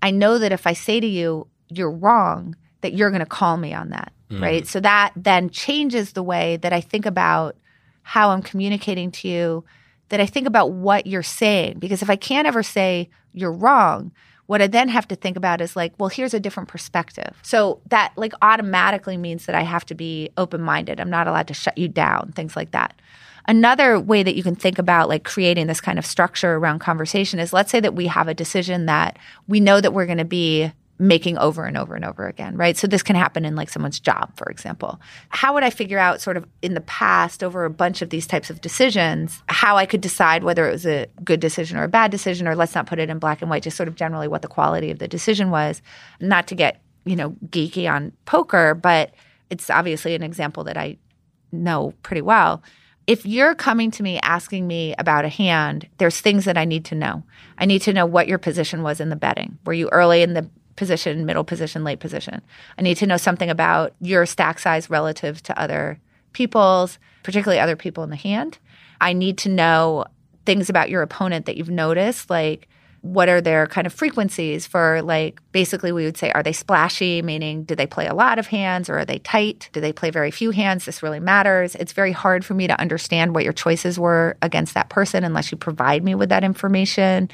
I 0.00 0.12
know 0.12 0.38
that 0.38 0.52
if 0.52 0.64
I 0.64 0.72
say 0.72 1.00
to 1.00 1.06
you, 1.06 1.48
you're 1.68 1.90
wrong, 1.90 2.54
that 2.82 2.94
you're 2.94 3.10
going 3.10 3.18
to 3.18 3.26
call 3.26 3.56
me 3.56 3.74
on 3.74 3.90
that, 3.90 4.12
mm. 4.30 4.40
right? 4.40 4.64
So 4.68 4.78
that 4.78 5.12
then 5.16 5.50
changes 5.50 6.12
the 6.12 6.22
way 6.22 6.58
that 6.58 6.72
I 6.72 6.80
think 6.80 7.06
about 7.06 7.56
how 8.02 8.30
I'm 8.30 8.40
communicating 8.40 9.10
to 9.10 9.28
you, 9.28 9.64
that 10.10 10.20
I 10.20 10.26
think 10.26 10.46
about 10.46 10.70
what 10.70 11.08
you're 11.08 11.24
saying. 11.24 11.80
Because 11.80 12.02
if 12.02 12.10
I 12.10 12.14
can't 12.14 12.46
ever 12.46 12.62
say 12.62 13.10
you're 13.32 13.52
wrong, 13.52 14.12
what 14.46 14.62
I 14.62 14.68
then 14.68 14.88
have 14.90 15.08
to 15.08 15.16
think 15.16 15.36
about 15.36 15.60
is 15.60 15.74
like, 15.74 15.92
well, 15.98 16.08
here's 16.08 16.34
a 16.34 16.40
different 16.40 16.68
perspective. 16.68 17.36
So 17.42 17.80
that 17.88 18.12
like 18.14 18.32
automatically 18.42 19.16
means 19.16 19.46
that 19.46 19.56
I 19.56 19.62
have 19.62 19.84
to 19.86 19.96
be 19.96 20.30
open 20.36 20.60
minded. 20.60 21.00
I'm 21.00 21.10
not 21.10 21.26
allowed 21.26 21.48
to 21.48 21.54
shut 21.54 21.76
you 21.76 21.88
down, 21.88 22.30
things 22.36 22.54
like 22.54 22.70
that. 22.70 22.94
Another 23.50 23.98
way 23.98 24.22
that 24.22 24.36
you 24.36 24.44
can 24.44 24.54
think 24.54 24.78
about 24.78 25.08
like 25.08 25.24
creating 25.24 25.66
this 25.66 25.80
kind 25.80 25.98
of 25.98 26.06
structure 26.06 26.54
around 26.54 26.78
conversation 26.78 27.40
is 27.40 27.52
let's 27.52 27.68
say 27.68 27.80
that 27.80 27.96
we 27.96 28.06
have 28.06 28.28
a 28.28 28.32
decision 28.32 28.86
that 28.86 29.18
we 29.48 29.58
know 29.58 29.80
that 29.80 29.92
we're 29.92 30.06
going 30.06 30.18
to 30.18 30.24
be 30.24 30.70
making 31.00 31.36
over 31.36 31.64
and 31.64 31.76
over 31.76 31.96
and 31.96 32.04
over 32.04 32.28
again, 32.28 32.56
right? 32.56 32.76
So 32.76 32.86
this 32.86 33.02
can 33.02 33.16
happen 33.16 33.44
in 33.44 33.56
like 33.56 33.68
someone's 33.68 33.98
job, 33.98 34.30
for 34.36 34.48
example. 34.52 35.00
How 35.30 35.52
would 35.52 35.64
I 35.64 35.70
figure 35.70 35.98
out 35.98 36.20
sort 36.20 36.36
of 36.36 36.46
in 36.62 36.74
the 36.74 36.80
past 36.82 37.42
over 37.42 37.64
a 37.64 37.70
bunch 37.70 38.02
of 38.02 38.10
these 38.10 38.24
types 38.24 38.50
of 38.50 38.60
decisions 38.60 39.42
how 39.48 39.76
I 39.76 39.84
could 39.84 40.00
decide 40.00 40.44
whether 40.44 40.68
it 40.68 40.70
was 40.70 40.86
a 40.86 41.08
good 41.24 41.40
decision 41.40 41.76
or 41.76 41.82
a 41.82 41.88
bad 41.88 42.12
decision 42.12 42.46
or 42.46 42.54
let's 42.54 42.76
not 42.76 42.86
put 42.86 43.00
it 43.00 43.10
in 43.10 43.18
black 43.18 43.40
and 43.40 43.50
white, 43.50 43.64
just 43.64 43.76
sort 43.76 43.88
of 43.88 43.96
generally 43.96 44.28
what 44.28 44.42
the 44.42 44.48
quality 44.48 44.92
of 44.92 45.00
the 45.00 45.08
decision 45.08 45.50
was, 45.50 45.82
not 46.20 46.46
to 46.46 46.54
get, 46.54 46.80
you 47.04 47.16
know, 47.16 47.30
geeky 47.46 47.90
on 47.90 48.12
poker, 48.26 48.76
but 48.76 49.12
it's 49.50 49.70
obviously 49.70 50.14
an 50.14 50.22
example 50.22 50.62
that 50.62 50.76
I 50.76 50.98
know 51.50 51.94
pretty 52.04 52.22
well. 52.22 52.62
If 53.10 53.26
you're 53.26 53.56
coming 53.56 53.90
to 53.90 54.04
me 54.04 54.20
asking 54.20 54.68
me 54.68 54.94
about 54.96 55.24
a 55.24 55.28
hand, 55.28 55.88
there's 55.98 56.20
things 56.20 56.44
that 56.44 56.56
I 56.56 56.64
need 56.64 56.84
to 56.84 56.94
know. 56.94 57.24
I 57.58 57.66
need 57.66 57.82
to 57.82 57.92
know 57.92 58.06
what 58.06 58.28
your 58.28 58.38
position 58.38 58.84
was 58.84 59.00
in 59.00 59.08
the 59.08 59.16
betting. 59.16 59.58
Were 59.64 59.72
you 59.72 59.88
early 59.88 60.22
in 60.22 60.34
the 60.34 60.48
position, 60.76 61.26
middle 61.26 61.42
position, 61.42 61.82
late 61.82 61.98
position? 61.98 62.40
I 62.78 62.82
need 62.82 62.98
to 62.98 63.08
know 63.08 63.16
something 63.16 63.50
about 63.50 63.96
your 64.00 64.26
stack 64.26 64.60
size 64.60 64.88
relative 64.88 65.42
to 65.42 65.60
other 65.60 65.98
people's, 66.34 67.00
particularly 67.24 67.58
other 67.58 67.74
people 67.74 68.04
in 68.04 68.10
the 68.10 68.14
hand. 68.16 68.58
I 69.00 69.12
need 69.12 69.38
to 69.38 69.48
know 69.48 70.04
things 70.46 70.70
about 70.70 70.88
your 70.88 71.02
opponent 71.02 71.46
that 71.46 71.56
you've 71.56 71.68
noticed, 71.68 72.30
like 72.30 72.68
what 73.02 73.28
are 73.30 73.40
their 73.40 73.66
kind 73.66 73.86
of 73.86 73.94
frequencies 73.94 74.66
for 74.66 75.00
like 75.02 75.40
basically 75.52 75.90
we 75.90 76.04
would 76.04 76.18
say 76.18 76.30
are 76.32 76.42
they 76.42 76.52
splashy 76.52 77.22
meaning 77.22 77.64
do 77.64 77.74
they 77.74 77.86
play 77.86 78.06
a 78.06 78.14
lot 78.14 78.38
of 78.38 78.48
hands 78.48 78.90
or 78.90 78.98
are 78.98 79.04
they 79.04 79.18
tight? 79.20 79.70
Do 79.72 79.80
they 79.80 79.92
play 79.92 80.10
very 80.10 80.30
few 80.30 80.50
hands? 80.50 80.84
This 80.84 81.02
really 81.02 81.20
matters. 81.20 81.74
It's 81.74 81.92
very 81.92 82.12
hard 82.12 82.44
for 82.44 82.54
me 82.54 82.66
to 82.66 82.78
understand 82.78 83.34
what 83.34 83.44
your 83.44 83.54
choices 83.54 83.98
were 83.98 84.36
against 84.42 84.74
that 84.74 84.90
person 84.90 85.24
unless 85.24 85.50
you 85.50 85.56
provide 85.56 86.04
me 86.04 86.14
with 86.14 86.28
that 86.28 86.44
information. 86.44 87.30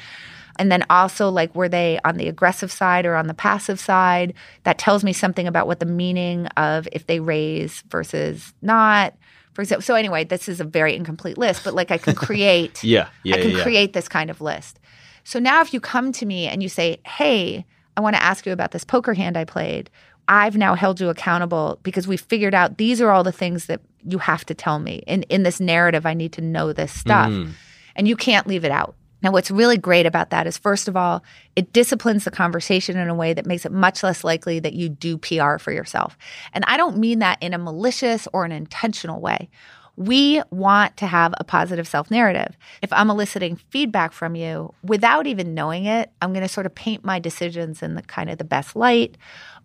And 0.57 0.71
then 0.71 0.85
also 0.89 1.29
like 1.29 1.53
were 1.53 1.69
they 1.69 1.99
on 2.05 2.15
the 2.15 2.29
aggressive 2.29 2.71
side 2.71 3.05
or 3.05 3.15
on 3.15 3.27
the 3.27 3.33
passive 3.33 3.79
side? 3.79 4.33
That 4.63 4.77
tells 4.77 5.03
me 5.03 5.11
something 5.11 5.47
about 5.47 5.67
what 5.67 5.79
the 5.81 5.85
meaning 5.85 6.47
of 6.55 6.87
if 6.93 7.07
they 7.07 7.19
raise 7.19 7.83
versus 7.89 8.53
not. 8.61 9.15
For 9.53 9.61
example 9.63 9.83
so 9.83 9.95
anyway 9.95 10.23
this 10.23 10.47
is 10.47 10.59
a 10.61 10.63
very 10.63 10.95
incomplete 10.95 11.35
list 11.35 11.63
but 11.63 11.73
like 11.73 11.89
i 11.89 11.97
can 11.97 12.13
create 12.27 12.83
Yeah, 12.83 13.09
yeah, 13.23 13.35
I 13.35 13.41
can 13.41 13.51
yeah, 13.51 13.63
create 13.63 13.93
this 13.93 14.07
kind 14.07 14.29
of 14.29 14.39
list. 14.39 14.79
So 15.27 15.39
now 15.39 15.59
if 15.59 15.73
you 15.73 15.81
come 15.81 16.13
to 16.13 16.25
me 16.25 16.47
and 16.47 16.63
you 16.63 16.69
say, 16.69 17.01
"Hey, 17.05 17.65
I 17.97 17.99
want 17.99 18.15
to 18.15 18.23
ask 18.23 18.45
you 18.45 18.53
about 18.53 18.71
this 18.71 18.85
poker 18.85 19.13
hand 19.13 19.35
I 19.35 19.43
played." 19.43 19.89
I've 20.29 20.55
now 20.55 20.73
held 20.73 21.01
you 21.01 21.09
accountable 21.09 21.79
because 21.83 22.07
we 22.07 22.15
figured 22.15 22.53
out 22.53 22.77
these 22.77 23.01
are 23.01 23.11
all 23.11 23.25
the 23.25 23.33
things 23.33 23.65
that 23.65 23.81
you 24.05 24.19
have 24.19 24.45
to 24.45 24.53
tell 24.53 24.79
me. 24.79 25.03
In 25.05 25.23
in 25.23 25.43
this 25.43 25.59
narrative, 25.59 26.05
I 26.05 26.13
need 26.13 26.31
to 26.33 26.41
know 26.41 26.71
this 26.71 26.93
stuff. 26.93 27.29
Mm. 27.29 27.51
And 27.97 28.07
you 28.07 28.15
can't 28.15 28.47
leave 28.47 28.63
it 28.63 28.71
out. 28.71 28.95
Now, 29.21 29.31
what's 29.31 29.51
really 29.51 29.77
great 29.77 30.05
about 30.05 30.29
that 30.29 30.47
is, 30.47 30.57
first 30.57 30.87
of 30.87 30.95
all, 30.95 31.23
it 31.57 31.73
disciplines 31.73 32.23
the 32.23 32.31
conversation 32.31 32.95
in 32.95 33.09
a 33.09 33.15
way 33.15 33.33
that 33.33 33.45
makes 33.45 33.65
it 33.65 33.71
much 33.71 34.03
less 34.03 34.23
likely 34.23 34.59
that 34.59 34.73
you 34.73 34.87
do 34.87 35.17
PR 35.17 35.57
for 35.57 35.73
yourself. 35.73 36.17
And 36.53 36.63
I 36.67 36.77
don't 36.77 36.97
mean 36.97 37.19
that 37.19 37.41
in 37.41 37.53
a 37.53 37.57
malicious 37.57 38.27
or 38.31 38.45
an 38.45 38.51
intentional 38.51 39.19
way. 39.19 39.49
We 39.97 40.41
want 40.51 40.95
to 40.97 41.07
have 41.07 41.33
a 41.39 41.43
positive 41.43 41.87
self 41.87 42.11
narrative. 42.11 42.55
If 42.81 42.93
I'm 42.93 43.09
eliciting 43.09 43.55
feedback 43.55 44.13
from 44.13 44.35
you 44.35 44.73
without 44.83 45.25
even 45.27 45.55
knowing 45.55 45.85
it, 45.85 46.11
I'm 46.21 46.33
going 46.33 46.43
to 46.43 46.47
sort 46.47 46.67
of 46.67 46.75
paint 46.75 47.03
my 47.03 47.17
decisions 47.17 47.81
in 47.81 47.95
the 47.95 48.03
kind 48.03 48.29
of 48.29 48.37
the 48.37 48.43
best 48.43 48.75
light, 48.75 49.17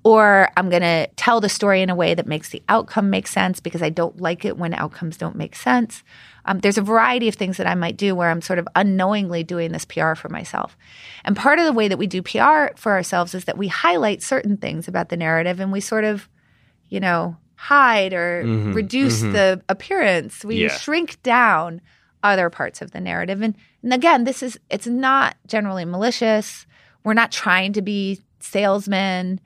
or 0.04 0.48
I'm 0.56 0.70
going 0.70 0.82
to 0.82 1.06
tell 1.16 1.40
the 1.40 1.48
story 1.48 1.82
in 1.82 1.90
a 1.90 1.94
way 1.94 2.14
that 2.14 2.26
makes 2.26 2.48
the 2.48 2.62
outcome 2.68 3.10
make 3.10 3.26
sense 3.26 3.60
because 3.60 3.82
I 3.82 3.90
don't 3.90 4.20
like 4.20 4.44
it 4.44 4.56
when 4.56 4.74
outcomes 4.74 5.16
don't 5.16 5.36
make 5.36 5.54
sense. 5.54 6.02
Um, 6.44 6.58
there's 6.58 6.78
a 6.78 6.82
variety 6.82 7.28
of 7.28 7.34
things 7.34 7.56
that 7.58 7.66
I 7.66 7.74
might 7.74 7.96
do 7.96 8.14
where 8.14 8.30
I'm 8.30 8.40
sort 8.40 8.58
of 8.58 8.66
unknowingly 8.74 9.44
doing 9.44 9.70
this 9.70 9.84
PR 9.84 10.14
for 10.14 10.28
myself. 10.28 10.76
And 11.24 11.36
part 11.36 11.58
of 11.58 11.66
the 11.66 11.72
way 11.72 11.88
that 11.88 11.98
we 11.98 12.06
do 12.06 12.22
PR 12.22 12.74
for 12.74 12.92
ourselves 12.92 13.34
is 13.34 13.44
that 13.44 13.58
we 13.58 13.68
highlight 13.68 14.22
certain 14.22 14.56
things 14.56 14.88
about 14.88 15.08
the 15.08 15.16
narrative 15.16 15.60
and 15.60 15.70
we 15.70 15.80
sort 15.80 16.04
of, 16.04 16.28
you 16.88 16.98
know, 16.98 17.36
hide 17.62 18.12
or 18.12 18.42
Mhm, 18.44 18.74
reduce 18.74 19.22
mhm. 19.22 19.32
the 19.32 19.62
appearance. 19.68 20.44
We 20.44 20.64
Yeah. 20.64 20.76
shrink 20.76 21.22
down 21.22 21.80
other 22.24 22.50
parts 22.50 22.82
of 22.82 22.90
the 22.90 23.00
narrative. 23.00 23.40
And, 23.40 23.54
and 23.84 23.92
again, 23.94 24.24
this 24.24 24.42
is, 24.42 24.58
it's 24.68 24.86
not 24.88 25.36
generally 25.46 25.84
malicious. 25.84 26.66
We're 27.04 27.14
not 27.14 27.30
trying 27.30 27.72
to 27.74 27.82
be 27.82 28.20
salesmen 28.40 29.40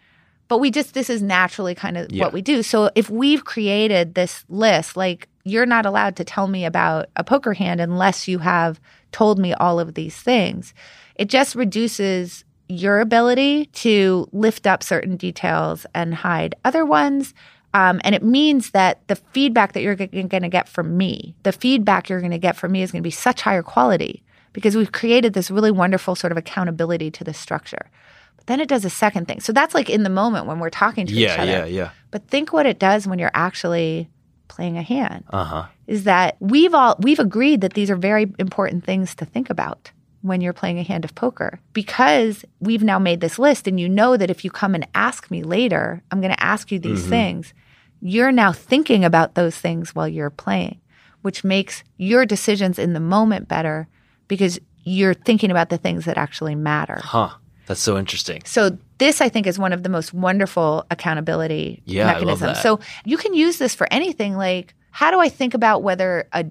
but 0.48 0.58
we 0.58 0.70
just 0.70 0.94
this 0.94 1.10
is 1.10 1.20
naturally 1.22 1.74
kind 1.74 1.96
of 1.98 2.06
Yeah. 2.10 2.22
what 2.24 2.32
we 2.32 2.40
do 2.40 2.62
so 2.62 2.88
if 2.94 3.10
we've 3.10 3.44
created 3.44 4.14
this 4.14 4.44
list 4.48 4.96
like 4.96 5.28
you're 5.44 5.66
not 5.66 5.84
allowed 5.86 6.16
to 6.16 6.24
tell 6.24 6.46
me 6.48 6.64
about 6.64 7.06
a 7.16 7.22
poker 7.24 7.52
hand 7.52 7.80
unless 7.80 8.26
you 8.28 8.38
have 8.38 8.80
told 9.12 9.38
me 9.38 9.52
all 9.54 9.78
of 9.80 9.94
these 9.94 10.16
things 10.16 10.72
it 11.16 11.28
just 11.28 11.54
reduces 11.56 12.44
your 12.68 13.00
ability 13.00 13.66
to 13.72 14.28
lift 14.32 14.66
up 14.66 14.82
certain 14.82 15.16
details 15.16 15.84
and 15.94 16.14
hide 16.14 16.54
other 16.64 16.84
ones 16.86 17.34
um, 17.78 18.00
and 18.04 18.14
it 18.14 18.22
means 18.22 18.70
that 18.70 19.06
the 19.08 19.16
feedback 19.16 19.72
that 19.72 19.82
you're 19.82 19.96
going 19.96 20.28
to 20.42 20.48
get 20.48 20.68
from 20.68 20.96
me 20.96 21.34
the 21.42 21.52
feedback 21.52 22.08
you're 22.08 22.20
going 22.20 22.38
to 22.38 22.38
get 22.48 22.56
from 22.56 22.72
me 22.72 22.82
is 22.82 22.90
going 22.92 23.02
to 23.02 23.06
be 23.06 23.10
such 23.26 23.42
higher 23.42 23.62
quality 23.62 24.22
because 24.52 24.74
we've 24.76 24.92
created 24.92 25.32
this 25.34 25.50
really 25.50 25.70
wonderful 25.70 26.14
sort 26.14 26.32
of 26.32 26.38
accountability 26.38 27.10
to 27.10 27.22
the 27.24 27.34
structure 27.34 27.84
but 28.36 28.46
then 28.46 28.60
it 28.60 28.68
does 28.68 28.84
a 28.84 28.90
second 28.90 29.26
thing. 29.28 29.40
So 29.40 29.52
that's 29.52 29.74
like 29.74 29.88
in 29.90 30.02
the 30.02 30.10
moment 30.10 30.46
when 30.46 30.58
we're 30.60 30.70
talking 30.70 31.06
to 31.06 31.12
each 31.12 31.28
other. 31.28 31.44
yeah, 31.50 31.64
yeah. 31.64 31.82
yeah. 31.82 31.90
But 32.10 32.28
think 32.28 32.52
what 32.52 32.66
it 32.66 32.78
does 32.78 33.06
when 33.06 33.18
you're 33.18 33.30
actually 33.34 34.08
playing 34.48 34.76
a 34.78 34.82
hand. 34.82 35.24
Uh 35.30 35.44
huh. 35.44 35.64
Is 35.86 36.04
that 36.04 36.36
we've 36.38 36.74
all 36.74 36.96
we've 37.00 37.18
agreed 37.18 37.60
that 37.62 37.72
these 37.74 37.90
are 37.90 37.96
very 37.96 38.32
important 38.38 38.84
things 38.84 39.14
to 39.16 39.24
think 39.24 39.50
about 39.50 39.90
when 40.22 40.40
you're 40.40 40.52
playing 40.52 40.78
a 40.78 40.82
hand 40.82 41.04
of 41.04 41.14
poker 41.14 41.60
because 41.72 42.44
we've 42.60 42.82
now 42.82 42.98
made 42.98 43.20
this 43.20 43.38
list 43.38 43.66
and 43.68 43.78
you 43.80 43.88
know 43.88 44.16
that 44.16 44.30
if 44.30 44.44
you 44.44 44.50
come 44.50 44.74
and 44.74 44.86
ask 44.94 45.30
me 45.30 45.42
later, 45.42 46.02
I'm 46.10 46.20
going 46.20 46.34
to 46.34 46.42
ask 46.42 46.70
you 46.72 46.78
these 46.78 47.04
Mhm. 47.04 47.08
things. 47.08 47.54
You're 48.01 48.32
now 48.32 48.53
thinking 48.53 49.05
about 49.05 49.34
those 49.34 49.57
things 49.57 49.94
while 49.94 50.09
you're 50.09 50.30
playing, 50.30 50.80
which 51.22 51.44
makes 51.44 51.82
your 51.97 52.26
decisions 52.26 52.78
in 52.78 52.92
the 52.92 53.01
moment 53.01 53.49
better 53.49 53.88
because 54.28 54.59
you're 54.84 55.14
thinking 55.14 55.51
about 55.51 55.68
the 55.68 55.78
things 55.78 56.05
that 56.05 56.16
actually 56.16 56.55
matter. 56.55 57.01
Huh. 57.03 57.30
That's 57.66 57.80
so 57.80 57.99
interesting. 57.99 58.42
So 58.44 58.78
this 58.99 59.20
I 59.20 59.28
think 59.28 59.47
is 59.47 59.59
one 59.59 59.72
of 59.72 59.82
the 59.82 59.88
most 59.88 60.14
wonderful 60.14 60.86
accountability 60.90 61.82
Yeah, 61.84 62.07
mechanisms. 62.07 62.61
So 62.61 62.80
you 63.05 63.16
can 63.16 63.34
use 63.34 63.59
this 63.59 63.74
for 63.74 63.88
anything 63.90 64.36
like 64.36 64.74
how 64.90 65.11
do 65.11 65.20
I 65.20 65.28
think 65.28 65.53
about 65.53 65.82
whether 65.82 66.28
a 66.32 66.47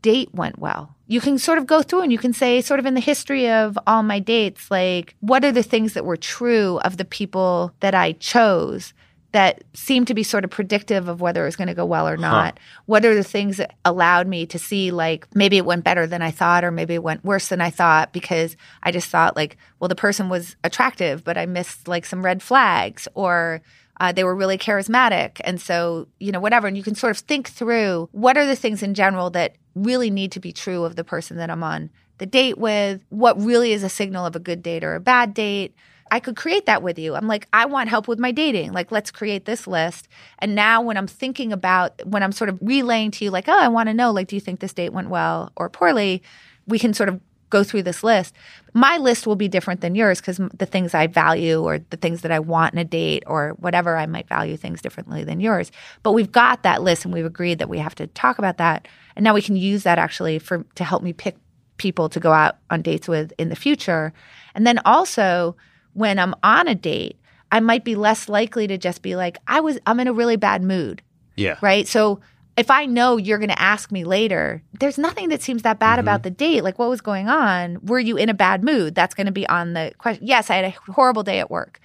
date 0.00 0.32
went 0.32 0.58
well? 0.58 0.94
You 1.06 1.20
can 1.20 1.38
sort 1.38 1.58
of 1.58 1.66
go 1.66 1.82
through 1.82 2.02
and 2.02 2.12
you 2.12 2.18
can 2.18 2.32
say 2.32 2.60
sort 2.60 2.80
of 2.80 2.86
in 2.86 2.94
the 2.94 3.00
history 3.00 3.50
of 3.50 3.76
all 3.86 4.02
my 4.02 4.20
dates 4.20 4.70
like 4.70 5.16
what 5.20 5.44
are 5.44 5.52
the 5.52 5.64
things 5.64 5.94
that 5.94 6.04
were 6.04 6.16
true 6.16 6.78
of 6.84 6.96
the 6.96 7.04
people 7.04 7.74
that 7.80 7.94
I 7.94 8.12
chose 8.12 8.94
that 9.32 9.62
seemed 9.74 10.08
to 10.08 10.14
be 10.14 10.22
sort 10.22 10.44
of 10.44 10.50
predictive 10.50 11.08
of 11.08 11.20
whether 11.20 11.42
it 11.42 11.46
was 11.46 11.56
going 11.56 11.68
to 11.68 11.74
go 11.74 11.86
well 11.86 12.08
or 12.08 12.16
not. 12.16 12.58
What 12.86 13.04
are 13.04 13.14
the 13.14 13.24
things 13.24 13.58
that 13.58 13.74
allowed 13.84 14.26
me 14.26 14.46
to 14.46 14.58
see 14.58 14.90
like 14.90 15.26
maybe 15.34 15.56
it 15.56 15.64
went 15.64 15.84
better 15.84 16.06
than 16.06 16.22
I 16.22 16.30
thought 16.30 16.64
or 16.64 16.70
maybe 16.70 16.94
it 16.94 17.02
went 17.02 17.24
worse 17.24 17.48
than 17.48 17.60
I 17.60 17.70
thought 17.70 18.12
because 18.12 18.56
I 18.82 18.90
just 18.90 19.08
thought 19.08 19.36
like, 19.36 19.56
well, 19.78 19.88
the 19.88 19.94
person 19.94 20.28
was 20.28 20.56
attractive, 20.64 21.22
but 21.22 21.38
I 21.38 21.46
missed 21.46 21.86
like 21.86 22.04
some 22.04 22.24
red 22.24 22.42
flags 22.42 23.06
or 23.14 23.62
uh, 24.00 24.10
they 24.12 24.24
were 24.24 24.34
really 24.34 24.58
charismatic. 24.58 25.40
And 25.44 25.60
so, 25.60 26.08
you 26.18 26.32
know, 26.32 26.40
whatever. 26.40 26.66
And 26.66 26.76
you 26.76 26.82
can 26.82 26.94
sort 26.94 27.16
of 27.16 27.18
think 27.18 27.48
through 27.48 28.08
what 28.12 28.36
are 28.36 28.46
the 28.46 28.56
things 28.56 28.82
in 28.82 28.94
general 28.94 29.30
that 29.30 29.56
really 29.74 30.10
need 30.10 30.32
to 30.32 30.40
be 30.40 30.52
true 30.52 30.84
of 30.84 30.96
the 30.96 31.04
person 31.04 31.36
that 31.36 31.50
I'm 31.50 31.62
on 31.62 31.90
the 32.18 32.26
date 32.26 32.58
with, 32.58 33.00
what 33.08 33.40
really 33.40 33.72
is 33.72 33.82
a 33.82 33.88
signal 33.88 34.26
of 34.26 34.36
a 34.36 34.40
good 34.40 34.62
date 34.62 34.84
or 34.84 34.94
a 34.94 35.00
bad 35.00 35.34
date. 35.34 35.74
I 36.10 36.20
could 36.20 36.36
create 36.36 36.66
that 36.66 36.82
with 36.82 36.98
you. 36.98 37.14
I'm 37.14 37.26
like, 37.26 37.46
I 37.52 37.66
want 37.66 37.88
help 37.88 38.08
with 38.08 38.18
my 38.18 38.32
dating. 38.32 38.72
Like, 38.72 38.90
let's 38.90 39.10
create 39.10 39.44
this 39.44 39.66
list. 39.66 40.08
And 40.38 40.54
now, 40.54 40.82
when 40.82 40.96
I'm 40.96 41.06
thinking 41.06 41.52
about, 41.52 42.04
when 42.06 42.22
I'm 42.22 42.32
sort 42.32 42.50
of 42.50 42.58
relaying 42.60 43.12
to 43.12 43.24
you, 43.24 43.30
like, 43.30 43.48
oh, 43.48 43.58
I 43.58 43.68
want 43.68 43.88
to 43.88 43.94
know, 43.94 44.10
like, 44.10 44.28
do 44.28 44.36
you 44.36 44.40
think 44.40 44.60
this 44.60 44.72
date 44.72 44.92
went 44.92 45.08
well 45.08 45.52
or 45.56 45.68
poorly? 45.68 46.22
We 46.66 46.78
can 46.78 46.94
sort 46.94 47.08
of 47.08 47.20
go 47.50 47.64
through 47.64 47.82
this 47.82 48.02
list. 48.02 48.34
My 48.72 48.96
list 48.96 49.26
will 49.26 49.36
be 49.36 49.48
different 49.48 49.80
than 49.80 49.94
yours 49.94 50.20
because 50.20 50.40
the 50.54 50.66
things 50.66 50.94
I 50.94 51.08
value 51.08 51.60
or 51.62 51.78
the 51.90 51.96
things 51.96 52.22
that 52.22 52.30
I 52.30 52.38
want 52.38 52.72
in 52.72 52.78
a 52.78 52.84
date 52.84 53.24
or 53.26 53.50
whatever, 53.58 53.96
I 53.96 54.06
might 54.06 54.28
value 54.28 54.56
things 54.56 54.80
differently 54.80 55.24
than 55.24 55.40
yours. 55.40 55.72
But 56.02 56.12
we've 56.12 56.30
got 56.30 56.62
that 56.62 56.82
list 56.82 57.04
and 57.04 57.12
we've 57.12 57.26
agreed 57.26 57.58
that 57.58 57.68
we 57.68 57.78
have 57.78 57.96
to 57.96 58.06
talk 58.06 58.38
about 58.38 58.58
that. 58.58 58.86
And 59.16 59.24
now 59.24 59.34
we 59.34 59.42
can 59.42 59.56
use 59.56 59.82
that 59.82 59.98
actually 59.98 60.38
for 60.38 60.64
to 60.76 60.84
help 60.84 61.02
me 61.02 61.12
pick 61.12 61.36
people 61.76 62.08
to 62.10 62.20
go 62.20 62.32
out 62.32 62.58
on 62.70 62.82
dates 62.82 63.08
with 63.08 63.32
in 63.36 63.48
the 63.48 63.56
future. 63.56 64.12
And 64.54 64.66
then 64.66 64.78
also, 64.84 65.56
when 65.94 66.18
I'm 66.18 66.34
on 66.42 66.68
a 66.68 66.74
date, 66.74 67.18
I 67.52 67.60
might 67.60 67.84
be 67.84 67.94
less 67.94 68.28
likely 68.28 68.66
to 68.66 68.78
just 68.78 69.02
be 69.02 69.16
like, 69.16 69.38
I 69.46 69.60
was, 69.60 69.78
I'm 69.86 70.00
in 70.00 70.08
a 70.08 70.12
really 70.12 70.36
bad 70.36 70.62
mood, 70.62 71.02
Yeah. 71.36 71.56
right? 71.60 71.86
So 71.86 72.20
if 72.56 72.70
I 72.70 72.84
know 72.84 73.16
you're 73.16 73.38
going 73.38 73.50
to 73.50 73.60
ask 73.60 73.90
me 73.90 74.04
later, 74.04 74.62
there's 74.78 74.98
nothing 74.98 75.30
that 75.30 75.42
seems 75.42 75.62
that 75.62 75.78
bad 75.78 75.98
about 75.98 76.20
mm-hmm. 76.20 76.24
the 76.24 76.30
date. 76.30 76.64
Like, 76.64 76.78
what 76.78 76.90
was 76.90 77.00
going 77.00 77.28
on? 77.28 77.78
Were 77.82 77.98
you 77.98 78.16
in 78.16 78.28
a 78.28 78.34
bad 78.34 78.62
mood? 78.62 78.94
That's 78.94 79.14
going 79.14 79.26
to 79.26 79.32
be 79.32 79.48
on 79.48 79.72
the 79.72 79.92
question. 79.98 80.26
Yes, 80.26 80.50
I 80.50 80.56
had 80.56 80.64
a 80.66 80.92
horrible 80.92 81.22
day 81.22 81.40
at 81.40 81.50
work. 81.50 81.80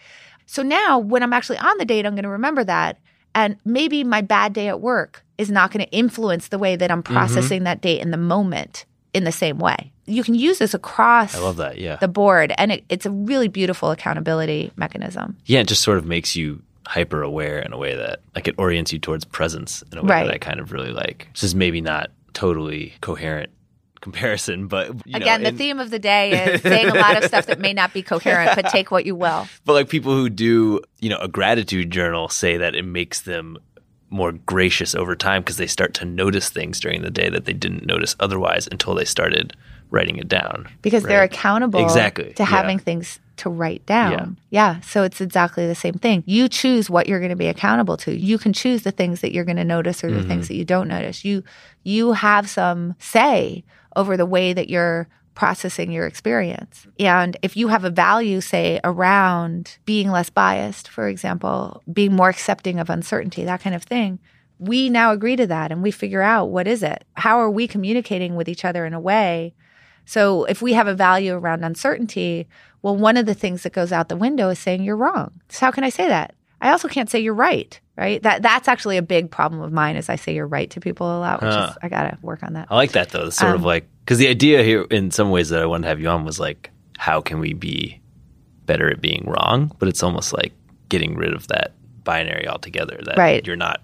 So 0.45 0.62
now 0.64 0.99
when 0.99 1.24
I'm 1.24 1.34
actually 1.34 1.58
on 1.58 1.78
the 1.78 1.86
date, 1.86 2.06
I'm 2.06 2.14
going 2.14 2.24
to 2.24 2.30
remember 2.30 2.64
that. 2.66 2.99
And 3.34 3.58
maybe 3.66 4.03
my 4.03 4.22
bad 4.22 4.53
day 4.53 4.68
at 4.68 4.82
work 4.82 5.24
is 5.38 5.49
not 5.49 5.72
going 5.72 5.86
to 5.86 5.91
influence 5.91 6.47
the 6.47 6.60
way 6.60 6.76
that 6.76 6.91
I'm 6.91 7.03
mm-hmm. 7.03 7.14
processing 7.14 7.64
that 7.64 7.82
date 7.82 8.01
in 8.01 8.12
the 8.12 8.18
moment 8.18 8.86
in 9.14 9.24
the 9.24 9.32
same 9.32 9.60
way. 9.60 9.91
You 10.08 10.24
can 10.24 10.36
use 10.36 10.60
this 10.60 10.74
across 10.74 11.36
I 11.36 11.39
love 11.39 11.58
that. 11.58 11.80
Yeah. 11.80 11.95
the 11.95 12.08
board, 12.08 12.53
and 12.58 12.72
it, 12.72 12.84
it's 12.89 13.06
a 13.06 13.12
really 13.12 13.47
beautiful 13.47 13.89
accountability 13.91 14.72
mechanism. 14.76 15.36
Yeah, 15.45 15.62
it 15.62 15.68
just 15.68 15.82
sort 15.82 15.97
of 15.97 16.06
makes 16.06 16.36
you 16.36 16.62
hyper 16.88 17.24
aware 17.24 17.60
in 17.60 17.74
a 17.74 17.78
way 17.78 17.95
that 17.95 18.20
like 18.36 18.47
it 18.47 18.53
orients 18.60 18.93
you 18.93 18.99
towards 18.99 19.26
presence 19.26 19.84
in 19.91 19.97
a 19.97 20.03
way 20.03 20.10
Right. 20.10 20.26
that 20.26 20.34
I 20.36 20.38
kind 20.38 20.60
of 20.60 20.72
really 20.72 20.91
like. 20.91 21.28
This 21.34 21.43
is 21.43 21.56
maybe 21.56 21.82
not 21.82 22.12
totally 22.34 22.93
coherent 23.01 23.49
comparison, 24.01 24.68
but 24.68 24.88
you 25.08 25.14
know, 25.14 25.18
Again, 25.18 25.41
the 25.41 25.49
in- 25.49 25.58
theme 25.58 25.80
of 25.80 25.89
the 25.89 25.97
day 25.97 26.53
is 26.53 26.62
saying 26.64 26.88
a 26.89 26.93
lot 26.93 27.18
of 27.18 27.24
stuff 27.24 27.47
that 27.47 27.60
may 27.60 27.74
not 27.74 27.91
be 27.91 28.03
coherent, 28.03 28.51
but 28.56 28.70
take 28.70 28.91
what 28.91 29.06
you 29.08 29.16
will. 29.16 29.47
but 29.66 29.74
like 29.74 29.89
people 29.89 30.14
who 30.14 30.30
do, 30.30 30.80
you 30.99 31.10
know, 31.10 31.18
a 31.18 31.28
gratitude 31.28 31.89
journal 31.89 32.30
say 32.30 32.58
that 32.58 32.76
it 32.76 32.84
makes 32.86 33.22
them 33.22 33.58
more 34.12 34.32
gracious 34.32 34.93
over 34.93 35.16
time 35.16 35.41
because 35.41 35.58
they 35.58 35.66
start 35.66 35.95
to 35.95 36.06
notice 36.06 36.49
things 36.49 36.80
during 36.80 37.01
the 37.01 37.10
day 37.10 37.28
that 37.30 37.45
they 37.45 37.53
didn't 37.53 37.88
notice 37.88 38.16
otherwise 38.20 38.68
until 38.72 38.93
they 38.93 39.03
started 39.06 39.56
writing 39.91 40.17
it 40.17 40.27
down. 40.27 40.67
Because 40.81 41.03
they're 41.03 41.23
accountable 41.23 41.81
Exactly, 41.81 42.33
to 42.33 42.43
yeah. 42.43 42.49
having 42.49 42.79
things 42.79 43.19
to 43.38 43.49
write 43.49 43.86
down. 43.86 44.38
Yeah. 44.49 44.79
So 44.79 45.03
it's 45.03 45.19
exactly 45.19 45.67
the 45.67 45.75
same 45.75 45.95
thing. 45.95 46.23
You 46.25 46.47
choose 46.47 46.89
what 46.89 47.07
you're 47.07 47.19
going 47.19 47.31
to 47.31 47.36
be 47.36 47.47
accountable 47.47 47.97
to. 47.97 48.15
You 48.15 48.38
can 48.38 48.53
choose 48.53 48.83
the 48.83 48.91
things 48.91 49.21
that 49.21 49.33
you're 49.33 49.43
going 49.43 49.57
to 49.57 49.65
notice 49.65 50.03
or 50.03 50.09
the 50.11 50.19
Mm-hmm. 50.19 50.27
things 50.29 50.47
that 50.47 50.55
you 50.55 50.63
don't 50.65 50.88
notice. 50.88 51.25
You 51.25 51.43
you 51.83 52.13
have 52.13 52.49
some 52.49 52.95
say 52.99 53.63
over 53.95 54.15
the 54.17 54.25
way 54.25 54.53
that 54.53 54.69
you're 54.69 55.07
processing 55.36 55.91
your 55.91 56.07
experience. 56.07 56.88
And 56.97 57.36
if 57.41 57.57
you 57.57 57.67
have 57.67 57.83
a 57.83 57.89
value 57.89 58.39
say 58.39 58.79
around 58.86 59.77
being 59.86 60.09
less 60.09 60.29
biased, 60.29 60.88
for 60.88 61.09
example, 61.09 61.83
being 61.91 62.13
more 62.15 62.29
accepting 62.29 62.79
of 62.79 62.89
uncertainty, 62.89 63.43
that 63.43 63.59
kind 63.61 63.75
of 63.75 63.83
thing, 63.83 64.19
we 64.59 64.89
now 64.89 65.11
agree 65.11 65.36
to 65.36 65.45
that 65.47 65.73
and 65.73 65.83
we 65.83 65.91
figure 65.91 66.21
out 66.21 66.45
what 66.51 66.67
is 66.69 66.81
it? 66.83 67.03
How 67.15 67.39
are 67.41 67.49
we 67.51 67.67
communicating 67.67 68.36
with 68.38 68.47
each 68.47 68.63
other 68.63 68.86
in 68.86 68.93
a 68.93 68.99
way 68.99 69.53
so 70.06 70.45
if 70.45 70.62
we 70.62 70.74
have 70.74 70.88
a 70.88 70.93
value 70.93 71.34
around 71.34 71.64
uncertainty, 71.64 72.47
well, 72.82 72.95
one 72.95 73.18
of 73.18 73.26
the 73.26 73.34
things 73.34 73.64
that 73.64 73.74
goes 73.74 73.91
out 73.91 74.10
the 74.10 74.16
window 74.16 74.49
is 74.49 74.60
saying 74.60 74.84
you're 74.84 74.95
wrong. 74.95 75.32
So 75.49 75.66
how 75.66 75.72
can 75.72 75.84
I 75.84 75.89
say 75.89 76.08
that? 76.08 76.36
I 76.62 76.72
also 76.72 76.88
can't 76.88 77.10
say 77.10 77.20
you're 77.20 77.34
right, 77.34 77.80
right? 77.97 78.22
That 78.24 78.41
that's 78.41 78.68
actually 78.68 78.97
a 78.97 79.01
big 79.01 79.30
problem 79.30 79.62
of 79.62 79.72
mine 79.72 79.95
is 79.97 80.10
I 80.10 80.16
say 80.16 80.34
you're 80.34 80.47
right 80.47 80.70
to 80.72 80.80
people 80.80 81.06
a 81.08 81.20
lot, 81.20 81.41
which 81.41 81.53
Huh. 81.53 81.68
is 81.72 81.78
I 81.82 81.89
gotta 81.89 82.18
work 82.22 82.43
on 82.43 82.53
that. 82.53 82.68
I 82.70 82.76
like 82.76 82.93
that 82.93 83.10
though. 83.10 83.28
It's 83.28 83.36
sort 83.38 83.56
of 83.56 83.62
Um, 83.62 83.68
like 83.68 83.88
because 84.06 84.18
the 84.20 84.28
idea 84.28 84.64
here, 84.64 84.84
in 84.91 85.12
some 85.12 85.32
ways, 85.32 85.49
that 85.49 85.62
I 85.62 85.66
wanted 85.66 85.84
to 85.84 85.88
have 85.89 85.99
you 85.99 86.08
on 86.10 86.24
was 86.26 86.39
like, 86.39 86.70
how 86.97 87.22
can 87.22 87.39
we 87.39 87.53
be 87.53 87.99
better 88.66 88.89
at 88.89 89.01
being 89.01 89.26
wrong? 89.28 89.72
But 89.80 89.89
it's 89.89 90.01
almost 90.03 90.32
like 90.34 90.53
getting 90.89 91.16
rid 91.16 91.34
of 91.34 91.47
that 91.47 91.74
binary 92.03 92.47
altogether. 92.47 92.99
That 93.03 93.18
Right. 93.18 93.45
you're 93.45 93.56
not 93.56 93.82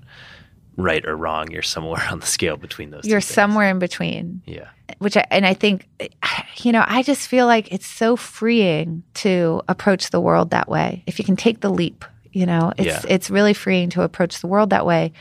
right 0.83 1.05
or 1.05 1.15
wrong. 1.15 1.51
You're 1.51 1.61
somewhere 1.61 2.03
on 2.11 2.19
the 2.19 2.25
scale 2.25 2.57
between 2.57 2.89
those. 2.91 3.05
You're 3.05 3.21
somewhere 3.21 3.69
in 3.69 3.79
between. 3.79 4.41
Yeah. 4.45 4.69
Which 4.99 5.15
I, 5.17 5.25
and 5.31 5.45
I 5.45 5.53
think, 5.53 5.87
you 6.57 6.71
know, 6.71 6.83
I 6.87 7.03
just 7.03 7.27
feel 7.27 7.45
like 7.45 7.71
it's 7.71 7.87
so 7.87 8.15
freeing 8.15 9.03
to 9.15 9.61
approach 9.67 10.09
the 10.09 10.19
world 10.21 10.51
that 10.51 10.67
way. 10.69 11.03
If 11.07 11.19
you 11.19 11.25
can 11.25 11.35
take 11.35 11.61
the 11.61 11.69
leap, 11.69 12.05
you 12.31 12.45
know, 12.45 12.71
it's 12.77 12.87
Yeah. 12.87 13.01
it's 13.07 13.29
really 13.29 13.53
freeing 13.53 13.89
to 13.91 14.01
approach 14.03 14.39
the 14.41 14.47
world 14.47 14.69
that 14.71 14.85
way. 14.85 15.13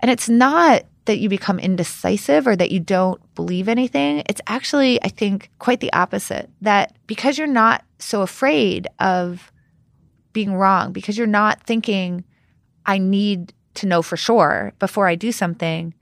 And 0.00 0.10
it's 0.10 0.28
not 0.28 0.84
that 1.06 1.18
you 1.18 1.28
become 1.30 1.58
indecisive 1.58 2.46
or 2.46 2.54
that 2.54 2.70
you 2.70 2.78
don't 2.80 3.18
believe 3.34 3.68
anything. 3.68 4.22
It's 4.28 4.42
actually, 4.46 5.02
I 5.02 5.08
think, 5.08 5.50
quite 5.58 5.80
the 5.80 5.92
opposite. 5.94 6.50
That 6.60 6.94
because 7.06 7.38
you're 7.38 7.46
not 7.46 7.82
so 7.98 8.20
afraid 8.22 8.86
of 8.98 9.50
being 10.34 10.54
wrong, 10.54 10.92
because 10.92 11.16
you're 11.16 11.26
not 11.26 11.62
thinking, 11.64 12.24
I 12.84 12.98
need 12.98 13.54
to 13.78 13.86
know 13.86 14.02
for 14.02 14.16
sure 14.16 14.72
before 14.78 15.06
I 15.06 15.14
do 15.14 15.32
something, 15.32 15.94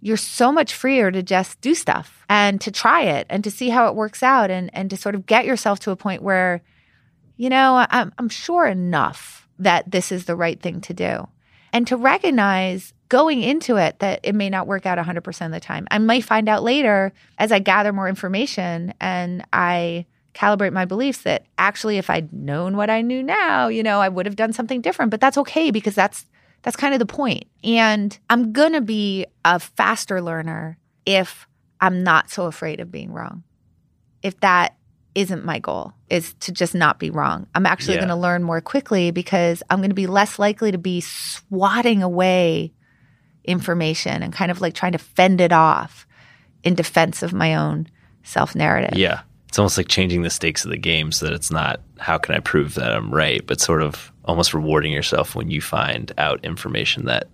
you're 0.00 0.16
so 0.16 0.50
much 0.50 0.74
freer 0.74 1.10
to 1.10 1.22
just 1.22 1.60
do 1.60 1.74
stuff 1.74 2.24
and 2.28 2.60
to 2.60 2.70
try 2.70 3.02
it 3.02 3.26
and 3.28 3.44
to 3.44 3.50
see 3.50 3.68
how 3.68 3.88
it 3.88 3.94
works 3.94 4.22
out 4.22 4.50
and, 4.50 4.70
and 4.74 4.88
to 4.90 4.96
sort 4.96 5.14
of 5.14 5.26
get 5.26 5.44
yourself 5.44 5.80
to 5.80 5.90
a 5.90 5.96
point 5.96 6.22
where, 6.22 6.62
you 7.36 7.50
know, 7.50 7.86
I'm, 7.90 8.12
I'm 8.18 8.28
sure 8.28 8.66
enough 8.66 9.48
that 9.58 9.90
this 9.90 10.10
is 10.10 10.24
the 10.24 10.36
right 10.36 10.60
thing 10.60 10.80
to 10.82 10.94
do. 10.94 11.28
And 11.72 11.86
to 11.86 11.96
recognize 11.96 12.94
going 13.08 13.42
into 13.42 13.76
it 13.76 13.98
that 13.98 14.20
it 14.22 14.34
may 14.34 14.48
not 14.48 14.66
work 14.66 14.86
out 14.86 14.98
100% 14.98 15.46
of 15.46 15.52
the 15.52 15.60
time. 15.60 15.86
I 15.90 15.98
might 15.98 16.24
find 16.24 16.48
out 16.48 16.62
later 16.62 17.12
as 17.38 17.52
I 17.52 17.58
gather 17.58 17.92
more 17.92 18.08
information 18.08 18.94
and 19.00 19.44
I 19.52 20.06
calibrate 20.34 20.72
my 20.72 20.84
beliefs 20.84 21.22
that 21.22 21.44
actually 21.58 21.98
if 21.98 22.08
I'd 22.08 22.32
known 22.32 22.76
what 22.76 22.88
I 22.88 23.02
knew 23.02 23.22
now, 23.22 23.68
you 23.68 23.82
know, 23.82 24.00
I 24.00 24.08
would 24.08 24.26
have 24.26 24.36
done 24.36 24.52
something 24.52 24.80
different. 24.80 25.10
But 25.10 25.20
that's 25.20 25.38
okay 25.38 25.70
because 25.70 25.94
that's 25.94 26.24
that's 26.62 26.76
kind 26.76 26.94
of 26.94 27.00
the 27.00 27.06
point. 27.06 27.44
And 27.64 28.16
I'm 28.28 28.52
going 28.52 28.72
to 28.72 28.80
be 28.80 29.26
a 29.44 29.58
faster 29.58 30.20
learner 30.20 30.78
if 31.06 31.46
I'm 31.80 32.02
not 32.02 32.30
so 32.30 32.46
afraid 32.46 32.80
of 32.80 32.90
being 32.90 33.12
wrong. 33.12 33.42
If 34.22 34.38
that 34.40 34.76
isn't 35.14 35.44
my 35.44 35.58
goal, 35.58 35.92
is 36.08 36.34
to 36.40 36.52
just 36.52 36.74
not 36.74 36.98
be 36.98 37.10
wrong. 37.10 37.46
I'm 37.54 37.66
actually 37.66 37.94
Yeah. 37.94 38.00
going 38.00 38.08
to 38.10 38.16
learn 38.16 38.42
more 38.42 38.60
quickly 38.60 39.10
because 39.10 39.62
I'm 39.70 39.78
going 39.78 39.90
to 39.90 39.94
be 39.94 40.06
less 40.06 40.38
likely 40.38 40.70
to 40.70 40.78
be 40.78 41.00
swatting 41.00 42.02
away 42.02 42.72
information 43.44 44.22
and 44.22 44.32
kind 44.32 44.50
of 44.50 44.60
like 44.60 44.74
trying 44.74 44.92
to 44.92 44.98
fend 44.98 45.40
it 45.40 45.52
off 45.52 46.06
in 46.62 46.74
defense 46.74 47.22
of 47.22 47.32
my 47.32 47.54
own 47.54 47.86
self 48.22 48.54
narrative. 48.54 48.96
Yeah. 48.98 49.22
It's 49.50 49.58
almost 49.58 49.76
like 49.76 49.88
changing 49.88 50.22
the 50.22 50.30
stakes 50.30 50.64
of 50.64 50.70
the 50.70 50.76
game 50.76 51.10
so 51.10 51.26
that 51.26 51.34
it's 51.34 51.50
not 51.50 51.80
how 51.98 52.18
can 52.18 52.36
I 52.36 52.38
prove 52.38 52.76
that 52.76 52.92
I'm 52.92 53.12
right, 53.12 53.44
but 53.44 53.60
sort 53.60 53.82
of 53.82 54.12
almost 54.24 54.54
rewarding 54.54 54.92
yourself 54.92 55.34
when 55.34 55.50
you 55.50 55.60
find 55.60 56.12
out 56.18 56.44
information 56.44 57.06
that 57.06 57.26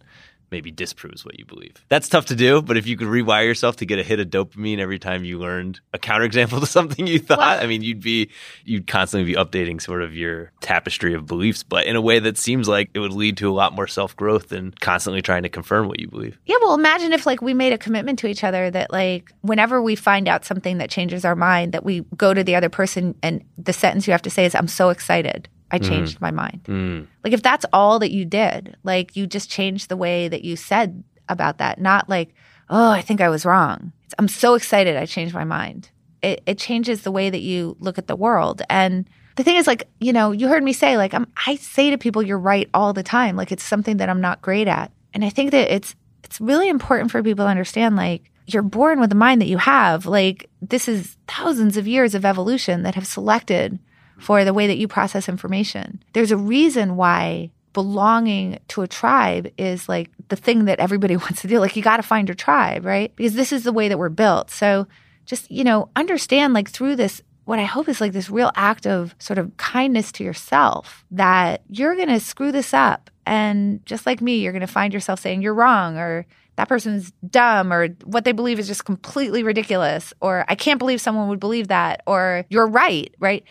maybe 0.50 0.70
disproves 0.70 1.24
what 1.24 1.38
you 1.38 1.44
believe. 1.44 1.74
That's 1.88 2.08
tough 2.08 2.26
to 2.26 2.36
do, 2.36 2.62
but 2.62 2.76
if 2.76 2.86
you 2.86 2.96
could 2.96 3.08
rewire 3.08 3.44
yourself 3.44 3.76
to 3.76 3.86
get 3.86 3.98
a 3.98 4.02
hit 4.02 4.20
of 4.20 4.28
dopamine 4.28 4.78
every 4.78 4.98
time 4.98 5.24
you 5.24 5.38
learned 5.38 5.80
a 5.92 5.98
counterexample 5.98 6.60
to 6.60 6.66
something 6.66 7.06
you 7.06 7.18
thought, 7.18 7.38
Well- 7.38 7.62
I 7.62 7.66
mean, 7.66 7.82
you'd 7.82 8.00
be 8.02 8.30
you'd 8.64 8.86
constantly 8.86 9.32
be 9.32 9.38
updating 9.38 9.80
sort 9.80 10.02
of 10.02 10.14
your 10.14 10.52
tapestry 10.60 11.14
of 11.14 11.26
beliefs, 11.26 11.62
but 11.62 11.86
in 11.86 11.96
a 11.96 12.00
way 12.00 12.18
that 12.18 12.38
seems 12.38 12.68
like 12.68 12.90
it 12.94 12.98
would 13.00 13.12
lead 13.12 13.36
to 13.38 13.50
a 13.50 13.52
lot 13.54 13.72
more 13.74 13.86
self-growth 13.86 14.48
than 14.48 14.72
constantly 14.80 15.22
trying 15.22 15.42
to 15.42 15.48
confirm 15.48 15.88
what 15.88 16.00
you 16.00 16.08
believe. 16.08 16.38
Yeah, 16.46 16.56
well, 16.60 16.74
imagine 16.74 17.12
if 17.12 17.26
like 17.26 17.40
we 17.42 17.54
made 17.54 17.72
a 17.72 17.78
commitment 17.78 18.18
to 18.20 18.26
each 18.26 18.44
other 18.44 18.70
that 18.70 18.92
like 18.92 19.32
whenever 19.42 19.82
we 19.82 19.96
find 19.96 20.28
out 20.28 20.44
something 20.44 20.78
that 20.78 20.90
changes 20.90 21.24
our 21.24 21.36
mind, 21.36 21.72
that 21.72 21.84
we 21.84 22.00
go 22.16 22.32
to 22.34 22.42
the 22.44 22.54
other 22.54 22.68
person 22.68 23.14
and 23.22 23.44
the 23.58 23.72
sentence 23.72 24.06
you 24.06 24.12
have 24.12 24.22
to 24.22 24.30
say 24.30 24.44
is, 24.44 24.54
"I'm 24.54 24.68
so 24.68 24.90
excited, 24.90 25.48
I 25.70 25.78
changed 25.78 26.20
my 26.20 26.30
mind." 26.30 26.64
Mm. 26.64 27.06
Like 27.24 27.32
if 27.32 27.42
that's 27.42 27.66
all 27.72 27.98
that 27.98 28.12
you 28.12 28.24
did, 28.24 28.76
like 28.82 29.16
you 29.16 29.26
just 29.26 29.50
changed 29.50 29.88
the 29.88 29.96
way 29.96 30.28
that 30.28 30.44
you 30.44 30.56
said 30.56 31.02
about 31.28 31.58
that, 31.58 31.80
not 31.80 32.08
like, 32.08 32.34
"Oh, 32.70 32.90
I 32.90 33.02
think 33.02 33.20
I 33.20 33.28
was 33.28 33.44
wrong." 33.44 33.92
It's, 34.04 34.14
I'm 34.18 34.28
so 34.28 34.54
excited, 34.54 34.96
I 34.96 35.06
changed 35.06 35.34
my 35.34 35.44
mind. 35.44 35.90
It, 36.22 36.42
it 36.46 36.58
changes 36.58 37.02
the 37.02 37.12
way 37.12 37.30
that 37.30 37.42
you 37.42 37.76
look 37.80 37.98
at 37.98 38.06
the 38.06 38.16
world 38.16 38.62
and. 38.70 39.08
The 39.36 39.44
thing 39.44 39.56
is, 39.56 39.66
like, 39.66 39.86
you 40.00 40.14
know, 40.14 40.32
you 40.32 40.48
heard 40.48 40.62
me 40.62 40.72
say, 40.72 40.96
like, 40.96 41.12
I'm, 41.12 41.26
I 41.46 41.56
say 41.56 41.90
to 41.90 41.98
people, 41.98 42.22
you're 42.22 42.38
right 42.38 42.70
all 42.72 42.94
the 42.94 43.02
time. 43.02 43.36
Like, 43.36 43.52
it's 43.52 43.62
something 43.62 43.98
that 43.98 44.08
I'm 44.08 44.22
not 44.22 44.40
great 44.40 44.66
at. 44.66 44.90
And 45.12 45.26
I 45.26 45.28
think 45.28 45.50
that 45.50 45.70
it's 45.70 45.94
it's 46.26 46.40
really 46.40 46.68
important 46.68 47.10
for 47.10 47.22
people 47.22 47.44
to 47.44 47.50
understand 47.50 47.96
like 47.96 48.30
you're 48.46 48.62
born 48.62 49.00
with 49.00 49.10
the 49.10 49.16
mind 49.16 49.40
that 49.40 49.48
you 49.48 49.58
have 49.58 50.04
like 50.04 50.50
this 50.60 50.88
is 50.88 51.16
thousands 51.28 51.76
of 51.76 51.86
years 51.86 52.14
of 52.14 52.24
evolution 52.24 52.82
that 52.82 52.96
have 52.96 53.06
selected 53.06 53.78
for 54.18 54.44
the 54.44 54.54
way 54.54 54.66
that 54.66 54.78
you 54.78 54.88
process 54.88 55.28
information 55.28 56.02
there's 56.12 56.30
a 56.30 56.36
reason 56.36 56.96
why 56.96 57.50
belonging 57.72 58.58
to 58.68 58.80
a 58.80 58.88
tribe 58.88 59.52
is 59.58 59.88
like 59.88 60.10
the 60.28 60.36
thing 60.36 60.64
that 60.64 60.80
everybody 60.80 61.16
wants 61.16 61.42
to 61.42 61.48
do 61.48 61.58
like 61.58 61.76
you 61.76 61.82
got 61.82 61.98
to 61.98 62.02
find 62.02 62.28
your 62.28 62.34
tribe 62.34 62.84
right 62.84 63.14
because 63.16 63.34
this 63.34 63.52
is 63.52 63.64
the 63.64 63.72
way 63.72 63.88
that 63.88 63.98
we're 63.98 64.08
built 64.08 64.50
so 64.50 64.86
just 65.26 65.50
you 65.50 65.64
know 65.64 65.88
understand 65.96 66.54
like 66.54 66.70
through 66.70 66.96
this 66.96 67.22
what 67.46 67.60
I 67.60 67.64
hope 67.64 67.88
is 67.88 68.00
like 68.00 68.12
this 68.12 68.28
real 68.28 68.50
act 68.56 68.86
of 68.86 69.14
sort 69.20 69.38
of 69.38 69.56
kindness 69.56 70.10
to 70.12 70.24
yourself 70.24 71.04
that 71.12 71.62
you're 71.70 71.94
going 71.94 72.08
to 72.08 72.20
screw 72.20 72.50
this 72.50 72.74
up. 72.74 73.08
And 73.24 73.84
just 73.86 74.04
like 74.04 74.20
me, 74.20 74.38
you're 74.38 74.52
going 74.52 74.60
to 74.60 74.66
find 74.66 74.92
yourself 74.92 75.20
saying 75.20 75.42
you're 75.42 75.54
wrong 75.54 75.96
or 75.96 76.26
that 76.56 76.68
person's 76.68 77.12
dumb 77.30 77.72
or 77.72 77.88
what 78.04 78.24
they 78.24 78.32
believe 78.32 78.58
is 78.58 78.66
just 78.66 78.84
completely 78.84 79.44
ridiculous 79.44 80.12
or 80.20 80.44
I 80.48 80.56
can't 80.56 80.80
believe 80.80 81.00
someone 81.00 81.28
would 81.28 81.38
believe 81.38 81.68
that 81.68 82.02
or 82.06 82.44
you're 82.48 82.66
right, 82.66 83.14
right? 83.20 83.44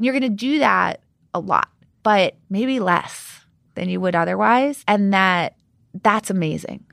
And 0.00 0.06
you're 0.06 0.18
going 0.18 0.22
to 0.22 0.34
do 0.34 0.60
that 0.60 1.02
a 1.34 1.40
lot, 1.40 1.68
but 2.02 2.34
maybe 2.48 2.80
less 2.80 3.44
than 3.74 3.90
you 3.90 4.00
would 4.00 4.14
otherwise. 4.14 4.82
And 4.88 5.12
that 5.12 5.56
that's 5.92 6.30
amazing. 6.30 6.86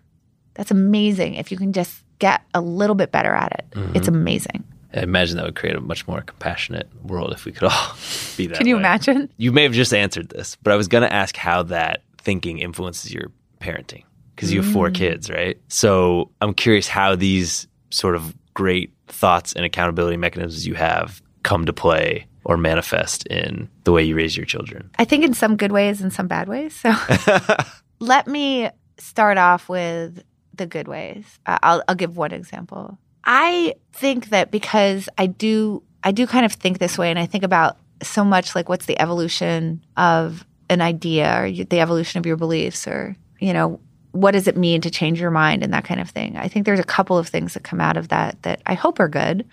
That's 0.55 0.72
amazing 0.72 1.36
if 1.36 1.49
you 1.49 1.58
can 1.58 1.72
just 1.72 2.03
get 2.20 2.41
a 2.53 2.60
little 2.60 2.97
bit 2.97 3.14
better 3.14 3.34
at 3.34 3.53
it. 3.53 3.78
Mm-hmm. 3.78 3.95
It's 3.95 4.10
amazing. 4.10 4.66
I 4.93 5.03
imagine 5.03 5.38
that 5.38 5.45
would 5.45 5.55
create 5.55 5.78
a 5.78 5.80
much 5.80 6.05
more 6.05 6.20
compassionate 6.20 6.89
world 7.05 7.32
if 7.32 7.45
we 7.45 7.53
could 7.53 7.70
all 7.70 7.95
be 8.36 8.47
that 8.47 8.58
Can 8.58 8.68
you 8.68 8.76
way. 8.76 8.82
imagine? 8.82 9.32
You 9.38 9.53
may 9.53 9.64
have 9.64 9.72
just 9.72 9.93
answered 9.93 10.28
this, 10.28 10.58
but 10.62 10.74
I 10.74 10.76
was 10.76 10.89
going 10.89 11.03
to 11.03 11.14
ask 11.14 11.38
how 11.38 11.64
that 11.64 12.03
thinking 12.18 12.60
influences 12.60 13.14
your 13.14 13.32
parenting 13.62 14.03
because 14.36 14.51
you 14.51 14.62
have 14.62 14.70
four 14.74 14.89
mm. 14.89 14.95
kids, 14.95 15.30
right? 15.30 15.58
So 15.70 16.30
I'm 16.41 16.53
curious 16.53 16.89
how 16.89 17.16
these 17.16 17.70
sort 17.89 18.16
of 18.16 18.36
great 18.53 18.91
thoughts 19.08 19.53
and 19.53 19.64
accountability 19.64 20.18
mechanisms 20.18 20.68
you 20.68 20.74
have 20.74 21.22
come 21.43 21.66
to 21.66 21.72
play 21.72 22.28
or 22.48 22.56
manifest 22.56 23.28
in 23.28 23.70
the 23.84 23.91
way 23.91 24.02
you 24.02 24.16
raise 24.16 24.38
your 24.38 24.45
children. 24.45 24.89
I 24.98 25.04
think 25.04 25.26
in 25.26 25.34
some 25.34 25.58
good 25.58 25.74
ways 25.74 26.02
and 26.02 26.14
some 26.14 26.28
bad 26.28 26.48
ways. 26.48 26.74
So 26.74 26.93
let 28.00 28.26
me 28.26 28.70
start 28.98 29.38
off 29.38 29.68
with 29.68 30.24
the 30.54 30.66
good 30.66 30.88
ways. 30.88 31.26
Uh, 31.45 31.60
I'll, 31.62 31.84
I'll 31.89 31.95
give 31.95 32.16
one 32.16 32.32
example. 32.32 32.98
I 33.26 33.76
think 33.91 34.30
that 34.30 34.50
because 34.50 35.10
I 35.18 35.28
do, 35.28 35.84
I 36.06 36.14
do 36.14 36.26
kind 36.26 36.45
of 36.45 36.54
think 36.54 36.80
this 36.80 36.98
way, 36.98 37.10
and 37.10 37.20
I 37.20 37.26
think 37.26 37.43
about 37.43 37.78
so 38.02 38.24
much 38.24 38.56
like 38.56 38.70
what's 38.70 38.86
the 38.86 39.00
evolution 39.00 39.84
of 39.98 40.45
an 40.70 40.80
idea 40.80 41.43
or 41.43 41.52
the 41.52 41.82
evolution 41.82 42.20
of 42.20 42.26
your 42.26 42.38
beliefs, 42.38 42.88
or 42.88 43.18
you 43.39 43.52
know, 43.52 43.82
what 44.14 44.32
does 44.32 44.48
it 44.48 44.56
mean 44.56 44.80
to 44.82 44.89
change 44.89 45.20
your 45.20 45.32
mind 45.32 45.64
and 45.64 45.74
that 45.74 45.84
kind 45.84 46.00
of 46.00 46.10
thing. 46.10 46.38
I 46.38 46.48
think 46.48 46.66
there's 46.66 46.80
a 46.80 46.86
couple 46.86 47.18
of 47.18 47.28
things 47.28 47.56
that 47.56 47.64
come 47.64 47.82
out 47.82 47.98
of 47.98 48.08
that 48.08 48.41
that 48.43 48.62
I 48.66 48.74
hope 48.74 49.02
are 49.02 49.10
good. 49.10 49.45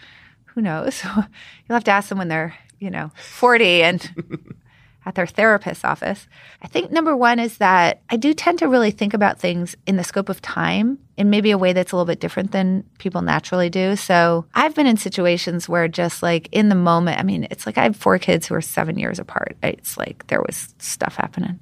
Who 0.45 0.63
knows? 0.63 1.03
You'll 1.05 1.25
have 1.71 1.85
to 1.85 1.91
ask 1.91 2.09
them 2.09 2.19
when 2.19 2.29
they're, 2.29 2.55
you 2.85 2.91
know, 2.91 3.11
40 3.17 3.83
and 3.83 4.55
at 5.07 5.15
their 5.15 5.27
therapist's 5.27 5.85
office. 5.85 6.27
I 6.63 6.69
think 6.69 6.91
number 6.91 7.17
one 7.17 7.39
is 7.39 7.59
that 7.59 8.03
I 8.09 8.17
do 8.17 8.33
tend 8.33 8.59
to 8.61 8.69
really 8.69 8.91
think 8.91 9.15
about 9.15 9.39
things 9.39 9.77
in 9.87 9.97
the 9.97 10.05
scope 10.05 10.29
of 10.29 10.41
time 10.41 10.99
in 11.17 11.31
maybe 11.31 11.51
a 11.51 11.59
way 11.59 11.73
that's 11.73 11.93
a 11.93 11.97
little 11.97 12.07
bit 12.07 12.21
different 12.21 12.53
than 12.53 12.85
people 12.99 13.23
naturally 13.23 13.71
do. 13.71 13.97
So 13.97 14.47
I've 14.55 14.75
been 14.75 14.87
in 14.87 14.97
situations 14.97 15.69
where 15.69 15.89
just 15.89 16.23
like 16.23 16.49
in 16.53 16.69
the 16.69 16.75
moment, 16.75 17.19
I 17.19 17.23
mean, 17.23 17.47
it's 17.51 17.67
like 17.67 17.79
I 17.79 17.85
have 17.85 17.97
four 17.97 18.19
kids 18.19 18.47
who 18.47 18.55
are 18.55 18.63
seven 18.63 18.99
years 18.99 19.19
apart. 19.19 19.57
It's 19.63 19.97
like 19.97 20.27
there 20.29 20.43
was 20.43 20.75
stuff 20.79 21.17
happening 21.17 21.61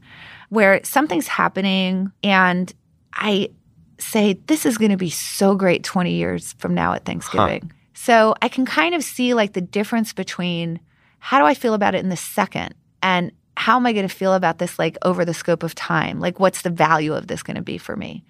where 0.49 0.81
something's 0.85 1.29
happening 1.29 2.13
and 2.23 2.73
I 3.13 3.51
say, 3.99 4.35
this 4.47 4.67
is 4.67 4.79
going 4.79 4.91
to 4.91 4.97
be 4.97 5.11
so 5.11 5.55
great 5.55 5.85
20 5.85 6.13
years 6.13 6.53
from 6.55 6.75
now 6.75 6.93
at 6.93 7.05
Thanksgiving. 7.05 7.73
So 7.95 8.35
I 8.43 8.49
can 8.49 8.67
kind 8.67 8.95
of 8.95 9.05
see 9.05 9.33
like 9.35 9.53
the 9.53 9.61
difference 9.61 10.13
between 10.13 10.81
how 11.25 11.39
do 11.39 11.45
I 11.45 11.55
feel 11.55 11.73
about 11.73 11.95
it 11.95 12.03
in 12.03 12.09
the 12.09 12.17
second 12.17 12.75
and 13.01 13.31
how 13.57 13.77
am 13.77 13.87
I 13.87 13.93
going 13.93 14.09
to 14.09 14.13
feel 14.13 14.35
about 14.35 14.59
this 14.59 14.77
like 14.77 14.99
over 15.03 15.25
the 15.25 15.33
scope 15.33 15.63
of 15.63 15.73
time? 15.73 16.19
Like, 16.19 16.41
what's 16.41 16.63
the 16.63 16.71
value 16.71 17.15
of 17.15 17.29
this 17.29 17.45
going 17.45 17.55
to 17.55 17.63
be 17.63 17.79
for 17.79 17.95
me? 17.95 18.25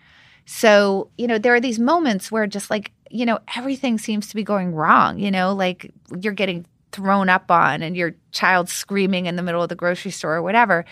So, 0.44 1.08
you 1.16 1.26
know, 1.26 1.38
there 1.38 1.54
are 1.54 1.60
these 1.60 1.78
moments 1.78 2.30
where 2.30 2.46
just 2.46 2.68
like, 2.68 2.92
you 3.10 3.24
know, 3.24 3.38
everything 3.56 3.96
seems 3.96 4.28
to 4.28 4.34
be 4.34 4.44
going 4.44 4.74
wrong, 4.74 5.18
you 5.18 5.30
know, 5.30 5.54
like 5.54 5.90
you're 6.20 6.34
getting 6.34 6.66
thrown 6.90 7.30
up 7.30 7.50
on 7.50 7.82
and 7.82 7.96
your 7.96 8.14
child's 8.30 8.72
screaming 8.72 9.24
in 9.24 9.36
the 9.36 9.42
middle 9.42 9.62
of 9.62 9.70
the 9.70 9.74
grocery 9.74 10.10
store 10.10 10.34
or 10.34 10.42
whatever. 10.42 10.84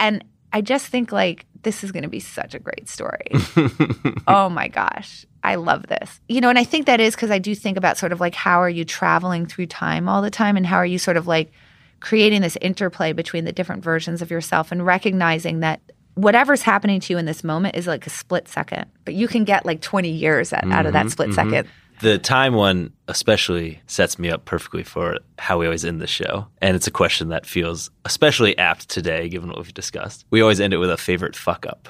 And 0.00 0.24
I 0.52 0.60
just 0.60 0.88
think 0.88 1.12
like 1.12 1.46
this 1.62 1.84
is 1.84 1.92
going 1.92 2.02
to 2.02 2.08
be 2.08 2.18
such 2.18 2.56
a 2.56 2.58
great 2.58 2.88
story. 2.88 3.30
oh 4.26 4.48
my 4.48 4.66
gosh. 4.66 5.24
I 5.42 5.54
love 5.54 5.86
this. 5.86 6.20
You 6.28 6.40
know, 6.40 6.48
and 6.48 6.58
I 6.58 6.64
think 6.64 6.86
that 6.86 7.00
is 7.00 7.14
because 7.14 7.30
I 7.30 7.38
do 7.38 7.54
think 7.54 7.76
about 7.76 7.96
sort 7.96 8.12
of 8.12 8.20
like 8.20 8.34
how 8.34 8.60
are 8.60 8.70
you 8.70 8.84
traveling 8.84 9.46
through 9.46 9.66
time 9.66 10.08
all 10.08 10.22
the 10.22 10.30
time 10.30 10.56
and 10.56 10.66
how 10.66 10.76
are 10.76 10.86
you 10.86 10.98
sort 10.98 11.16
of 11.16 11.26
like 11.26 11.52
creating 12.00 12.42
this 12.42 12.56
interplay 12.60 13.12
between 13.12 13.44
the 13.44 13.52
different 13.52 13.82
versions 13.82 14.22
of 14.22 14.30
yourself 14.30 14.72
and 14.72 14.84
recognizing 14.84 15.60
that 15.60 15.80
whatever's 16.14 16.62
happening 16.62 17.00
to 17.00 17.12
you 17.12 17.18
in 17.18 17.26
this 17.26 17.44
moment 17.44 17.76
is 17.76 17.86
like 17.86 18.06
a 18.06 18.10
split 18.10 18.48
second, 18.48 18.86
but 19.04 19.14
you 19.14 19.28
can 19.28 19.44
get 19.44 19.64
like 19.64 19.80
20 19.80 20.10
years 20.10 20.52
out, 20.52 20.70
out 20.70 20.86
of 20.86 20.92
that 20.92 21.02
mm-hmm, 21.02 21.08
split 21.08 21.28
mm-hmm. 21.30 21.50
second. 21.50 21.68
The 22.00 22.18
time 22.18 22.54
one 22.54 22.92
especially 23.08 23.80
sets 23.86 24.18
me 24.18 24.30
up 24.30 24.44
perfectly 24.44 24.84
for 24.84 25.18
how 25.38 25.58
we 25.58 25.66
always 25.66 25.84
end 25.84 26.00
the 26.00 26.06
show. 26.06 26.46
And 26.60 26.76
it's 26.76 26.86
a 26.86 26.92
question 26.92 27.28
that 27.28 27.44
feels 27.44 27.90
especially 28.04 28.56
apt 28.56 28.88
today, 28.88 29.28
given 29.28 29.48
what 29.48 29.58
we've 29.58 29.74
discussed. 29.74 30.24
We 30.30 30.40
always 30.40 30.60
end 30.60 30.72
it 30.74 30.78
with 30.78 30.90
a 30.90 30.96
favorite 30.96 31.34
fuck 31.34 31.66
up. 31.66 31.88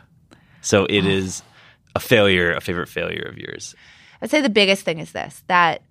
So 0.61 0.87
it 0.87 1.05
oh. 1.05 1.09
is 1.09 1.43
a 1.99 2.01
failure, 2.01 2.53
a 2.53 2.61
favorite 2.61 2.89
failure 2.89 3.27
of 3.29 3.37
yours. 3.37 3.75
I'd 4.23 4.31
say 4.31 4.41
the 4.41 4.49
biggest 4.49 4.85
thing 4.85 5.01
is 5.01 5.11
this 5.11 5.43
that 5.49 5.83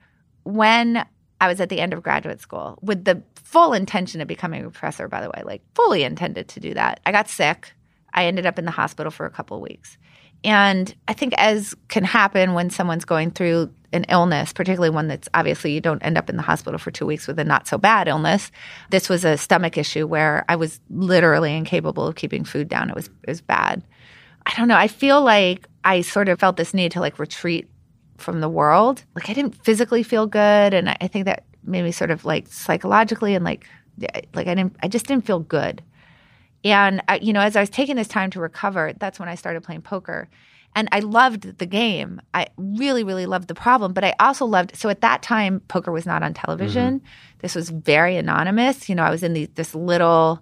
when 0.44 1.06
I 1.42 1.48
was 1.50 1.60
at 1.60 1.68
the 1.68 1.82
end 1.82 1.92
of 1.94 2.02
graduate 2.02 2.40
school 2.40 2.80
with 2.82 3.04
the 3.04 3.22
full 3.36 3.74
intention 3.74 4.22
of 4.22 4.28
becoming 4.28 4.64
a 4.64 4.70
professor, 4.70 5.10
by 5.10 5.22
the 5.22 5.30
way, 5.30 5.44
like 5.44 5.62
fully 5.76 6.04
intended 6.04 6.48
to 6.50 6.62
do 6.62 6.74
that, 6.76 7.02
I 7.06 7.12
got 7.12 7.28
sick. 7.28 7.74
I 8.14 8.26
ended 8.26 8.46
up 8.46 8.58
in 8.58 8.64
the 8.64 8.72
hospital 8.72 9.12
for 9.12 9.26
a 9.26 9.30
couple 9.30 9.60
weeks. 9.60 9.98
And 10.46 10.96
I 11.10 11.14
think, 11.14 11.34
as 11.38 11.76
can 11.90 12.06
happen 12.06 12.54
when 12.54 12.70
someone's 12.70 13.06
going 13.06 13.32
through 13.32 13.70
an 13.92 14.06
illness, 14.08 14.54
particularly 14.54 14.94
one 14.94 15.08
that's 15.08 15.28
obviously 15.34 15.74
you 15.74 15.82
don't 15.82 16.02
end 16.04 16.18
up 16.18 16.30
in 16.30 16.38
the 16.38 16.44
hospital 16.44 16.78
for 16.78 16.92
two 16.92 17.06
weeks 17.06 17.28
with 17.28 17.40
a 17.40 17.44
not 17.44 17.68
so 17.68 17.78
bad 17.78 18.08
illness. 18.08 18.52
This 18.92 19.10
was 19.10 19.26
a 19.26 19.38
stomach 19.38 19.78
issue 19.78 20.08
where 20.08 20.46
I 20.48 20.56
was 20.56 20.80
literally 20.90 21.54
incapable 21.56 22.08
of 22.08 22.16
keeping 22.16 22.46
food 22.46 22.70
down. 22.70 22.90
It 22.90 22.96
was 22.96 23.08
it 23.08 23.30
was 23.30 23.42
bad. 23.42 23.84
I 24.48 24.54
don't 24.56 24.70
know. 24.70 24.78
I 24.78 24.88
feel 24.88 25.22
like 25.22 25.68
I 25.84 26.02
sort 26.02 26.30
of 26.30 26.40
felt 26.40 26.56
this 26.56 26.74
need 26.74 26.94
to 26.94 27.02
like 27.02 27.20
retreat 27.20 27.70
from 28.18 28.40
the 28.40 28.50
world. 28.50 29.04
Like 29.14 29.30
I 29.30 29.34
didn't 29.34 29.64
physically 29.64 30.04
feel 30.04 30.26
good, 30.26 30.74
and 30.74 30.90
I, 30.90 30.98
I 31.02 31.08
think 31.08 31.26
that 31.26 31.44
made 31.64 31.84
me 31.84 31.92
sort 31.92 32.12
of 32.12 32.24
like 32.26 32.48
psychologically 32.48 33.36
and 33.36 33.44
like 33.44 33.68
like 34.34 34.48
I 34.48 34.56
didn't. 34.56 34.76
I 34.82 34.88
just 34.88 35.06
didn't 35.06 35.26
feel 35.26 35.42
good. 35.42 35.84
And 36.64 37.04
I, 37.08 37.18
you 37.18 37.34
know, 37.34 37.42
as 37.42 37.56
I 37.56 37.60
was 37.60 37.70
taking 37.70 37.98
this 37.98 38.08
time 38.08 38.32
to 38.32 38.40
recover, 38.40 38.94
that's 38.98 39.20
when 39.20 39.30
I 39.30 39.36
started 39.36 39.64
playing 39.64 39.82
poker. 39.82 40.28
And 40.76 40.90
I 40.92 41.00
loved 41.00 41.58
the 41.58 41.66
game. 41.66 42.22
I 42.34 42.48
really, 42.58 43.04
really 43.04 43.26
loved 43.26 43.48
the 43.48 43.56
problem, 43.56 43.94
but 43.94 44.04
I 44.04 44.14
also 44.20 44.46
loved. 44.46 44.76
So 44.76 44.90
at 44.90 45.02
that 45.02 45.22
time, 45.24 45.62
poker 45.68 45.92
was 45.92 46.06
not 46.06 46.24
on 46.24 46.34
television. 46.34 47.00
Mm-hmm. 47.00 47.38
This 47.40 47.56
was 47.56 47.70
very 47.70 48.16
anonymous. 48.18 48.90
You 48.90 48.96
know, 48.96 49.04
I 49.04 49.10
was 49.10 49.24
in 49.24 49.34
the, 49.34 49.46
this 49.56 49.74
little 49.74 50.42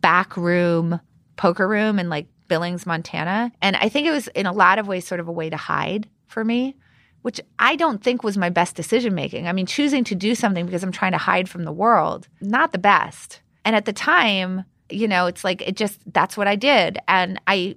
back 0.00 0.36
room 0.36 1.00
poker 1.36 1.68
room 1.68 1.98
in 1.98 2.08
like 2.08 2.26
Billings, 2.48 2.86
Montana, 2.86 3.52
and 3.60 3.76
I 3.76 3.88
think 3.88 4.06
it 4.06 4.12
was 4.12 4.28
in 4.28 4.46
a 4.46 4.52
lot 4.52 4.78
of 4.78 4.88
ways 4.88 5.06
sort 5.06 5.20
of 5.20 5.28
a 5.28 5.32
way 5.32 5.50
to 5.50 5.56
hide 5.56 6.08
for 6.26 6.44
me, 6.44 6.76
which 7.22 7.40
I 7.58 7.76
don't 7.76 8.02
think 8.02 8.22
was 8.22 8.36
my 8.36 8.50
best 8.50 8.76
decision 8.76 9.14
making. 9.14 9.48
I 9.48 9.52
mean, 9.52 9.66
choosing 9.66 10.04
to 10.04 10.14
do 10.14 10.34
something 10.34 10.66
because 10.66 10.82
I'm 10.82 10.92
trying 10.92 11.12
to 11.12 11.18
hide 11.18 11.48
from 11.48 11.64
the 11.64 11.72
world, 11.72 12.28
not 12.40 12.72
the 12.72 12.78
best. 12.78 13.40
And 13.64 13.74
at 13.74 13.84
the 13.84 13.92
time, 13.92 14.64
you 14.90 15.08
know, 15.08 15.26
it's 15.26 15.44
like 15.44 15.62
it 15.62 15.76
just 15.76 16.00
that's 16.12 16.36
what 16.36 16.46
I 16.46 16.56
did. 16.56 16.98
And 17.08 17.40
I 17.46 17.76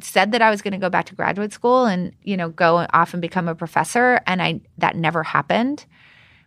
said 0.00 0.32
that 0.32 0.42
I 0.42 0.50
was 0.50 0.60
going 0.60 0.72
to 0.72 0.78
go 0.78 0.90
back 0.90 1.06
to 1.06 1.14
graduate 1.14 1.52
school 1.52 1.86
and, 1.86 2.14
you 2.22 2.36
know, 2.36 2.48
go 2.48 2.86
off 2.92 3.14
and 3.14 3.22
become 3.22 3.48
a 3.48 3.54
professor 3.54 4.20
and 4.26 4.42
I 4.42 4.60
that 4.78 4.96
never 4.96 5.22
happened. 5.22 5.86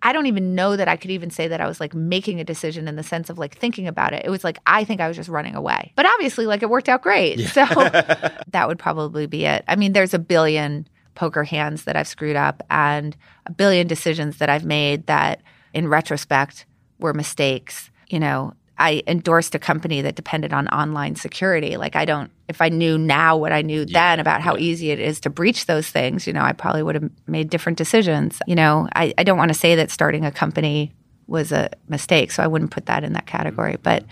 I 0.01 0.13
don't 0.13 0.27
even 0.27 0.55
know 0.55 0.75
that 0.75 0.87
I 0.87 0.95
could 0.95 1.11
even 1.11 1.29
say 1.29 1.47
that 1.47 1.59
I 1.59 1.67
was 1.67 1.79
like 1.79 1.93
making 1.93 2.39
a 2.39 2.43
decision 2.43 2.87
in 2.87 2.95
the 2.95 3.03
sense 3.03 3.29
of 3.29 3.37
like 3.37 3.57
thinking 3.57 3.87
about 3.87 4.13
it. 4.13 4.23
It 4.25 4.29
was 4.29 4.43
like 4.43 4.59
I 4.65 4.83
think 4.83 5.01
I 5.01 5.07
was 5.07 5.17
just 5.17 5.29
running 5.29 5.55
away. 5.55 5.93
But 5.95 6.05
obviously 6.05 6.45
like 6.45 6.61
it 6.61 6.69
worked 6.69 6.89
out 6.89 7.01
great. 7.01 7.39
Yeah. 7.39 7.47
So 7.47 7.65
that 8.51 8.67
would 8.67 8.79
probably 8.79 9.25
be 9.25 9.45
it. 9.45 9.63
I 9.67 9.75
mean, 9.75 9.93
there's 9.93 10.13
a 10.13 10.19
billion 10.19 10.87
poker 11.15 11.43
hands 11.43 11.85
that 11.85 11.95
I've 11.95 12.07
screwed 12.07 12.35
up 12.35 12.63
and 12.69 13.17
a 13.45 13.51
billion 13.51 13.87
decisions 13.87 14.37
that 14.37 14.49
I've 14.49 14.65
made 14.65 15.07
that 15.07 15.41
in 15.73 15.87
retrospect 15.87 16.65
were 16.99 17.13
mistakes. 17.13 17.89
You 18.09 18.19
know, 18.19 18.53
I 18.79 19.03
endorsed 19.07 19.55
a 19.55 19.59
company 19.59 20.01
that 20.01 20.15
depended 20.15 20.53
on 20.53 20.67
online 20.67 21.15
security. 21.15 21.77
Like 21.77 21.95
I 21.95 22.05
don't 22.05 22.31
if 22.47 22.61
I 22.61 22.69
knew 22.69 22.97
now 22.97 23.35
what 23.35 23.51
I 23.51 23.61
knew 23.61 23.85
yeah, 23.87 24.15
then 24.15 24.19
about 24.19 24.41
how 24.41 24.55
yeah. 24.55 24.61
easy 24.61 24.91
it 24.91 24.99
is 24.99 25.19
to 25.21 25.29
breach 25.29 25.65
those 25.65 25.89
things, 25.89 26.25
you 26.25 26.33
know, 26.33 26.41
I 26.41 26.53
probably 26.53 26.83
would 26.83 26.95
have 26.95 27.09
made 27.27 27.49
different 27.49 27.77
decisions. 27.77 28.39
You 28.47 28.55
know, 28.55 28.87
I, 28.95 29.13
I 29.17 29.23
don't 29.23 29.37
want 29.37 29.49
to 29.49 29.57
say 29.57 29.75
that 29.75 29.91
starting 29.91 30.25
a 30.25 30.31
company 30.31 30.93
was 31.27 31.51
a 31.51 31.69
mistake, 31.89 32.31
so 32.31 32.41
I 32.41 32.47
wouldn't 32.47 32.71
put 32.71 32.85
that 32.85 33.03
in 33.03 33.13
that 33.13 33.25
category. 33.25 33.73
Mm-hmm. 33.73 33.83
But, 33.83 34.05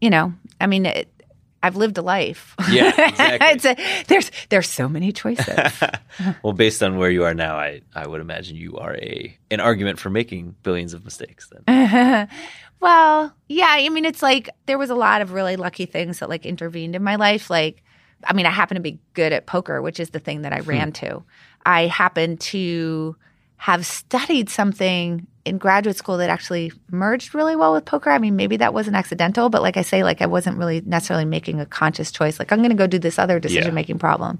you 0.00 0.10
know, 0.10 0.34
I 0.60 0.66
mean, 0.66 0.84
it, 0.84 1.08
I've 1.62 1.76
lived 1.76 1.98
a 1.98 2.02
life. 2.02 2.54
Yeah, 2.70 2.88
exactly. 2.98 3.84
a, 3.84 4.04
there's 4.06 4.30
there's 4.48 4.68
so 4.68 4.88
many 4.88 5.12
choices. 5.12 5.58
well, 6.42 6.52
based 6.52 6.82
on 6.82 6.98
where 6.98 7.10
you 7.10 7.24
are 7.24 7.34
now, 7.34 7.56
I 7.56 7.82
I 7.94 8.06
would 8.06 8.20
imagine 8.20 8.56
you 8.56 8.76
are 8.76 8.94
a 8.96 9.36
an 9.50 9.60
argument 9.60 9.98
for 9.98 10.10
making 10.10 10.54
billions 10.62 10.94
of 10.94 11.04
mistakes. 11.04 11.50
Then. 11.50 12.28
Well, 12.80 13.34
yeah. 13.48 13.66
I 13.70 13.88
mean, 13.88 14.04
it's 14.04 14.22
like 14.22 14.50
there 14.66 14.78
was 14.78 14.90
a 14.90 14.94
lot 14.94 15.20
of 15.20 15.32
really 15.32 15.56
lucky 15.56 15.84
things 15.84 16.20
that 16.20 16.28
like 16.28 16.46
intervened 16.46 16.94
in 16.94 17.02
my 17.02 17.16
life. 17.16 17.50
Like, 17.50 17.82
I 18.24 18.32
mean, 18.34 18.46
I 18.46 18.50
happen 18.50 18.76
to 18.76 18.80
be 18.80 19.00
good 19.14 19.32
at 19.32 19.46
poker, 19.46 19.82
which 19.82 19.98
is 19.98 20.10
the 20.10 20.20
thing 20.20 20.42
that 20.42 20.52
I 20.52 20.60
hmm. 20.60 20.70
ran 20.70 20.92
to. 20.92 21.24
I 21.66 21.88
happen 21.88 22.36
to 22.36 23.16
have 23.56 23.84
studied 23.84 24.48
something 24.48 25.26
in 25.48 25.58
graduate 25.58 25.96
school 25.96 26.18
that 26.18 26.30
actually 26.30 26.72
merged 26.90 27.34
really 27.34 27.56
well 27.56 27.72
with 27.72 27.84
poker. 27.84 28.10
I 28.10 28.18
mean, 28.18 28.36
maybe 28.36 28.56
that 28.58 28.74
wasn't 28.74 28.96
accidental, 28.96 29.48
but 29.48 29.62
like 29.62 29.76
I 29.76 29.82
say, 29.82 30.02
like 30.02 30.22
I 30.22 30.26
wasn't 30.26 30.58
really 30.58 30.80
necessarily 30.82 31.24
making 31.24 31.60
a 31.60 31.66
conscious 31.66 32.12
choice. 32.12 32.38
Like 32.38 32.52
I'm 32.52 32.58
going 32.58 32.70
to 32.70 32.76
go 32.76 32.86
do 32.86 32.98
this 32.98 33.18
other 33.18 33.40
decision 33.40 33.74
making 33.74 33.96
yeah. 33.96 34.00
problem. 34.00 34.38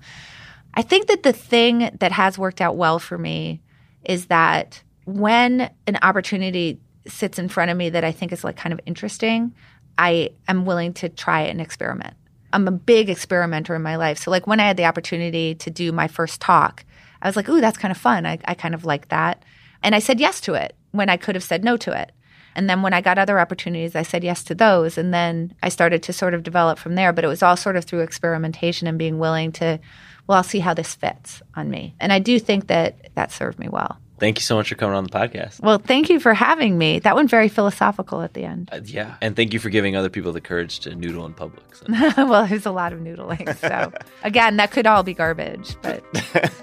I 0.74 0.82
think 0.82 1.08
that 1.08 1.22
the 1.22 1.32
thing 1.32 1.90
that 1.98 2.12
has 2.12 2.38
worked 2.38 2.60
out 2.60 2.76
well 2.76 2.98
for 2.98 3.18
me 3.18 3.60
is 4.04 4.26
that 4.26 4.82
when 5.06 5.70
an 5.86 5.98
opportunity 6.02 6.78
sits 7.06 7.38
in 7.38 7.48
front 7.48 7.70
of 7.70 7.76
me 7.76 7.90
that 7.90 8.04
I 8.04 8.12
think 8.12 8.32
is 8.32 8.44
like 8.44 8.56
kind 8.56 8.72
of 8.72 8.80
interesting, 8.86 9.54
I 9.96 10.30
am 10.46 10.66
willing 10.66 10.92
to 10.94 11.08
try 11.08 11.40
an 11.42 11.60
experiment. 11.60 12.14
I'm 12.52 12.68
a 12.68 12.72
big 12.72 13.10
experimenter 13.10 13.74
in 13.74 13.82
my 13.82 13.96
life. 13.96 14.18
So 14.18 14.30
like 14.30 14.46
when 14.46 14.60
I 14.60 14.66
had 14.66 14.76
the 14.76 14.84
opportunity 14.84 15.54
to 15.56 15.70
do 15.70 15.92
my 15.92 16.08
first 16.08 16.40
talk, 16.40 16.84
I 17.20 17.28
was 17.28 17.36
like, 17.36 17.48
ooh, 17.48 17.60
that's 17.60 17.78
kind 17.78 17.90
of 17.90 17.98
fun. 17.98 18.26
I, 18.26 18.38
I 18.44 18.54
kind 18.54 18.74
of 18.74 18.84
like 18.84 19.08
that. 19.08 19.44
And 19.82 19.94
I 19.94 19.98
said 19.98 20.20
yes 20.20 20.40
to 20.42 20.54
it 20.54 20.74
when 20.98 21.08
I 21.08 21.16
could 21.16 21.34
have 21.34 21.44
said 21.44 21.64
no 21.64 21.78
to 21.78 21.98
it. 21.98 22.12
And 22.54 22.68
then 22.68 22.82
when 22.82 22.92
I 22.92 23.00
got 23.00 23.18
other 23.18 23.38
opportunities, 23.38 23.94
I 23.94 24.02
said 24.02 24.24
yes 24.24 24.42
to 24.44 24.54
those. 24.54 24.98
And 24.98 25.14
then 25.14 25.54
I 25.62 25.68
started 25.68 26.02
to 26.02 26.12
sort 26.12 26.34
of 26.34 26.42
develop 26.42 26.78
from 26.78 26.96
there. 26.96 27.12
But 27.12 27.24
it 27.24 27.28
was 27.28 27.42
all 27.42 27.56
sort 27.56 27.76
of 27.76 27.84
through 27.84 28.00
experimentation 28.00 28.88
and 28.88 28.98
being 28.98 29.18
willing 29.18 29.52
to, 29.52 29.78
well, 30.26 30.38
I'll 30.38 30.44
see 30.44 30.58
how 30.58 30.74
this 30.74 30.94
fits 30.94 31.40
on 31.54 31.70
me. 31.70 31.94
And 32.00 32.12
I 32.12 32.18
do 32.18 32.38
think 32.40 32.66
that 32.66 33.14
that 33.14 33.30
served 33.30 33.58
me 33.58 33.68
well. 33.68 33.98
Thank 34.18 34.38
you 34.38 34.42
so 34.42 34.56
much 34.56 34.68
for 34.68 34.74
coming 34.74 34.96
on 34.96 35.04
the 35.04 35.10
podcast. 35.10 35.60
Well, 35.60 35.78
thank 35.78 36.10
you 36.10 36.18
for 36.18 36.34
having 36.34 36.76
me. 36.76 36.98
That 36.98 37.14
went 37.14 37.30
very 37.30 37.48
philosophical 37.48 38.22
at 38.22 38.34
the 38.34 38.44
end. 38.44 38.68
Uh, 38.72 38.80
yeah. 38.84 39.16
And 39.20 39.36
thank 39.36 39.52
you 39.52 39.60
for 39.60 39.70
giving 39.70 39.94
other 39.94 40.08
people 40.08 40.32
the 40.32 40.40
courage 40.40 40.80
to 40.80 40.94
noodle 40.94 41.24
in 41.26 41.34
public. 41.34 41.62
So. 41.76 41.86
well, 42.16 42.46
there's 42.46 42.66
a 42.66 42.72
lot 42.72 42.92
of 42.92 42.98
noodling. 42.98 43.56
So, 43.58 43.92
again, 44.24 44.56
that 44.56 44.72
could 44.72 44.86
all 44.86 45.04
be 45.04 45.14
garbage, 45.14 45.76
but 45.82 46.02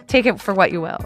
take 0.07 0.25
it 0.25 0.41
for 0.41 0.53
what 0.53 0.73
you 0.73 0.81
will. 0.81 0.99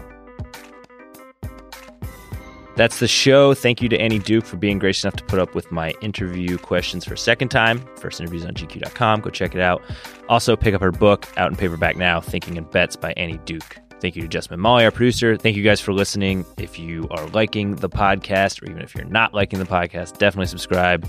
That's 2.80 2.98
the 2.98 3.08
show. 3.08 3.52
Thank 3.52 3.82
you 3.82 3.90
to 3.90 4.00
Annie 4.00 4.18
Duke 4.18 4.46
for 4.46 4.56
being 4.56 4.78
gracious 4.78 5.04
enough 5.04 5.16
to 5.16 5.24
put 5.24 5.38
up 5.38 5.54
with 5.54 5.70
my 5.70 5.92
interview 6.00 6.56
questions 6.56 7.04
for 7.04 7.12
a 7.12 7.18
second 7.18 7.50
time. 7.50 7.84
First 7.98 8.20
interviews 8.20 8.46
on 8.46 8.54
GQ.com. 8.54 9.20
Go 9.20 9.28
check 9.28 9.54
it 9.54 9.60
out. 9.60 9.82
Also, 10.30 10.56
pick 10.56 10.72
up 10.72 10.80
her 10.80 10.90
book 10.90 11.28
out 11.36 11.50
in 11.50 11.58
paperback 11.58 11.98
now, 11.98 12.22
Thinking 12.22 12.56
in 12.56 12.64
Bets 12.64 12.96
by 12.96 13.12
Annie 13.18 13.36
Duke. 13.44 13.76
Thank 14.00 14.16
you 14.16 14.22
to 14.22 14.28
Justin 14.28 14.58
Molly, 14.60 14.86
our 14.86 14.90
producer. 14.90 15.36
Thank 15.36 15.56
you 15.56 15.62
guys 15.62 15.78
for 15.78 15.92
listening. 15.92 16.46
If 16.56 16.78
you 16.78 17.06
are 17.10 17.26
liking 17.26 17.76
the 17.76 17.90
podcast, 17.90 18.62
or 18.62 18.70
even 18.70 18.80
if 18.80 18.94
you're 18.94 19.04
not 19.04 19.34
liking 19.34 19.58
the 19.58 19.66
podcast, 19.66 20.16
definitely 20.16 20.46
subscribe 20.46 21.06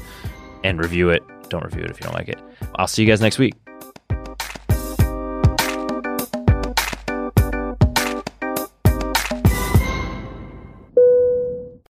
and 0.65 0.77
review 0.77 1.07
it. 1.07 1.23
Don't 1.47 1.63
review 1.63 1.83
it 1.83 1.89
if 1.89 2.01
you 2.01 2.03
don't 2.03 2.15
like 2.15 2.27
it. 2.27 2.39
I'll 2.75 2.87
see 2.87 3.01
you 3.01 3.07
guys 3.07 3.21
next 3.21 3.39
week. 3.39 3.60